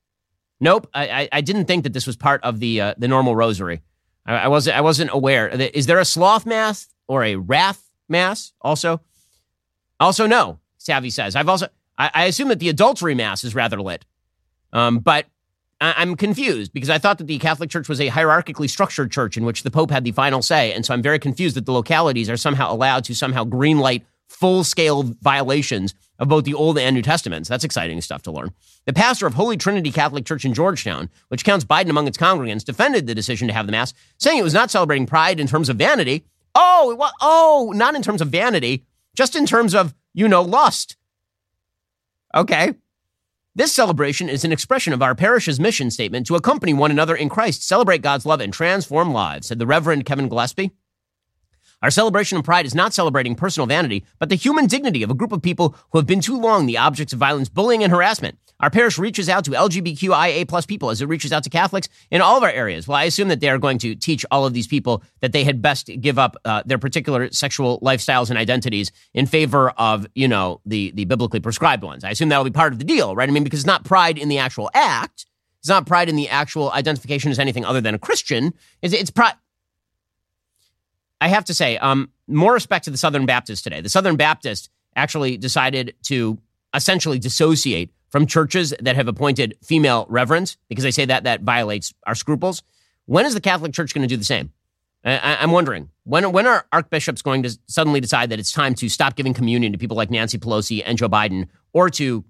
Nope, 0.64 0.88
I, 0.94 1.28
I 1.30 1.42
didn't 1.42 1.66
think 1.66 1.82
that 1.82 1.92
this 1.92 2.06
was 2.06 2.16
part 2.16 2.42
of 2.42 2.58
the 2.58 2.80
uh, 2.80 2.94
the 2.96 3.06
normal 3.06 3.36
rosary. 3.36 3.82
I, 4.24 4.34
I, 4.34 4.48
wasn't 4.48 4.78
I 4.78 4.80
wasn't 4.80 5.10
aware. 5.12 5.46
Is 5.48 5.84
there 5.84 5.98
a 5.98 6.06
sloth 6.06 6.46
mass 6.46 6.88
or 7.06 7.22
a 7.22 7.36
wrath 7.36 7.84
mass 8.08 8.54
also? 8.62 9.02
Also, 10.00 10.26
no. 10.26 10.60
Savvy 10.78 11.10
says 11.10 11.36
I've 11.36 11.50
also 11.50 11.68
I, 11.98 12.10
I 12.14 12.24
assume 12.24 12.48
that 12.48 12.60
the 12.60 12.70
adultery 12.70 13.14
mass 13.14 13.44
is 13.44 13.54
rather 13.54 13.82
lit, 13.82 14.06
um, 14.72 15.00
but 15.00 15.26
I, 15.82 15.92
I'm 15.98 16.16
confused 16.16 16.72
because 16.72 16.88
I 16.88 16.96
thought 16.96 17.18
that 17.18 17.26
the 17.26 17.38
Catholic 17.38 17.68
Church 17.68 17.86
was 17.86 18.00
a 18.00 18.08
hierarchically 18.08 18.70
structured 18.70 19.12
church 19.12 19.36
in 19.36 19.44
which 19.44 19.64
the 19.64 19.70
Pope 19.70 19.90
had 19.90 20.02
the 20.02 20.12
final 20.12 20.40
say, 20.40 20.72
and 20.72 20.86
so 20.86 20.94
I'm 20.94 21.02
very 21.02 21.18
confused 21.18 21.56
that 21.56 21.66
the 21.66 21.72
localities 21.72 22.30
are 22.30 22.38
somehow 22.38 22.72
allowed 22.72 23.04
to 23.04 23.14
somehow 23.14 23.44
greenlight 23.44 24.04
full 24.28 24.64
scale 24.64 25.02
violations 25.22 25.94
of 26.18 26.28
both 26.28 26.44
the 26.44 26.54
Old 26.54 26.78
and 26.78 26.94
New 26.94 27.02
Testaments. 27.02 27.48
That's 27.48 27.64
exciting 27.64 28.00
stuff 28.00 28.22
to 28.22 28.30
learn. 28.30 28.52
The 28.86 28.92
pastor 28.92 29.26
of 29.26 29.34
Holy 29.34 29.56
Trinity 29.56 29.90
Catholic 29.90 30.24
Church 30.24 30.44
in 30.44 30.54
Georgetown, 30.54 31.10
which 31.28 31.44
counts 31.44 31.64
Biden 31.64 31.90
among 31.90 32.06
its 32.06 32.18
congregants, 32.18 32.64
defended 32.64 33.06
the 33.06 33.14
decision 33.14 33.48
to 33.48 33.54
have 33.54 33.66
the 33.66 33.72
Mass, 33.72 33.94
saying 34.18 34.38
it 34.38 34.44
was 34.44 34.54
not 34.54 34.70
celebrating 34.70 35.06
pride 35.06 35.40
in 35.40 35.46
terms 35.46 35.68
of 35.68 35.76
vanity. 35.76 36.24
Oh, 36.54 37.10
oh, 37.20 37.72
not 37.74 37.94
in 37.94 38.02
terms 38.02 38.20
of 38.20 38.28
vanity, 38.28 38.84
just 39.14 39.34
in 39.34 39.46
terms 39.46 39.74
of, 39.74 39.94
you 40.12 40.28
know, 40.28 40.42
lust. 40.42 40.96
Okay. 42.34 42.74
This 43.56 43.72
celebration 43.72 44.28
is 44.28 44.44
an 44.44 44.52
expression 44.52 44.92
of 44.92 45.02
our 45.02 45.14
parish's 45.14 45.60
mission 45.60 45.90
statement 45.90 46.26
to 46.26 46.34
accompany 46.34 46.74
one 46.74 46.90
another 46.90 47.14
in 47.14 47.28
Christ, 47.28 47.66
celebrate 47.66 48.02
God's 48.02 48.26
love, 48.26 48.40
and 48.40 48.52
transform 48.52 49.12
lives, 49.12 49.46
said 49.46 49.60
the 49.60 49.66
Reverend 49.66 50.06
Kevin 50.06 50.28
Gillespie. 50.28 50.72
Our 51.84 51.90
celebration 51.90 52.38
of 52.38 52.44
pride 52.44 52.64
is 52.64 52.74
not 52.74 52.94
celebrating 52.94 53.34
personal 53.34 53.66
vanity, 53.66 54.06
but 54.18 54.30
the 54.30 54.36
human 54.36 54.66
dignity 54.66 55.02
of 55.02 55.10
a 55.10 55.14
group 55.14 55.32
of 55.32 55.42
people 55.42 55.76
who 55.92 55.98
have 55.98 56.06
been 56.06 56.22
too 56.22 56.40
long 56.40 56.64
the 56.64 56.78
objects 56.78 57.12
of 57.12 57.18
violence, 57.18 57.50
bullying, 57.50 57.84
and 57.84 57.92
harassment. 57.92 58.38
Our 58.60 58.70
parish 58.70 58.96
reaches 58.96 59.28
out 59.28 59.44
to 59.44 59.50
LGBTQIA 59.50 60.48
plus 60.48 60.64
people 60.64 60.88
as 60.88 61.02
it 61.02 61.08
reaches 61.08 61.30
out 61.30 61.44
to 61.44 61.50
Catholics 61.50 61.90
in 62.10 62.22
all 62.22 62.38
of 62.38 62.42
our 62.42 62.48
areas. 62.48 62.88
Well, 62.88 62.96
I 62.96 63.04
assume 63.04 63.28
that 63.28 63.40
they 63.40 63.50
are 63.50 63.58
going 63.58 63.76
to 63.80 63.94
teach 63.94 64.24
all 64.30 64.46
of 64.46 64.54
these 64.54 64.66
people 64.66 65.02
that 65.20 65.32
they 65.32 65.44
had 65.44 65.60
best 65.60 65.90
give 66.00 66.18
up 66.18 66.36
uh, 66.46 66.62
their 66.64 66.78
particular 66.78 67.30
sexual 67.32 67.78
lifestyles 67.80 68.30
and 68.30 68.38
identities 68.38 68.90
in 69.12 69.26
favor 69.26 69.68
of, 69.72 70.06
you 70.14 70.26
know, 70.26 70.62
the, 70.64 70.90
the 70.92 71.04
biblically 71.04 71.40
prescribed 71.40 71.82
ones. 71.82 72.02
I 72.02 72.08
assume 72.12 72.30
that 72.30 72.38
will 72.38 72.44
be 72.44 72.50
part 72.50 72.72
of 72.72 72.78
the 72.78 72.86
deal, 72.86 73.14
right? 73.14 73.28
I 73.28 73.32
mean, 73.32 73.44
because 73.44 73.60
it's 73.60 73.66
not 73.66 73.84
pride 73.84 74.16
in 74.16 74.30
the 74.30 74.38
actual 74.38 74.70
act. 74.72 75.26
It's 75.60 75.68
not 75.68 75.86
pride 75.86 76.08
in 76.08 76.16
the 76.16 76.30
actual 76.30 76.72
identification 76.72 77.30
as 77.30 77.38
anything 77.38 77.66
other 77.66 77.82
than 77.82 77.94
a 77.94 77.98
Christian. 77.98 78.54
It's, 78.80 78.94
it's 78.94 79.10
pride. 79.10 79.34
I 81.24 81.28
have 81.28 81.46
to 81.46 81.54
say, 81.54 81.78
um, 81.78 82.10
more 82.28 82.52
respect 82.52 82.84
to 82.84 82.90
the 82.90 82.98
Southern 82.98 83.24
Baptist 83.24 83.64
today. 83.64 83.80
The 83.80 83.88
Southern 83.88 84.16
Baptist 84.16 84.68
actually 84.94 85.38
decided 85.38 85.94
to 86.02 86.36
essentially 86.74 87.18
dissociate 87.18 87.90
from 88.10 88.26
churches 88.26 88.74
that 88.78 88.94
have 88.94 89.08
appointed 89.08 89.56
female 89.62 90.04
reverends 90.10 90.58
because 90.68 90.84
they 90.84 90.90
say 90.90 91.06
that 91.06 91.24
that 91.24 91.40
violates 91.40 91.94
our 92.06 92.14
scruples. 92.14 92.62
When 93.06 93.24
is 93.24 93.32
the 93.32 93.40
Catholic 93.40 93.72
Church 93.72 93.94
going 93.94 94.06
to 94.06 94.06
do 94.06 94.18
the 94.18 94.24
same? 94.24 94.52
I, 95.02 95.42
am 95.42 95.50
wondering 95.50 95.88
when 96.04 96.30
when 96.30 96.46
are 96.46 96.66
archbishops 96.72 97.22
going 97.22 97.42
to 97.44 97.58
suddenly 97.68 98.00
decide 98.00 98.28
that 98.28 98.38
it's 98.38 98.52
time 98.52 98.74
to 98.74 98.90
stop 98.90 99.16
giving 99.16 99.32
communion 99.32 99.72
to 99.72 99.78
people 99.78 99.96
like 99.96 100.10
Nancy 100.10 100.36
Pelosi 100.38 100.82
and 100.84 100.98
Joe 100.98 101.08
Biden, 101.08 101.48
or 101.72 101.88
to 101.90 102.22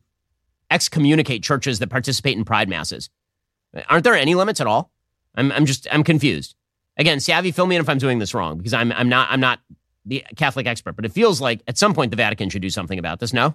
excommunicate 0.70 1.42
churches 1.42 1.80
that 1.80 1.88
participate 1.88 2.36
in 2.36 2.45
pride 2.45 2.68
masses? 2.68 3.11
Aren't 3.88 4.05
there 4.05 4.14
any 4.14 4.36
limits 4.36 4.61
at 4.61 4.68
all? 4.68 4.92
I'm 5.34 5.51
I'm 5.51 5.66
just 5.66 5.88
I'm 5.90 6.05
confused. 6.05 6.55
Again, 6.97 7.20
savvy, 7.20 7.51
fill 7.51 7.66
me 7.66 7.76
in 7.76 7.82
if 7.82 7.88
I'm 7.88 7.99
doing 7.99 8.18
this 8.18 8.34
wrong 8.34 8.57
because 8.57 8.72
I'm 8.72 8.92
I'm 8.92 9.09
not 9.09 9.28
I'm 9.30 9.40
not 9.40 9.61
the 10.05 10.24
Catholic 10.36 10.66
expert, 10.66 10.97
but 10.97 11.05
it 11.05 11.12
feels 11.12 11.40
like 11.40 11.62
at 11.66 11.78
some 11.78 11.95
point 11.95 12.11
the 12.11 12.16
Vatican 12.16 12.51
should 12.51 12.62
do 12.62 12.70
something 12.70 12.99
about 12.99 13.20
this. 13.20 13.32
No. 13.32 13.55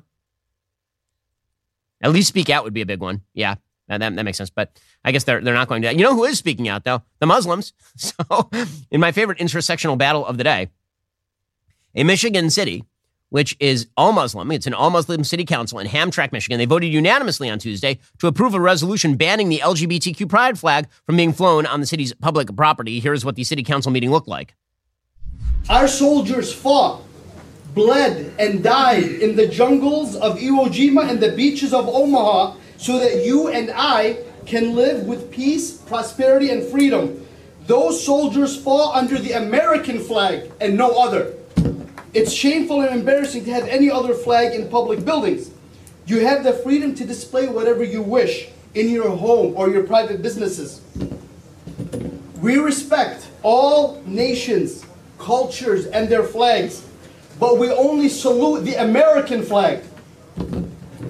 At 2.02 2.12
least 2.12 2.30
speak 2.30 2.50
out 2.50 2.64
would 2.64 2.74
be 2.74 2.82
a 2.82 2.86
big 2.86 3.02
one. 3.02 3.22
Yeah, 3.34 3.56
that, 3.88 4.00
that, 4.00 4.24
makes 4.24 4.38
sense. 4.38 4.50
But 4.50 4.80
I 5.04 5.12
guess 5.12 5.26
they're, 5.26 5.42
they're 5.42 5.54
not 5.54 5.68
going 5.68 5.82
to. 5.82 5.92
You 5.94 6.04
know 6.04 6.16
who 6.16 6.24
is 6.24 6.38
speaking 6.38 6.70
out, 6.70 6.84
though? 6.86 7.02
The 7.20 7.26
Muslims. 7.26 7.74
So, 7.98 8.50
in 8.92 9.02
my 9.02 9.12
favorite 9.12 9.40
intersectional 9.40 9.98
battle 9.98 10.26
of 10.26 10.38
the 10.38 10.44
day, 10.44 10.70
a 11.96 12.04
Michigan 12.06 12.50
city, 12.50 12.86
which 13.30 13.56
is 13.60 13.88
all 13.96 14.12
Muslim, 14.12 14.52
it's 14.52 14.68
an 14.68 14.74
all 14.74 14.90
Muslim 14.90 15.24
city 15.24 15.46
council 15.46 15.80
in 15.80 15.88
Hamtramck, 15.88 16.32
Michigan. 16.32 16.58
They 16.58 16.66
voted 16.66 16.92
unanimously 16.92 17.50
on 17.50 17.60
Tuesday 17.60 18.00
to 18.20 18.28
approve 18.28 18.54
a 18.54 18.60
resolution 18.60 19.16
banning 19.16 19.50
the 19.50 19.60
LGBTQ 19.60 20.28
pride 20.28 20.60
flag 20.60 20.88
from 21.06 21.18
being 21.18 21.34
flown 21.34 21.66
on 21.66 21.80
the 21.80 21.86
city's 21.86 22.14
public 22.14 22.56
property. 22.56 23.00
Here's 23.00 23.24
what 23.24 23.36
the 23.36 23.44
city 23.44 23.64
council 23.64 23.92
meeting 23.92 24.12
looked 24.12 24.28
like. 24.28 24.56
Our 25.70 25.88
soldiers 25.88 26.54
fought 26.54 27.04
bled 27.74 28.34
and 28.40 28.64
died 28.64 29.04
in 29.04 29.36
the 29.36 29.48
jungles 29.48 30.16
of 30.16 30.38
Iwo 30.38 30.68
Jima 30.68 31.10
and 31.10 31.20
the 31.20 31.32
beaches 31.32 31.74
of 31.74 31.88
Omaha 31.88 32.56
so 32.78 32.98
that 33.00 33.26
you 33.26 33.50
and 33.50 33.72
I 33.76 34.24
can 34.46 34.76
live 34.76 35.06
with 35.06 35.30
peace, 35.30 35.74
prosperity, 35.74 36.50
and 36.50 36.64
freedom. 36.64 37.26
Those 37.68 38.04
soldiers 38.04 38.58
fall 38.58 38.94
under 38.94 39.20
the 39.20 39.34
American 39.34 40.00
flag 40.00 40.52
and 40.60 40.76
no 40.76 41.00
other. 41.00 41.34
It's 42.14 42.34
shameful 42.34 42.82
and 42.82 43.00
embarrassing 43.00 43.46
to 43.46 43.52
have 43.52 43.68
any 43.68 43.90
other 43.90 44.14
flag 44.14 44.54
in 44.54 44.70
public 44.70 45.06
buildings. 45.06 45.52
You 46.06 46.26
have 46.26 46.44
the 46.44 46.54
freedom 46.54 46.96
to 46.96 47.06
display 47.06 47.48
whatever 47.48 47.84
you 47.84 48.02
wish 48.02 48.50
in 48.74 48.90
your 48.90 49.10
home 49.10 49.54
or 49.56 49.70
your 49.70 49.84
private 49.84 50.22
businesses. 50.22 50.82
We 52.42 52.58
respect 52.58 53.28
all 53.44 54.02
nations, 54.06 54.86
cultures, 55.18 55.86
and 55.88 56.10
their 56.10 56.24
flags 56.24 56.86
but 57.40 57.58
we 57.58 57.72
only 57.72 58.10
salute 58.10 58.66
the 58.66 58.76
American 58.76 59.44
flag. 59.44 59.82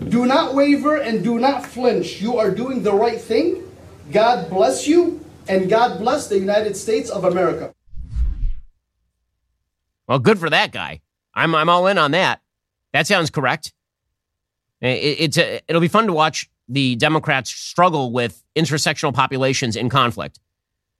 Do 0.09 0.25
not 0.27 0.53
waver 0.53 0.97
and 0.97 1.23
do 1.23 1.39
not 1.39 1.65
flinch. 1.65 2.21
You 2.21 2.37
are 2.37 2.51
doing 2.51 2.83
the 2.83 2.93
right 2.93 3.19
thing. 3.19 3.63
God 4.11 4.49
bless 4.49 4.87
you, 4.87 5.25
and 5.47 5.69
God 5.69 5.99
bless 5.99 6.27
the 6.27 6.37
United 6.37 6.77
States 6.77 7.09
of 7.09 7.25
America. 7.25 7.73
Well, 10.09 10.19
good 10.19 10.39
for 10.39 10.49
that 10.49 10.71
guy. 10.71 11.01
I'm, 11.35 11.53
I'm 11.53 11.69
all 11.69 11.85
in 11.85 11.99
on 11.99 12.11
that. 12.11 12.41
That 12.93 13.05
sounds 13.05 13.29
correct. 13.29 13.71
It, 14.81 14.87
it's 14.87 15.37
a, 15.37 15.61
it'll 15.67 15.79
be 15.79 15.87
fun 15.87 16.07
to 16.07 16.13
watch 16.13 16.49
the 16.67 16.95
Democrats 16.95 17.51
struggle 17.51 18.11
with 18.11 18.43
intersectional 18.55 19.13
populations 19.13 19.75
in 19.75 19.87
conflict. 19.87 20.39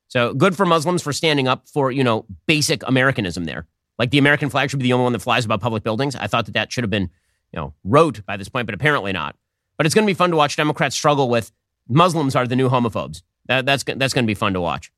So 0.10 0.34
good 0.36 0.56
for 0.56 0.66
Muslims 0.66 1.02
for 1.02 1.12
standing 1.12 1.48
up 1.48 1.68
for, 1.68 1.92
you 1.92 2.04
know, 2.04 2.26
basic 2.46 2.88
Americanism 2.88 3.46
there. 3.46 3.66
Like 3.98 4.12
the 4.12 4.20
American 4.20 4.50
flag 4.50 4.70
should 4.70 4.80
be 4.80 4.84
the 4.84 4.94
only 4.94 5.06
one 5.06 5.14
that 5.14 5.22
flies 5.22 5.44
above 5.44 5.60
public 5.60 5.84
buildings. 5.84 6.16
I 6.16 6.28
thought 6.28 6.46
that 6.46 6.54
that 6.54 6.72
should 6.72 6.84
have 6.84 6.92
been, 6.92 7.10
you 7.52 7.60
know, 7.60 7.74
wrote 7.84 8.24
by 8.28 8.38
this 8.38 8.48
point, 8.48 8.68
but 8.68 8.76
apparently 8.76 9.12
not. 9.12 9.36
But 9.76 9.88
it's 9.88 9.96
going 9.96 10.06
to 10.06 10.10
be 10.10 10.16
fun 10.16 10.30
to 10.30 10.36
watch 10.36 10.56
Democrats 10.56 10.96
struggle 10.96 11.30
with 11.30 11.52
Muslims 11.88 12.36
are 12.36 12.46
the 12.46 12.56
new 12.56 12.70
homophobes. 12.70 13.24
That, 13.48 13.66
that's 13.66 13.84
that's 13.84 14.14
going 14.14 14.26
to 14.26 14.28
be 14.28 14.36
fun 14.36 14.54
to 14.54 14.62
watch. 14.62 14.92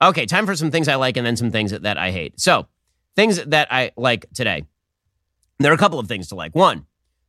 Okay, 0.00 0.26
time 0.26 0.46
for 0.46 0.54
some 0.54 0.70
things 0.70 0.86
I 0.86 0.94
like 0.94 1.16
and 1.16 1.26
then 1.26 1.36
some 1.36 1.50
things 1.50 1.72
that, 1.72 1.82
that 1.82 1.98
I 1.98 2.12
hate. 2.12 2.40
So, 2.40 2.68
things 3.16 3.42
that 3.44 3.68
I 3.70 3.92
like 3.96 4.26
today. 4.34 4.64
There 5.58 5.70
are 5.70 5.74
a 5.74 5.78
couple 5.78 5.98
of 5.98 6.08
things 6.08 6.28
to 6.28 6.34
like. 6.34 6.54
One, 6.54 6.86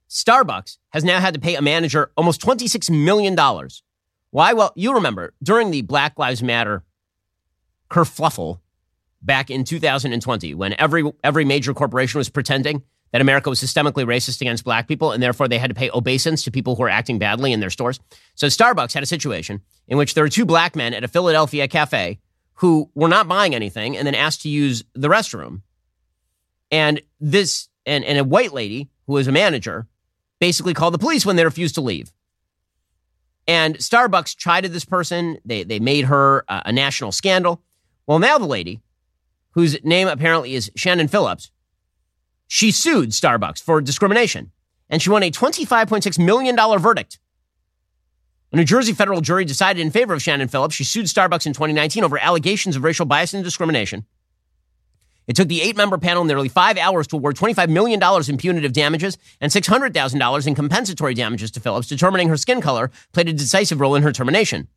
Starbucks 0.10 0.78
has 0.92 1.04
now 1.04 1.20
had 1.20 1.34
to 1.34 1.40
pay 1.40 1.56
a 1.56 1.62
manager 1.62 2.12
almost 2.16 2.42
$26 2.42 2.90
million. 2.90 3.36
Why? 4.32 4.54
Well, 4.54 4.72
you 4.76 4.94
remember 4.94 5.34
during 5.42 5.72
the 5.72 5.82
Black 5.82 6.18
Lives 6.18 6.42
Matter 6.42 6.84
kerfluffle 7.90 8.60
back 9.22 9.50
in 9.50 9.64
2020 9.64 10.54
when 10.56 10.76
every 10.80 11.04
every 11.24 11.46
major 11.46 11.74
corporation 11.74 12.18
was 12.18 12.30
pretending 12.30 12.84
that 13.12 13.22
America 13.22 13.50
was 13.50 13.62
systemically 13.62 14.06
racist 14.06 14.42
against 14.42 14.64
black 14.64 14.88
people 14.88 15.12
and 15.12 15.22
therefore 15.22 15.48
they 15.48 15.60
had 15.60 15.70
to 15.70 15.76
pay 15.76 15.90
obeisance 15.92 16.44
to 16.44 16.52
people 16.52 16.76
who 16.76 16.82
were 16.82 16.90
acting 16.90 17.20
badly 17.20 17.54
in 17.54 17.60
their 17.60 17.70
stores. 17.70 18.00
So 18.36 18.48
Starbucks 18.48 18.94
had 18.94 19.04
a 19.04 19.08
situation 19.08 19.62
in 19.88 19.98
which 19.98 20.16
there 20.16 20.24
were 20.24 20.30
two 20.30 20.46
black 20.46 20.76
men 20.76 20.94
at 20.94 21.04
a 21.04 21.08
Philadelphia 21.08 21.68
cafe 21.68 22.20
who 22.56 22.90
were 22.96 23.08
not 23.08 23.28
buying 23.28 23.54
anything 23.56 23.96
and 23.96 24.06
then 24.06 24.16
asked 24.16 24.42
to 24.42 24.50
use 24.50 24.84
the 24.94 25.08
restroom. 25.08 25.62
And 26.74 27.04
this 27.22 27.70
and, 27.86 28.04
and 28.04 28.18
a 28.18 28.24
white 28.24 28.52
lady 28.52 28.90
who 29.06 29.14
was 29.14 29.28
a 29.28 29.32
manager 29.32 29.86
basically 30.40 30.74
called 30.74 30.96
the 30.96 30.98
police 30.98 31.24
when 31.24 31.36
they 31.36 31.46
refused 31.46 31.76
to 31.76 31.82
leave. 31.82 32.12
And 33.48 33.78
Starbucks 33.78 34.36
chided 34.36 34.74
this 34.74 34.84
person. 34.84 35.38
They, 35.46 35.64
they 35.64 35.80
made 35.80 36.06
her 36.06 36.44
a, 36.48 36.64
a 36.66 36.72
national 36.72 37.12
scandal. 37.12 37.62
Well, 38.08 38.18
now 38.18 38.40
the 38.40 38.48
lady 38.48 38.82
whose 39.52 39.82
name 39.84 40.08
apparently 40.08 40.56
is 40.56 40.72
Shannon 40.76 41.08
Phillips, 41.08 41.52
she 42.48 42.72
sued 42.72 43.12
Starbucks 43.12 43.62
for 43.62 43.80
discrimination, 43.80 44.52
and 44.90 45.00
she 45.00 45.12
won 45.12 45.22
a 45.22 45.30
$25.6 45.30 46.26
million 46.26 46.56
verdict. 46.80 47.20
A 48.52 48.56
New 48.56 48.66
Jersey 48.66 48.94
federal 48.94 49.22
jury 49.22 49.46
decided 49.46 49.80
in 49.80 49.92
favor 49.92 50.16
of 50.16 50.24
Shannon 50.24 50.48
Phillips. 50.48 50.74
She 50.74 50.84
sued 50.84 51.06
Starbucks 51.06 51.46
in 51.46 51.54
2019 51.54 52.04
over 52.04 52.18
allegations 52.18 52.76
of 52.76 52.84
racial 52.84 53.06
bias 53.06 53.36
and 53.36 53.44
discrimination. 53.44 54.08
It 55.28 55.36
took 55.36 55.48
the 55.48 55.62
eight 55.62 55.78
member 55.78 55.98
panel 55.98 56.24
nearly 56.24 56.50
five 56.50 56.78
hours 56.78 57.08
to 57.08 57.16
award 57.16 57.36
$25 57.36 57.70
million 57.70 58.02
in 58.28 58.38
punitive 58.38 58.74
damages 58.74 59.18
and 59.40 59.52
$600,000 59.52 60.48
in 60.48 60.56
compensatory 60.56 61.14
damages 61.14 61.52
to 61.52 61.60
Phillips, 61.60 61.88
determining 61.88 62.30
her 62.30 62.38
skin 62.38 62.62
color 62.62 62.92
played 63.14 63.30
a 63.30 63.34
decisive 63.34 63.80
role 63.80 63.96
in 63.96 64.04
her 64.04 64.12
termination. 64.12 64.68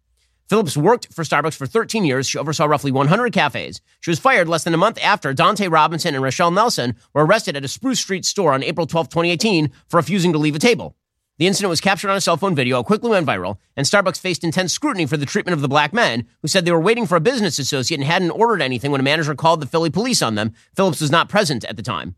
Phillips 0.49 0.77
worked 0.77 1.13
for 1.13 1.25
Starbucks 1.25 1.57
for 1.57 1.67
13 1.67 2.05
years. 2.05 2.29
She 2.29 2.39
oversaw 2.39 2.67
roughly 2.67 2.93
100 2.93 3.33
cafes. 3.33 3.81
She 4.01 4.11
was 4.11 4.21
fired 4.21 4.49
less 4.49 4.63
than 4.63 4.75
a 4.75 4.79
month 4.79 4.99
after 5.03 5.35
Donte 5.35 5.71
Robinson 5.71 6.15
and 6.15 6.23
Rashon 6.23 6.55
Nelson 6.55 6.95
were 7.13 7.27
arrested 7.27 7.57
at 7.57 7.65
a 7.65 7.69
Spruce 7.69 7.99
Street 7.99 8.25
store 8.25 8.53
on 8.53 8.63
April 8.63 8.87
12, 8.87 9.09
2018, 9.09 9.73
for 9.89 9.97
refusing 9.97 10.33
to 10.33 10.39
leave 10.39 10.55
a 10.55 10.61
table. 10.61 10.95
The 11.39 11.47
incident 11.47 11.69
was 11.69 11.83
captured 11.83 12.11
on 12.11 12.17
a 12.17 12.21
cell 12.21 12.39
phone 12.39 12.55
video, 12.55 12.83
quickly 12.83 13.11
went 13.11 13.27
viral, 13.27 13.59
and 13.77 13.87
Starbucks 13.87 14.19
faced 14.19 14.43
intense 14.43 14.73
scrutiny 14.73 15.05
for 15.05 15.19
the 15.19 15.27
treatment 15.27 15.53
of 15.53 15.61
the 15.61 15.69
black 15.69 15.93
men, 15.93 16.27
who 16.41 16.49
said 16.49 16.65
they 16.65 16.73
were 16.73 16.81
waiting 16.81 17.07
for 17.07 17.17
a 17.17 17.21
business 17.21 17.59
associate 17.59 18.01
and 18.01 18.07
hadn't 18.07 18.31
ordered 18.31 18.63
anything 18.63 18.91
when 18.91 19.01
a 19.01 19.05
manager 19.05 19.35
called 19.35 19.61
the 19.61 19.67
Philly 19.67 19.91
police 19.91 20.23
on 20.23 20.35
them. 20.35 20.55
Phillips 20.75 21.03
was 21.03 21.11
not 21.11 21.29
present 21.29 21.65
at 21.67 21.77
the 21.77 21.83
time. 21.83 22.15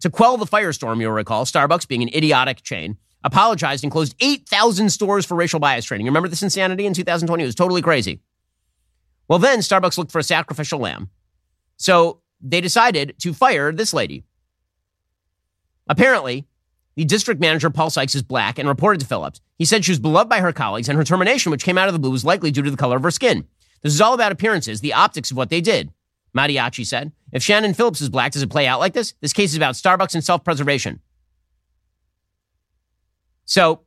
To 0.00 0.10
quell 0.10 0.36
the 0.36 0.46
firestorm, 0.46 1.00
you'll 1.00 1.12
recall, 1.12 1.44
Starbucks, 1.44 1.86
being 1.86 2.02
an 2.02 2.08
idiotic 2.08 2.62
chain, 2.62 2.96
apologized 3.22 3.84
and 3.84 3.92
closed 3.92 4.16
8,000 4.18 4.90
stores 4.90 5.24
for 5.24 5.36
racial 5.36 5.60
bias 5.60 5.84
training. 5.84 6.06
Remember 6.06 6.28
this 6.28 6.42
insanity 6.42 6.86
in 6.86 6.94
2020? 6.94 7.42
It 7.42 7.46
was 7.46 7.54
totally 7.54 7.82
crazy. 7.82 8.20
Well, 9.28 9.38
then 9.38 9.60
Starbucks 9.60 9.96
looked 9.96 10.10
for 10.10 10.18
a 10.18 10.24
sacrificial 10.24 10.80
lamb. 10.80 11.10
So 11.76 12.22
they 12.40 12.60
decided 12.60 13.14
to 13.20 13.32
fire 13.32 13.70
this 13.70 13.94
lady. 13.94 14.24
Apparently, 15.88 16.46
the 17.00 17.06
district 17.06 17.40
manager, 17.40 17.70
Paul 17.70 17.88
Sykes, 17.88 18.14
is 18.14 18.22
black 18.22 18.58
and 18.58 18.68
reported 18.68 19.00
to 19.00 19.06
Phillips. 19.06 19.40
He 19.56 19.64
said 19.64 19.86
she 19.86 19.90
was 19.90 19.98
beloved 19.98 20.28
by 20.28 20.40
her 20.40 20.52
colleagues, 20.52 20.86
and 20.86 20.98
her 20.98 21.04
termination, 21.04 21.50
which 21.50 21.64
came 21.64 21.78
out 21.78 21.88
of 21.88 21.94
the 21.94 21.98
blue, 21.98 22.10
was 22.10 22.26
likely 22.26 22.50
due 22.50 22.60
to 22.60 22.70
the 22.70 22.76
color 22.76 22.98
of 22.98 23.02
her 23.02 23.10
skin. 23.10 23.46
This 23.80 23.94
is 23.94 24.02
all 24.02 24.12
about 24.12 24.32
appearances, 24.32 24.82
the 24.82 24.92
optics 24.92 25.30
of 25.30 25.38
what 25.38 25.48
they 25.48 25.62
did. 25.62 25.94
Mattiacci 26.36 26.86
said, 26.86 27.12
If 27.32 27.42
Shannon 27.42 27.72
Phillips 27.72 28.02
is 28.02 28.10
black, 28.10 28.32
does 28.32 28.42
it 28.42 28.50
play 28.50 28.66
out 28.66 28.80
like 28.80 28.92
this? 28.92 29.14
This 29.22 29.32
case 29.32 29.52
is 29.52 29.56
about 29.56 29.76
Starbucks 29.76 30.12
and 30.12 30.22
self 30.22 30.44
preservation. 30.44 31.00
So 33.46 33.80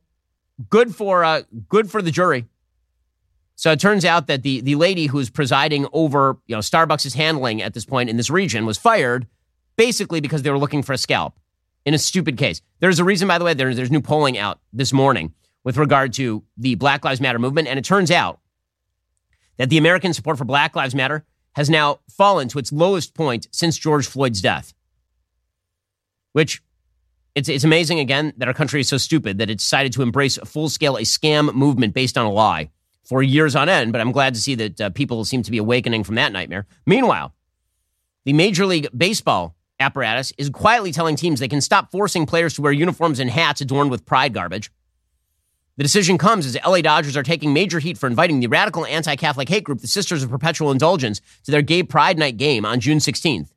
good 0.68 0.92
for 0.92 1.22
uh, 1.22 1.42
good 1.68 1.88
for 1.88 2.02
the 2.02 2.10
jury. 2.10 2.46
So 3.54 3.70
it 3.70 3.78
turns 3.78 4.04
out 4.04 4.26
that 4.26 4.42
the 4.42 4.60
the 4.60 4.74
lady 4.74 5.06
who's 5.06 5.30
presiding 5.30 5.86
over 5.92 6.36
you 6.48 6.56
know 6.56 6.60
Starbucks' 6.60 7.14
handling 7.14 7.62
at 7.62 7.74
this 7.74 7.84
point 7.84 8.10
in 8.10 8.16
this 8.16 8.28
region 8.28 8.66
was 8.66 8.76
fired 8.76 9.28
basically 9.76 10.20
because 10.20 10.42
they 10.42 10.50
were 10.50 10.58
looking 10.58 10.82
for 10.82 10.92
a 10.92 10.98
scalp 10.98 11.38
in 11.84 11.94
a 11.94 11.98
stupid 11.98 12.36
case. 12.36 12.60
There's 12.80 12.98
a 12.98 13.04
reason, 13.04 13.28
by 13.28 13.38
the 13.38 13.44
way. 13.44 13.54
There's 13.54 13.76
there's 13.76 13.90
new 13.90 14.00
polling 14.00 14.38
out 14.38 14.60
this 14.72 14.92
morning 14.92 15.34
with 15.64 15.76
regard 15.76 16.12
to 16.14 16.44
the 16.56 16.74
Black 16.74 17.04
Lives 17.04 17.20
Matter 17.20 17.38
movement. 17.38 17.68
And 17.68 17.78
it 17.78 17.84
turns 17.84 18.10
out 18.10 18.40
that 19.56 19.70
the 19.70 19.78
American 19.78 20.12
support 20.12 20.38
for 20.38 20.44
Black 20.44 20.76
Lives 20.76 20.94
Matter 20.94 21.24
has 21.54 21.70
now 21.70 22.00
fallen 22.10 22.48
to 22.48 22.58
its 22.58 22.72
lowest 22.72 23.14
point 23.14 23.48
since 23.52 23.78
George 23.78 24.06
Floyd's 24.06 24.40
death. 24.40 24.74
Which 26.32 26.62
it's, 27.34 27.48
it's 27.48 27.64
amazing 27.64 28.00
again 28.00 28.32
that 28.36 28.48
our 28.48 28.54
country 28.54 28.80
is 28.80 28.88
so 28.88 28.96
stupid 28.96 29.38
that 29.38 29.50
it 29.50 29.58
decided 29.58 29.92
to 29.94 30.02
embrace 30.02 30.36
full 30.44 30.68
scale 30.68 30.96
a 30.96 31.02
scam 31.02 31.54
movement 31.54 31.94
based 31.94 32.18
on 32.18 32.26
a 32.26 32.32
lie 32.32 32.70
for 33.04 33.22
years 33.22 33.54
on 33.54 33.68
end. 33.68 33.92
But 33.92 34.00
I'm 34.00 34.12
glad 34.12 34.34
to 34.34 34.40
see 34.40 34.54
that 34.56 34.80
uh, 34.80 34.90
people 34.90 35.24
seem 35.24 35.42
to 35.42 35.50
be 35.50 35.58
awakening 35.58 36.04
from 36.04 36.16
that 36.16 36.32
nightmare. 36.32 36.66
Meanwhile, 36.86 37.34
the 38.24 38.32
Major 38.32 38.66
League 38.66 38.88
Baseball 38.96 39.54
apparatus 39.84 40.32
is 40.38 40.48
quietly 40.50 40.92
telling 40.92 41.16
teams 41.16 41.40
they 41.40 41.48
can 41.48 41.60
stop 41.60 41.90
forcing 41.90 42.26
players 42.26 42.54
to 42.54 42.62
wear 42.62 42.72
uniforms 42.72 43.20
and 43.20 43.30
hats 43.30 43.60
adorned 43.60 43.90
with 43.90 44.06
pride 44.06 44.32
garbage. 44.32 44.70
The 45.76 45.82
decision 45.82 46.18
comes 46.18 46.46
as 46.46 46.56
LA 46.64 46.80
Dodgers 46.80 47.16
are 47.16 47.22
taking 47.22 47.52
major 47.52 47.80
heat 47.80 47.98
for 47.98 48.06
inviting 48.06 48.40
the 48.40 48.46
radical 48.46 48.86
anti 48.86 49.16
Catholic 49.16 49.48
hate 49.48 49.64
group, 49.64 49.80
the 49.80 49.88
Sisters 49.88 50.22
of 50.22 50.30
Perpetual 50.30 50.70
Indulgence, 50.70 51.20
to 51.44 51.50
their 51.50 51.62
gay 51.62 51.82
pride 51.82 52.18
night 52.18 52.36
game 52.36 52.64
on 52.64 52.80
June 52.80 52.98
16th. 52.98 53.48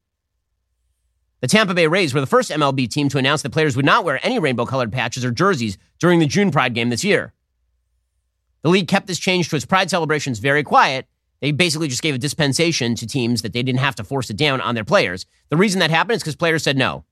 The 1.40 1.48
Tampa 1.48 1.76
Bay 1.76 1.86
Rays 1.86 2.16
were 2.16 2.22
the 2.22 2.26
first 2.26 2.50
MLB 2.50 2.90
team 2.90 3.10
to 3.10 3.20
announce 3.20 3.44
that 3.44 3.52
players 3.52 3.76
would 3.76 3.86
not 3.86 4.04
wear 4.04 4.20
any 4.24 4.40
rainbow 4.40 4.66
colored 4.66 4.92
patches 4.92 5.24
or 5.24 5.32
jerseys 5.32 5.78
during 6.00 6.20
the 6.20 6.26
June 6.26 6.50
Pride 6.50 6.74
game 6.74 6.90
this 6.90 7.04
year. 7.04 7.34
The 8.64 8.70
league 8.70 8.88
kept 8.88 9.06
this 9.06 9.20
change 9.20 9.50
to 9.50 9.56
its 9.56 9.66
Pride 9.66 9.92
celebrations 9.92 10.40
very 10.40 10.64
quiet. 10.64 11.06
They 11.40 11.52
basically 11.52 11.88
just 11.88 12.02
gave 12.02 12.16
a 12.16 12.18
dispensation 12.18 12.96
to 12.96 13.06
teams 13.06 13.42
that 13.44 13.54
they 13.54 13.64
didn't 13.64 13.80
have 13.80 13.96
to 13.96 14.04
force 14.04 14.30
it 14.30 14.38
down 14.38 14.60
on 14.62 14.76
their 14.76 14.84
players. 14.84 15.26
The 15.50 15.58
reason 15.58 15.80
that 15.80 15.92
happened 15.92 16.18
is 16.18 16.24
because 16.24 16.36
players 16.36 16.64
said 16.64 16.78
no. 16.78 17.06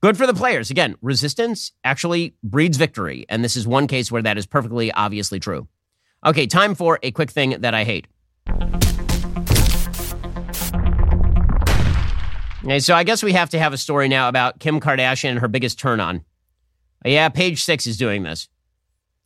Good 0.00 0.16
for 0.16 0.26
the 0.26 0.34
players. 0.34 0.70
Again, 0.70 0.96
resistance 1.00 1.72
actually 1.82 2.34
breeds 2.42 2.76
victory. 2.76 3.26
And 3.28 3.42
this 3.42 3.56
is 3.56 3.66
one 3.66 3.86
case 3.86 4.10
where 4.10 4.22
that 4.22 4.38
is 4.38 4.46
perfectly 4.46 4.92
obviously 4.92 5.40
true. 5.40 5.68
Okay, 6.24 6.46
time 6.46 6.74
for 6.74 6.98
a 7.02 7.10
quick 7.10 7.30
thing 7.30 7.60
that 7.60 7.74
I 7.74 7.84
hate. 7.84 8.06
Okay, 12.64 12.80
so 12.80 12.94
I 12.94 13.04
guess 13.04 13.22
we 13.22 13.32
have 13.32 13.50
to 13.50 13.58
have 13.58 13.74
a 13.74 13.78
story 13.78 14.08
now 14.08 14.28
about 14.28 14.58
Kim 14.58 14.80
Kardashian 14.80 15.30
and 15.30 15.38
her 15.40 15.48
biggest 15.48 15.78
turn 15.78 16.00
on. 16.00 16.24
Yeah, 17.04 17.28
page 17.28 17.62
six 17.62 17.86
is 17.86 17.98
doing 17.98 18.22
this. 18.22 18.48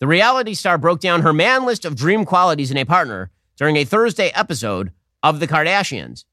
The 0.00 0.08
reality 0.08 0.54
star 0.54 0.78
broke 0.78 1.00
down 1.00 1.22
her 1.22 1.32
man 1.32 1.64
list 1.64 1.84
of 1.84 1.94
dream 1.94 2.24
qualities 2.24 2.72
in 2.72 2.76
a 2.76 2.84
partner 2.84 3.30
during 3.58 3.76
a 3.76 3.84
Thursday 3.84 4.30
episode 4.34 4.92
of 5.22 5.40
The 5.40 5.48
Kardashians. 5.48 6.24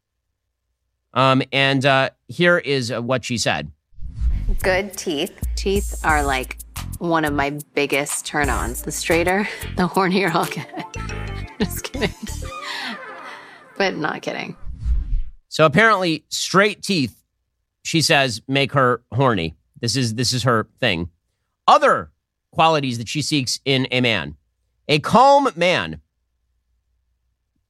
Um, 1.13 1.41
and 1.51 1.85
uh, 1.85 2.11
here 2.27 2.57
is 2.57 2.91
uh, 2.91 3.01
what 3.01 3.25
she 3.25 3.37
said 3.37 3.71
Good 4.61 4.93
teeth. 4.93 5.37
Teeth 5.55 5.99
are 6.05 6.23
like 6.23 6.59
one 6.99 7.25
of 7.25 7.33
my 7.33 7.57
biggest 7.73 8.25
turn 8.25 8.49
ons. 8.49 8.83
The 8.83 8.91
straighter, 8.91 9.47
the 9.75 9.87
hornier 9.87 10.29
I'll 10.33 10.45
get. 10.45 10.85
Just 11.59 11.83
kidding. 11.83 12.13
but 13.77 13.95
not 13.95 14.21
kidding. 14.21 14.55
So 15.47 15.65
apparently, 15.65 16.25
straight 16.29 16.83
teeth, 16.83 17.23
she 17.83 18.01
says, 18.01 18.41
make 18.47 18.73
her 18.73 19.01
horny. 19.11 19.55
This 19.81 19.95
is 19.95 20.15
this 20.15 20.33
is 20.33 20.43
her 20.43 20.67
thing. 20.79 21.09
Other 21.67 22.11
qualities 22.51 22.97
that 22.97 23.07
she 23.07 23.21
seeks 23.21 23.59
in 23.65 23.87
a 23.91 24.01
man: 24.01 24.35
a 24.87 24.99
calm 24.99 25.49
man. 25.55 26.01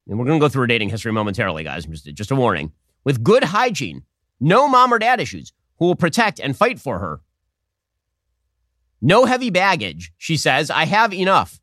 And 0.08 0.20
we're 0.20 0.26
going 0.26 0.40
to 0.40 0.44
go 0.44 0.50
through 0.50 0.62
her 0.62 0.68
dating 0.68 0.90
history 0.90 1.12
momentarily, 1.12 1.64
guys. 1.64 1.86
Just, 1.86 2.06
just 2.14 2.32
a 2.32 2.36
warning. 2.36 2.72
With 3.04 3.24
good 3.24 3.44
hygiene, 3.44 4.04
no 4.40 4.68
mom 4.68 4.94
or 4.94 5.00
dad 5.00 5.20
issues, 5.20 5.52
who 5.80 5.86
will 5.86 5.96
protect 5.96 6.40
and 6.40 6.56
fight 6.56 6.80
for 6.80 7.00
her. 7.00 7.22
No 9.02 9.26
heavy 9.26 9.50
baggage, 9.50 10.12
she 10.18 10.38
says. 10.38 10.70
I 10.70 10.86
have 10.86 11.14
enough. 11.14 11.60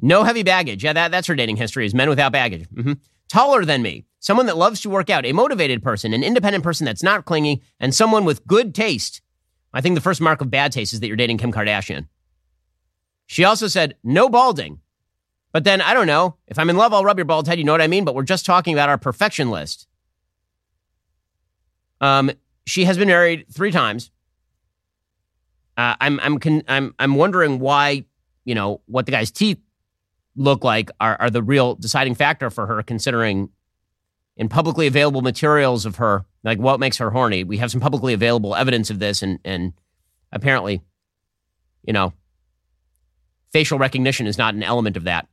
No 0.00 0.24
heavy 0.24 0.42
baggage. 0.42 0.84
Yeah, 0.84 0.92
that, 0.92 1.10
that's 1.10 1.26
her 1.28 1.34
dating 1.34 1.56
history 1.56 1.86
is 1.86 1.94
men 1.94 2.08
without 2.08 2.32
baggage. 2.32 2.68
Mm-hmm 2.68 2.92
taller 3.28 3.64
than 3.64 3.82
me, 3.82 4.04
someone 4.20 4.46
that 4.46 4.56
loves 4.56 4.80
to 4.80 4.90
work 4.90 5.10
out, 5.10 5.26
a 5.26 5.32
motivated 5.32 5.82
person, 5.82 6.12
an 6.12 6.22
independent 6.22 6.64
person 6.64 6.84
that's 6.84 7.02
not 7.02 7.24
clingy, 7.24 7.62
and 7.80 7.94
someone 7.94 8.24
with 8.24 8.46
good 8.46 8.74
taste. 8.74 9.20
I 9.72 9.80
think 9.80 9.94
the 9.94 10.00
first 10.00 10.20
mark 10.20 10.40
of 10.40 10.50
bad 10.50 10.72
taste 10.72 10.92
is 10.92 11.00
that 11.00 11.08
you're 11.08 11.16
dating 11.16 11.38
Kim 11.38 11.52
Kardashian. 11.52 12.06
She 13.26 13.44
also 13.44 13.66
said, 13.66 13.96
no 14.04 14.28
balding. 14.28 14.80
But 15.54 15.62
then, 15.62 15.80
I 15.80 15.94
don't 15.94 16.08
know. 16.08 16.34
If 16.48 16.58
I'm 16.58 16.68
in 16.68 16.76
love, 16.76 16.92
I'll 16.92 17.04
rub 17.04 17.16
your 17.16 17.24
bald 17.24 17.46
head. 17.46 17.58
You 17.58 17.64
know 17.64 17.70
what 17.70 17.80
I 17.80 17.86
mean? 17.86 18.04
But 18.04 18.16
we're 18.16 18.24
just 18.24 18.44
talking 18.44 18.74
about 18.74 18.88
our 18.88 18.98
perfection 18.98 19.50
list. 19.50 19.86
Um, 22.00 22.32
she 22.66 22.84
has 22.86 22.98
been 22.98 23.06
married 23.06 23.46
three 23.52 23.70
times. 23.70 24.10
Uh, 25.76 25.94
I'm, 26.00 26.18
I'm, 26.18 26.40
con- 26.40 26.64
I'm, 26.66 26.92
I'm 26.98 27.14
wondering 27.14 27.60
why, 27.60 28.04
you 28.44 28.56
know, 28.56 28.80
what 28.86 29.06
the 29.06 29.12
guy's 29.12 29.30
teeth 29.30 29.60
look 30.34 30.64
like 30.64 30.90
are, 31.00 31.16
are 31.20 31.30
the 31.30 31.42
real 31.42 31.76
deciding 31.76 32.16
factor 32.16 32.50
for 32.50 32.66
her, 32.66 32.82
considering 32.82 33.50
in 34.36 34.48
publicly 34.48 34.88
available 34.88 35.22
materials 35.22 35.86
of 35.86 35.96
her, 35.96 36.24
like 36.42 36.58
what 36.58 36.80
makes 36.80 36.98
her 36.98 37.10
horny. 37.10 37.44
We 37.44 37.58
have 37.58 37.70
some 37.70 37.80
publicly 37.80 38.12
available 38.12 38.56
evidence 38.56 38.90
of 38.90 38.98
this, 38.98 39.22
and 39.22 39.38
and 39.44 39.72
apparently, 40.32 40.82
you 41.84 41.92
know, 41.92 42.12
facial 43.52 43.78
recognition 43.78 44.26
is 44.26 44.36
not 44.36 44.54
an 44.54 44.64
element 44.64 44.96
of 44.96 45.04
that. 45.04 45.28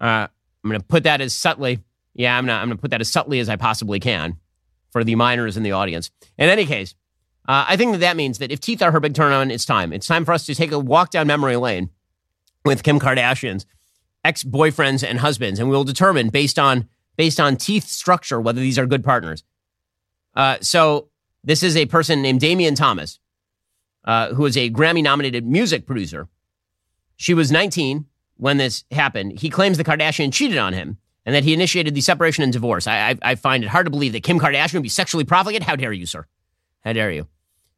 Uh, 0.00 0.26
I'm 0.64 0.70
going 0.70 0.80
to 0.80 0.86
put 0.86 1.04
that 1.04 1.20
as 1.20 1.34
subtly. 1.34 1.80
Yeah, 2.14 2.36
I'm 2.36 2.46
not. 2.46 2.62
I'm 2.62 2.68
going 2.68 2.78
to 2.78 2.82
put 2.82 2.90
that 2.90 3.00
as 3.00 3.10
subtly 3.10 3.40
as 3.40 3.48
I 3.48 3.56
possibly 3.56 4.00
can 4.00 4.36
for 4.90 5.04
the 5.04 5.14
minors 5.14 5.56
in 5.56 5.62
the 5.62 5.72
audience. 5.72 6.10
In 6.38 6.48
any 6.48 6.66
case, 6.66 6.94
uh, 7.48 7.64
I 7.68 7.76
think 7.76 7.92
that 7.92 7.98
that 7.98 8.16
means 8.16 8.38
that 8.38 8.50
if 8.50 8.60
teeth 8.60 8.82
are 8.82 8.92
her 8.92 9.00
big 9.00 9.14
turn 9.14 9.32
on, 9.32 9.50
it's 9.50 9.64
time. 9.64 9.92
It's 9.92 10.06
time 10.06 10.24
for 10.24 10.32
us 10.32 10.46
to 10.46 10.54
take 10.54 10.72
a 10.72 10.78
walk 10.78 11.10
down 11.10 11.26
memory 11.26 11.56
lane 11.56 11.90
with 12.64 12.82
Kim 12.82 12.98
Kardashian's 12.98 13.66
ex-boyfriends 14.24 15.08
and 15.08 15.20
husbands, 15.20 15.58
and 15.58 15.70
we'll 15.70 15.84
determine 15.84 16.28
based 16.28 16.58
on 16.58 16.88
based 17.16 17.40
on 17.40 17.56
teeth 17.56 17.84
structure 17.84 18.40
whether 18.40 18.60
these 18.60 18.78
are 18.78 18.86
good 18.86 19.04
partners. 19.04 19.44
Uh, 20.34 20.56
so 20.60 21.08
this 21.42 21.62
is 21.62 21.76
a 21.76 21.86
person 21.86 22.22
named 22.22 22.40
Damian 22.40 22.74
Thomas, 22.74 23.18
uh, 24.04 24.34
who 24.34 24.46
is 24.46 24.56
a 24.56 24.70
Grammy-nominated 24.70 25.46
music 25.46 25.86
producer. 25.86 26.28
She 27.16 27.34
was 27.34 27.50
19 27.50 28.06
when 28.40 28.56
this 28.56 28.84
happened. 28.90 29.38
He 29.38 29.50
claims 29.50 29.76
the 29.76 29.84
Kardashian 29.84 30.32
cheated 30.32 30.58
on 30.58 30.72
him 30.72 30.96
and 31.26 31.34
that 31.34 31.44
he 31.44 31.52
initiated 31.52 31.94
the 31.94 32.00
separation 32.00 32.42
and 32.42 32.52
divorce. 32.52 32.86
I, 32.86 33.10
I, 33.10 33.18
I 33.22 33.34
find 33.34 33.62
it 33.62 33.68
hard 33.68 33.86
to 33.86 33.90
believe 33.90 34.12
that 34.14 34.22
Kim 34.22 34.40
Kardashian 34.40 34.74
would 34.74 34.82
be 34.82 34.88
sexually 34.88 35.24
profligate. 35.24 35.62
How 35.62 35.76
dare 35.76 35.92
you, 35.92 36.06
sir? 36.06 36.26
How 36.80 36.94
dare 36.94 37.10
you? 37.10 37.28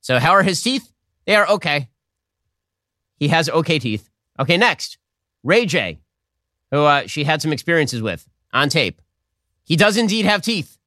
So 0.00 0.20
how 0.20 0.30
are 0.30 0.42
his 0.42 0.62
teeth? 0.62 0.92
They 1.26 1.34
are 1.34 1.48
okay. 1.48 1.88
He 3.16 3.28
has 3.28 3.48
okay 3.48 3.78
teeth. 3.78 4.08
Okay, 4.38 4.56
next, 4.56 4.98
Ray 5.42 5.66
J, 5.66 6.00
who 6.70 6.84
uh, 6.84 7.06
she 7.06 7.24
had 7.24 7.42
some 7.42 7.52
experiences 7.52 8.00
with 8.00 8.28
on 8.52 8.68
tape. 8.68 9.02
He 9.64 9.76
does 9.76 9.96
indeed 9.96 10.24
have 10.24 10.42
teeth. 10.42 10.78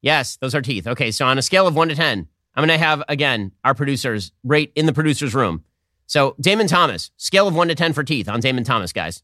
Yes, 0.00 0.36
those 0.36 0.54
are 0.54 0.62
teeth. 0.62 0.86
Okay, 0.86 1.12
so 1.12 1.26
on 1.26 1.38
a 1.38 1.42
scale 1.42 1.66
of 1.66 1.76
one 1.76 1.88
to 1.88 1.94
10, 1.94 2.26
I'm 2.54 2.66
going 2.66 2.78
to 2.78 2.84
have, 2.84 3.02
again, 3.08 3.52
our 3.64 3.74
producers 3.74 4.32
rate 4.44 4.72
in 4.74 4.86
the 4.86 4.92
producer's 4.92 5.34
room. 5.34 5.64
So, 6.06 6.34
Damon 6.40 6.66
Thomas, 6.66 7.10
scale 7.16 7.48
of 7.48 7.54
one 7.54 7.68
to 7.68 7.74
10 7.74 7.92
for 7.92 8.04
teeth 8.04 8.28
on 8.28 8.40
Damon 8.40 8.64
Thomas, 8.64 8.92
guys. 8.92 9.22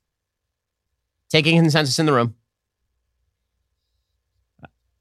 Taking 1.28 1.58
consensus 1.58 1.98
in 1.98 2.06
the 2.06 2.12
room. 2.12 2.34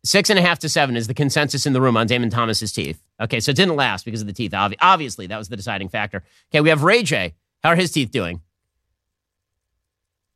Six 0.03 0.29
and 0.29 0.39
a 0.39 0.41
half 0.41 0.59
to 0.59 0.69
seven 0.69 0.95
is 0.95 1.07
the 1.07 1.13
consensus 1.13 1.65
in 1.65 1.73
the 1.73 1.81
room 1.81 1.97
on 1.97 2.07
Damon 2.07 2.29
Thomas's 2.29 2.71
teeth. 2.71 3.01
Okay, 3.19 3.39
so 3.39 3.51
it 3.51 3.57
didn't 3.57 3.75
last 3.75 4.05
because 4.05 4.21
of 4.21 4.27
the 4.27 4.33
teeth. 4.33 4.53
Obviously, 4.53 5.27
that 5.27 5.37
was 5.37 5.49
the 5.49 5.57
deciding 5.57 5.89
factor. 5.89 6.23
Okay, 6.49 6.61
we 6.61 6.69
have 6.69 6.83
Ray 6.83 7.03
J, 7.03 7.33
how 7.63 7.69
are 7.69 7.75
his 7.75 7.91
teeth 7.91 8.11
doing? 8.11 8.41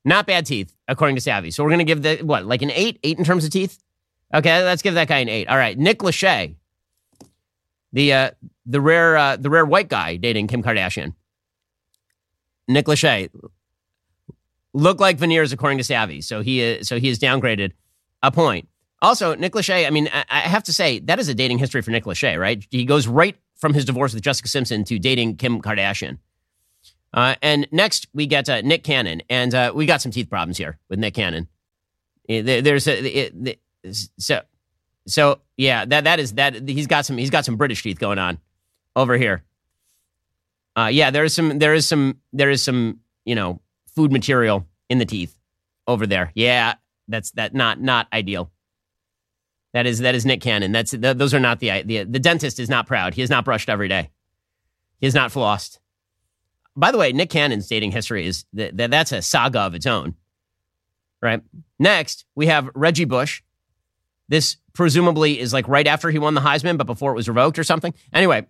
Not 0.04 0.26
bad 0.26 0.46
teeth, 0.46 0.76
according 0.88 1.16
to 1.16 1.22
Savvy. 1.22 1.52
So 1.52 1.64
we're 1.64 1.70
going 1.70 1.80
to 1.80 1.86
give 1.86 2.02
the, 2.02 2.18
what, 2.18 2.46
like 2.46 2.62
an 2.62 2.72
eight? 2.72 3.00
Eight 3.04 3.18
in 3.18 3.24
terms 3.24 3.46
of 3.46 3.52
teeth? 3.52 3.82
Okay, 4.34 4.64
let's 4.64 4.82
give 4.82 4.96
that 4.96 5.08
guy 5.08 5.20
an 5.20 5.30
eight. 5.30 5.48
All 5.48 5.58
right, 5.58 5.78
Nick 5.78 6.00
Lachey, 6.00 6.56
the, 7.94 8.14
uh, 8.14 8.32
the, 8.66 8.82
rare, 8.82 9.16
uh, 9.16 9.36
the 9.38 9.50
rare 9.50 9.66
white 9.66 9.89
guy 9.89 10.16
dating 10.16 10.48
Kim 10.48 10.64
Kardashian. 10.64 11.14
Nick 12.74 12.86
Lachey 12.86 13.30
look 14.74 14.99
like 14.99 15.17
veneers 15.17 15.51
according 15.51 15.78
to 15.78 15.84
Savvy. 15.84 16.22
So 16.22 16.41
he 16.41 16.61
is, 16.61 16.88
so 16.88 16.99
he 16.99 17.09
is 17.09 17.19
downgraded 17.19 17.72
a 18.24 18.32
point. 18.32 18.67
Also, 19.01 19.34
Nick 19.36 19.53
Lachey, 19.53 19.88
I 19.88 19.89
mean, 19.89 20.09
I, 20.13 20.24
I 20.30 20.39
have 20.41 20.63
to 20.63 20.74
say, 20.74 20.99
that 20.99 21.19
is 21.19 21.28
a 21.28 21.34
dating 21.34 21.57
history 21.57 21.82
for 21.82 21.91
Nick 21.91 22.05
Lachey, 22.05 22.39
right? 22.39 22.65
He 22.69 22.86
goes 22.86 23.07
right 23.07 23.36
from 23.57 23.74
his 23.74 23.84
divorce 23.84 24.13
with 24.13 24.24
Jessica 24.24 24.47
Simpson 24.47 24.84
to 24.86 24.99
dating 24.99 25.38
Kim 25.38 25.61
Kardashian. 25.61 26.19
Uh, 27.13 27.36
and 27.41 27.67
next, 27.72 28.07
we 28.13 28.28
get 28.28 28.47
uh, 28.47 28.61
Nick 28.61 28.84
Cannon. 28.84 29.22
And 29.30 29.53
uh, 29.53 29.72
we 29.74 29.86
got 29.86 30.01
some 30.01 30.11
teeth 30.11 30.30
problems 30.30 30.57
here 30.57 30.78
with 30.88 30.99
Nick 30.99 31.15
Cannon. 31.15 31.47
There's 32.28 32.88
a, 32.88 33.57
so, 34.17 34.41
so 35.07 35.39
yeah, 35.57 35.84
that, 35.86 36.03
that 36.05 36.19
is 36.19 36.34
that 36.34 36.69
he's 36.69 36.88
got 36.88 37.05
some, 37.05 37.17
he's 37.17 37.32
got 37.32 37.43
some 37.43 37.57
British 37.57 37.84
teeth 37.84 37.99
going 37.99 38.19
on 38.19 38.38
over 38.95 39.17
here. 39.17 39.43
Uh, 40.76 40.89
yeah, 40.91 41.11
there 41.11 41.24
is 41.24 41.34
some, 41.34 41.59
there 41.59 41.74
is 41.74 41.88
some, 41.88 42.17
there 42.32 42.49
is 42.49 42.63
some, 42.63 42.99
you 43.26 43.36
know, 43.36 43.59
food 43.95 44.11
material 44.11 44.65
in 44.89 44.97
the 44.97 45.05
teeth 45.05 45.36
over 45.88 46.07
there. 46.07 46.32
Yeah, 46.34 46.76
that's 47.07 47.32
that 47.32 47.53
not, 47.53 47.82
not 47.82 48.07
ideal. 48.13 48.51
That 49.74 49.86
is, 49.86 49.99
that 49.99 50.15
is 50.15 50.26
Nick 50.26 50.41
Cannon. 50.41 50.72
That's, 50.72 50.91
those 50.91 51.34
are 51.34 51.39
not 51.39 51.59
the, 51.59 51.82
the, 51.84 52.03
the 52.03 52.19
dentist 52.19 52.59
is 52.59 52.69
not 52.69 52.88
proud. 52.88 53.13
He 53.13 53.22
is 53.22 53.30
not 53.30 53.45
brushed 53.45 53.69
every 53.69 53.88
day. 53.88 54.09
He 54.99 55.07
has 55.07 55.15
not 55.15 55.32
flossed. 55.32 55.80
By 56.76 56.91
the 56.91 56.97
way, 56.97 57.11
Nick 57.11 57.30
Cannon's 57.30 57.67
dating 57.67 57.91
history 57.91 58.26
is 58.26 58.45
that 58.53 58.78
that's 58.78 59.11
a 59.11 59.22
saga 59.22 59.59
of 59.59 59.76
its 59.76 59.86
own. 59.86 60.15
Right. 61.22 61.41
Next, 61.80 62.26
we 62.34 62.47
have 62.47 62.69
Reggie 62.74 63.05
Bush. 63.05 63.43
This 64.28 64.57
presumably 64.74 65.39
is 65.39 65.53
like 65.53 65.67
right 65.67 65.86
after 65.86 66.09
he 66.09 66.17
won 66.17 66.34
the 66.34 66.41
Heisman, 66.41 66.78
but 66.78 66.88
before 66.88 67.11
it 67.11 67.15
was 67.15 67.28
revoked 67.28 67.59
or 67.59 67.63
something. 67.63 67.93
Anyway, 68.13 68.47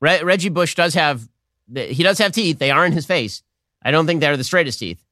Re- 0.00 0.22
Reggie 0.22 0.48
Bush 0.48 0.74
does 0.74 0.94
have 0.94 1.28
he 1.74 2.02
does 2.02 2.18
have 2.18 2.32
teeth. 2.32 2.58
They 2.58 2.70
are 2.70 2.86
in 2.86 2.92
his 2.92 3.06
face. 3.06 3.42
I 3.82 3.90
don't 3.90 4.06
think 4.06 4.20
they're 4.20 4.36
the 4.36 4.44
straightest 4.44 4.78
teeth. 4.78 5.02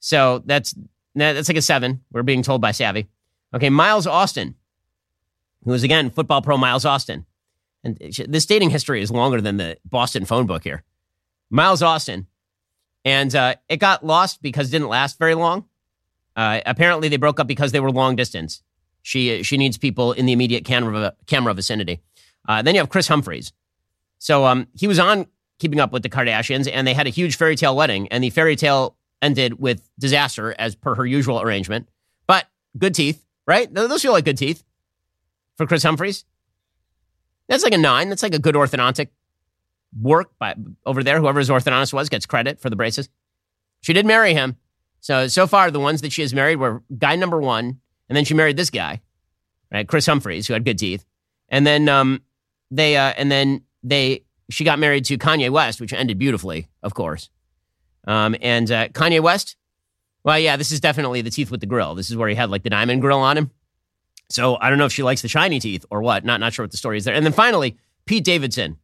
So 0.00 0.42
that's 0.46 0.74
that's 1.14 1.48
like 1.48 1.56
a 1.56 1.62
seven. 1.62 2.02
We're 2.12 2.22
being 2.22 2.42
told 2.42 2.60
by 2.60 2.72
Savvy. 2.72 3.08
Okay, 3.54 3.70
Miles 3.70 4.06
Austin, 4.06 4.54
who 5.64 5.72
is 5.72 5.82
again 5.82 6.10
football 6.10 6.42
pro 6.42 6.56
Miles 6.56 6.84
Austin, 6.84 7.26
and 7.82 7.98
this 8.28 8.46
dating 8.46 8.70
history 8.70 9.02
is 9.02 9.10
longer 9.10 9.40
than 9.40 9.56
the 9.56 9.76
Boston 9.84 10.24
phone 10.24 10.46
book 10.46 10.64
here. 10.64 10.84
Miles 11.50 11.82
Austin, 11.82 12.26
and 13.04 13.34
uh, 13.34 13.56
it 13.68 13.78
got 13.78 14.06
lost 14.06 14.40
because 14.40 14.68
it 14.68 14.72
didn't 14.72 14.88
last 14.88 15.18
very 15.18 15.34
long. 15.34 15.64
Uh, 16.36 16.60
apparently, 16.64 17.08
they 17.08 17.16
broke 17.16 17.40
up 17.40 17.48
because 17.48 17.72
they 17.72 17.80
were 17.80 17.90
long 17.90 18.14
distance. 18.14 18.62
She 19.02 19.42
she 19.42 19.56
needs 19.56 19.78
people 19.78 20.12
in 20.12 20.26
the 20.26 20.32
immediate 20.32 20.64
camera 20.64 21.14
camera 21.26 21.54
vicinity. 21.54 22.00
Uh, 22.48 22.62
then 22.62 22.74
you 22.74 22.80
have 22.80 22.88
Kris 22.88 23.08
Humphries. 23.08 23.52
So 24.20 24.44
um, 24.44 24.68
he 24.74 24.86
was 24.86 24.98
on 24.98 25.26
Keeping 25.58 25.80
Up 25.80 25.92
with 25.92 26.02
the 26.02 26.08
Kardashians, 26.10 26.70
and 26.70 26.86
they 26.86 26.94
had 26.94 27.06
a 27.06 27.10
huge 27.10 27.36
fairy 27.36 27.56
tale 27.56 27.74
wedding, 27.74 28.06
and 28.08 28.22
the 28.22 28.30
fairy 28.30 28.54
tale 28.54 28.96
ended 29.22 29.58
with 29.58 29.90
disaster 29.98 30.54
as 30.58 30.74
per 30.76 30.94
her 30.94 31.06
usual 31.06 31.40
arrangement. 31.40 31.88
But 32.26 32.46
good 32.78 32.94
teeth, 32.94 33.24
right? 33.46 33.72
Those 33.72 34.02
feel 34.02 34.12
like 34.12 34.26
good 34.26 34.38
teeth 34.38 34.62
for 35.56 35.66
Kris 35.66 35.82
Humphries. 35.82 36.24
That's 37.48 37.64
like 37.64 37.72
a 37.72 37.78
nine. 37.78 38.10
That's 38.10 38.22
like 38.22 38.34
a 38.34 38.38
good 38.38 38.54
orthodontic 38.54 39.08
work 39.98 40.30
by 40.38 40.54
over 40.86 41.02
there. 41.02 41.18
Whoever 41.18 41.38
his 41.38 41.50
orthodontist 41.50 41.92
was 41.92 42.08
gets 42.08 42.26
credit 42.26 42.60
for 42.60 42.70
the 42.70 42.76
braces. 42.76 43.08
She 43.80 43.92
did 43.92 44.06
marry 44.06 44.34
him. 44.34 44.56
So 45.00 45.28
so 45.28 45.46
far, 45.46 45.70
the 45.70 45.80
ones 45.80 46.02
that 46.02 46.12
she 46.12 46.22
has 46.22 46.34
married 46.34 46.56
were 46.56 46.82
guy 46.96 47.16
number 47.16 47.40
one, 47.40 47.80
and 48.08 48.16
then 48.16 48.24
she 48.26 48.34
married 48.34 48.58
this 48.58 48.70
guy, 48.70 49.00
right, 49.72 49.88
Kris 49.88 50.06
Humphries, 50.06 50.46
who 50.46 50.52
had 50.52 50.64
good 50.64 50.78
teeth, 50.78 51.06
and 51.48 51.66
then 51.66 51.88
um, 51.88 52.22
they 52.70 52.96
uh, 52.96 53.14
and 53.16 53.32
then 53.32 53.62
they 53.82 54.24
she 54.50 54.64
got 54.64 54.78
married 54.78 55.04
to 55.06 55.16
Kanye 55.18 55.50
West, 55.50 55.80
which 55.80 55.92
ended 55.92 56.18
beautifully, 56.18 56.68
of 56.82 56.94
course. 56.94 57.30
Um, 58.06 58.34
and 58.40 58.70
uh, 58.70 58.88
Kanye 58.88 59.20
West, 59.20 59.56
well, 60.24 60.38
yeah, 60.38 60.56
this 60.56 60.72
is 60.72 60.80
definitely 60.80 61.22
the 61.22 61.30
teeth 61.30 61.50
with 61.50 61.60
the 61.60 61.66
grill. 61.66 61.94
This 61.94 62.10
is 62.10 62.16
where 62.16 62.28
he 62.28 62.34
had 62.34 62.50
like 62.50 62.62
the 62.62 62.70
diamond 62.70 63.00
grill 63.00 63.20
on 63.20 63.36
him. 63.36 63.50
So 64.28 64.56
I 64.60 64.68
don't 64.68 64.78
know 64.78 64.86
if 64.86 64.92
she 64.92 65.02
likes 65.02 65.22
the 65.22 65.28
shiny 65.28 65.60
teeth 65.60 65.84
or 65.90 66.02
what. 66.02 66.24
Not 66.24 66.40
not 66.40 66.52
sure 66.52 66.64
what 66.64 66.70
the 66.70 66.76
story 66.76 66.96
is 66.96 67.04
there. 67.04 67.14
And 67.14 67.24
then 67.24 67.32
finally, 67.32 67.78
Pete 68.06 68.24
Davidson, 68.24 68.76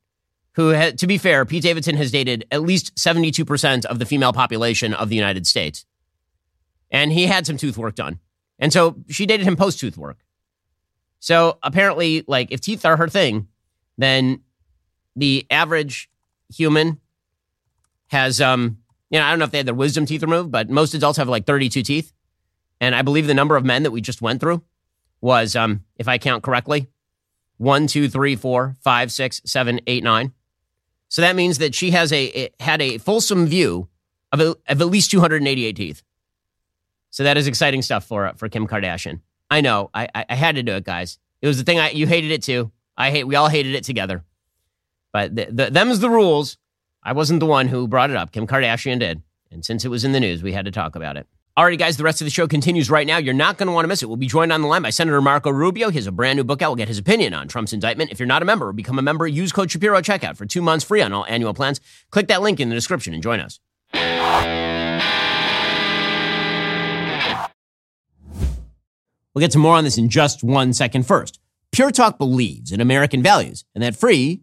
who, 0.55 0.69
had, 0.69 0.99
to 0.99 1.07
be 1.07 1.19
fair, 1.19 1.45
Pete 1.45 1.63
Davidson 1.63 1.97
has 1.97 2.11
dated 2.11 2.47
at 2.51 2.63
least 2.63 2.99
seventy-two 2.99 3.45
percent 3.45 3.85
of 3.85 3.99
the 3.99 4.07
female 4.07 4.33
population 4.33 4.95
of 4.95 5.09
the 5.09 5.17
United 5.17 5.47
States, 5.47 5.85
and 6.91 7.13
he 7.13 7.27
had 7.27 7.47
some 7.47 7.57
tooth 7.57 7.77
work 7.77 7.95
done. 7.95 8.21
And 8.59 8.73
so 8.73 8.97
she 9.09 9.27
dated 9.27 9.47
him 9.47 9.57
post 9.57 9.79
tooth 9.79 9.97
work. 9.97 10.19
So 11.19 11.59
apparently, 11.63 12.25
like 12.27 12.53
if 12.53 12.61
teeth 12.61 12.85
are 12.85 12.97
her 12.97 13.09
thing, 13.09 13.49
then 13.99 14.41
the 15.17 15.47
average 15.51 16.11
human 16.55 17.01
has, 18.09 18.41
um, 18.41 18.79
you 19.11 19.19
know, 19.19 19.25
I 19.25 19.31
don't 19.31 19.39
know 19.39 19.47
if 19.47 19.51
they 19.51 19.59
had 19.59 19.67
their 19.67 19.75
wisdom 19.75 20.07
teeth 20.07 20.23
removed, 20.23 20.53
but 20.53 20.71
most 20.71 20.95
adults 20.95 21.19
have 21.19 21.29
like 21.29 21.47
32 21.47 21.83
teeth. 21.83 22.13
And 22.81 22.95
I 22.95 23.03
believe 23.03 23.27
the 23.27 23.35
number 23.35 23.57
of 23.57 23.65
men 23.65 23.83
that 23.85 23.91
we 23.91 24.01
just 24.01 24.23
went 24.23 24.41
through 24.41 24.63
was, 25.21 25.57
um, 25.57 25.85
if 25.97 26.07
I 26.09 26.19
count 26.19 26.43
correctly, 26.43 26.89
one, 27.57 27.87
two, 27.87 28.09
three, 28.09 28.37
four, 28.37 28.77
five, 28.83 29.11
six, 29.11 29.41
seven, 29.45 29.81
eight, 29.87 30.05
nine. 30.05 30.33
So 31.09 31.23
that 31.23 31.37
means 31.37 31.59
that 31.59 31.75
she 31.75 31.93
has 31.93 32.13
a 32.13 32.51
had 32.61 32.83
a 32.83 32.99
fulsome 32.99 33.47
view 33.47 33.89
of, 34.33 34.41
a, 34.41 34.57
of 34.69 34.81
at 34.81 34.87
least 34.87 35.11
288 35.11 35.73
teeth. 35.75 36.03
So 37.11 37.23
that 37.23 37.37
is 37.39 37.47
exciting 37.47 37.83
stuff 37.83 38.05
for 38.05 38.33
for 38.37 38.49
Kim 38.49 38.67
Kardashian. 38.67 39.21
I 39.51 39.61
know. 39.61 39.91
I, 39.95 40.09
I, 40.15 40.27
I 40.29 40.35
had 40.35 40.57
to 40.57 40.63
do 40.63 40.73
it, 40.73 40.85
guys. 40.85 41.19
It 41.41 41.47
was 41.47 41.59
the 41.59 41.65
thing 41.65 41.79
I 41.79 41.91
you 41.91 42.07
hated 42.07 42.31
it 42.31 42.43
too. 42.43 42.73
I 42.97 43.11
hate. 43.11 43.25
We 43.25 43.37
all 43.37 43.49
hated 43.49 43.75
it 43.75 43.85
together. 43.85 44.25
But 45.17 45.35
the, 45.35 45.47
the, 45.51 45.71
them's 45.71 46.01
the 46.01 46.11
rules. 46.11 46.59
I 47.03 47.15
wasn't 47.15 47.41
the 47.41 47.47
one 47.47 47.69
who 47.69 47.89
brought 47.89 48.11
it 48.11 48.17
up. 48.17 48.33
Kim 48.33 48.47
Kardashian 48.47 49.01
did. 49.01 49.23
And 49.51 49.65
since 49.65 49.83
it 49.83 49.89
was 49.89 50.05
in 50.05 50.13
the 50.13 50.21
news, 50.21 50.43
we 50.43 50.53
had 50.53 50.67
to 50.67 50.71
talk 50.71 50.95
about 50.95 51.17
it. 51.17 51.27
Alrighty, 51.57 51.79
guys, 51.79 51.97
the 51.97 52.05
rest 52.05 52.21
of 52.21 52.27
the 52.27 52.31
show 52.31 52.47
continues 52.47 52.91
right 52.91 53.07
now. 53.07 53.17
You're 53.17 53.33
not 53.33 53.57
going 53.57 53.67
to 53.67 53.73
want 53.73 53.85
to 53.85 53.89
miss 53.89 54.03
it. 54.03 54.09
We'll 54.09 54.19
be 54.19 54.27
joined 54.27 54.53
on 54.53 54.61
the 54.61 54.69
line 54.69 54.83
by 54.83 54.91
Senator 54.91 55.23
Marco 55.23 55.49
Rubio. 55.49 55.89
He 55.89 55.97
has 55.97 56.07
a 56.07 56.13
brand 56.13 56.37
new 56.37 56.45
book 56.45 56.61
out. 56.61 56.69
We'll 56.69 56.77
get 56.77 56.89
his 56.89 56.99
opinion 56.99 57.33
on 57.33 57.49
Trump's 57.49 57.73
indictment. 57.73 58.13
If 58.13 58.21
you're 58.21 58.27
not 58.27 58.43
a 58.43 58.45
member, 58.45 58.71
become 58.75 58.99
a 58.99 59.03
member. 59.03 59.27
Use 59.27 59.53
code 59.53 59.71
Shapiro 59.71 60.03
checkout 60.03 60.37
for 60.37 60.45
two 60.45 60.61
months 60.61 60.85
free 60.85 61.01
on 61.01 61.15
all 61.15 61.25
annual 61.25 61.55
plans. 61.55 61.81
Click 62.11 62.29
that 62.29 62.43
link 62.43 62.61
in 62.61 62.69
the 62.69 62.75
description 62.75 63.15
and 63.15 63.23
join 63.23 63.41
us. 63.41 63.59
We'll 69.33 69.41
get 69.41 69.53
to 69.53 69.59
more 69.59 69.77
on 69.77 69.85
this 69.85 69.97
in 69.97 70.11
just 70.11 70.45
one 70.45 70.75
second. 70.75 71.07
First, 71.07 71.41
Pure 71.73 71.93
Talk 71.93 72.19
believes 72.19 72.73
in 72.73 72.81
American 72.81 73.23
values, 73.23 73.65
and 73.75 73.83
that 73.83 73.97
free 73.97 74.43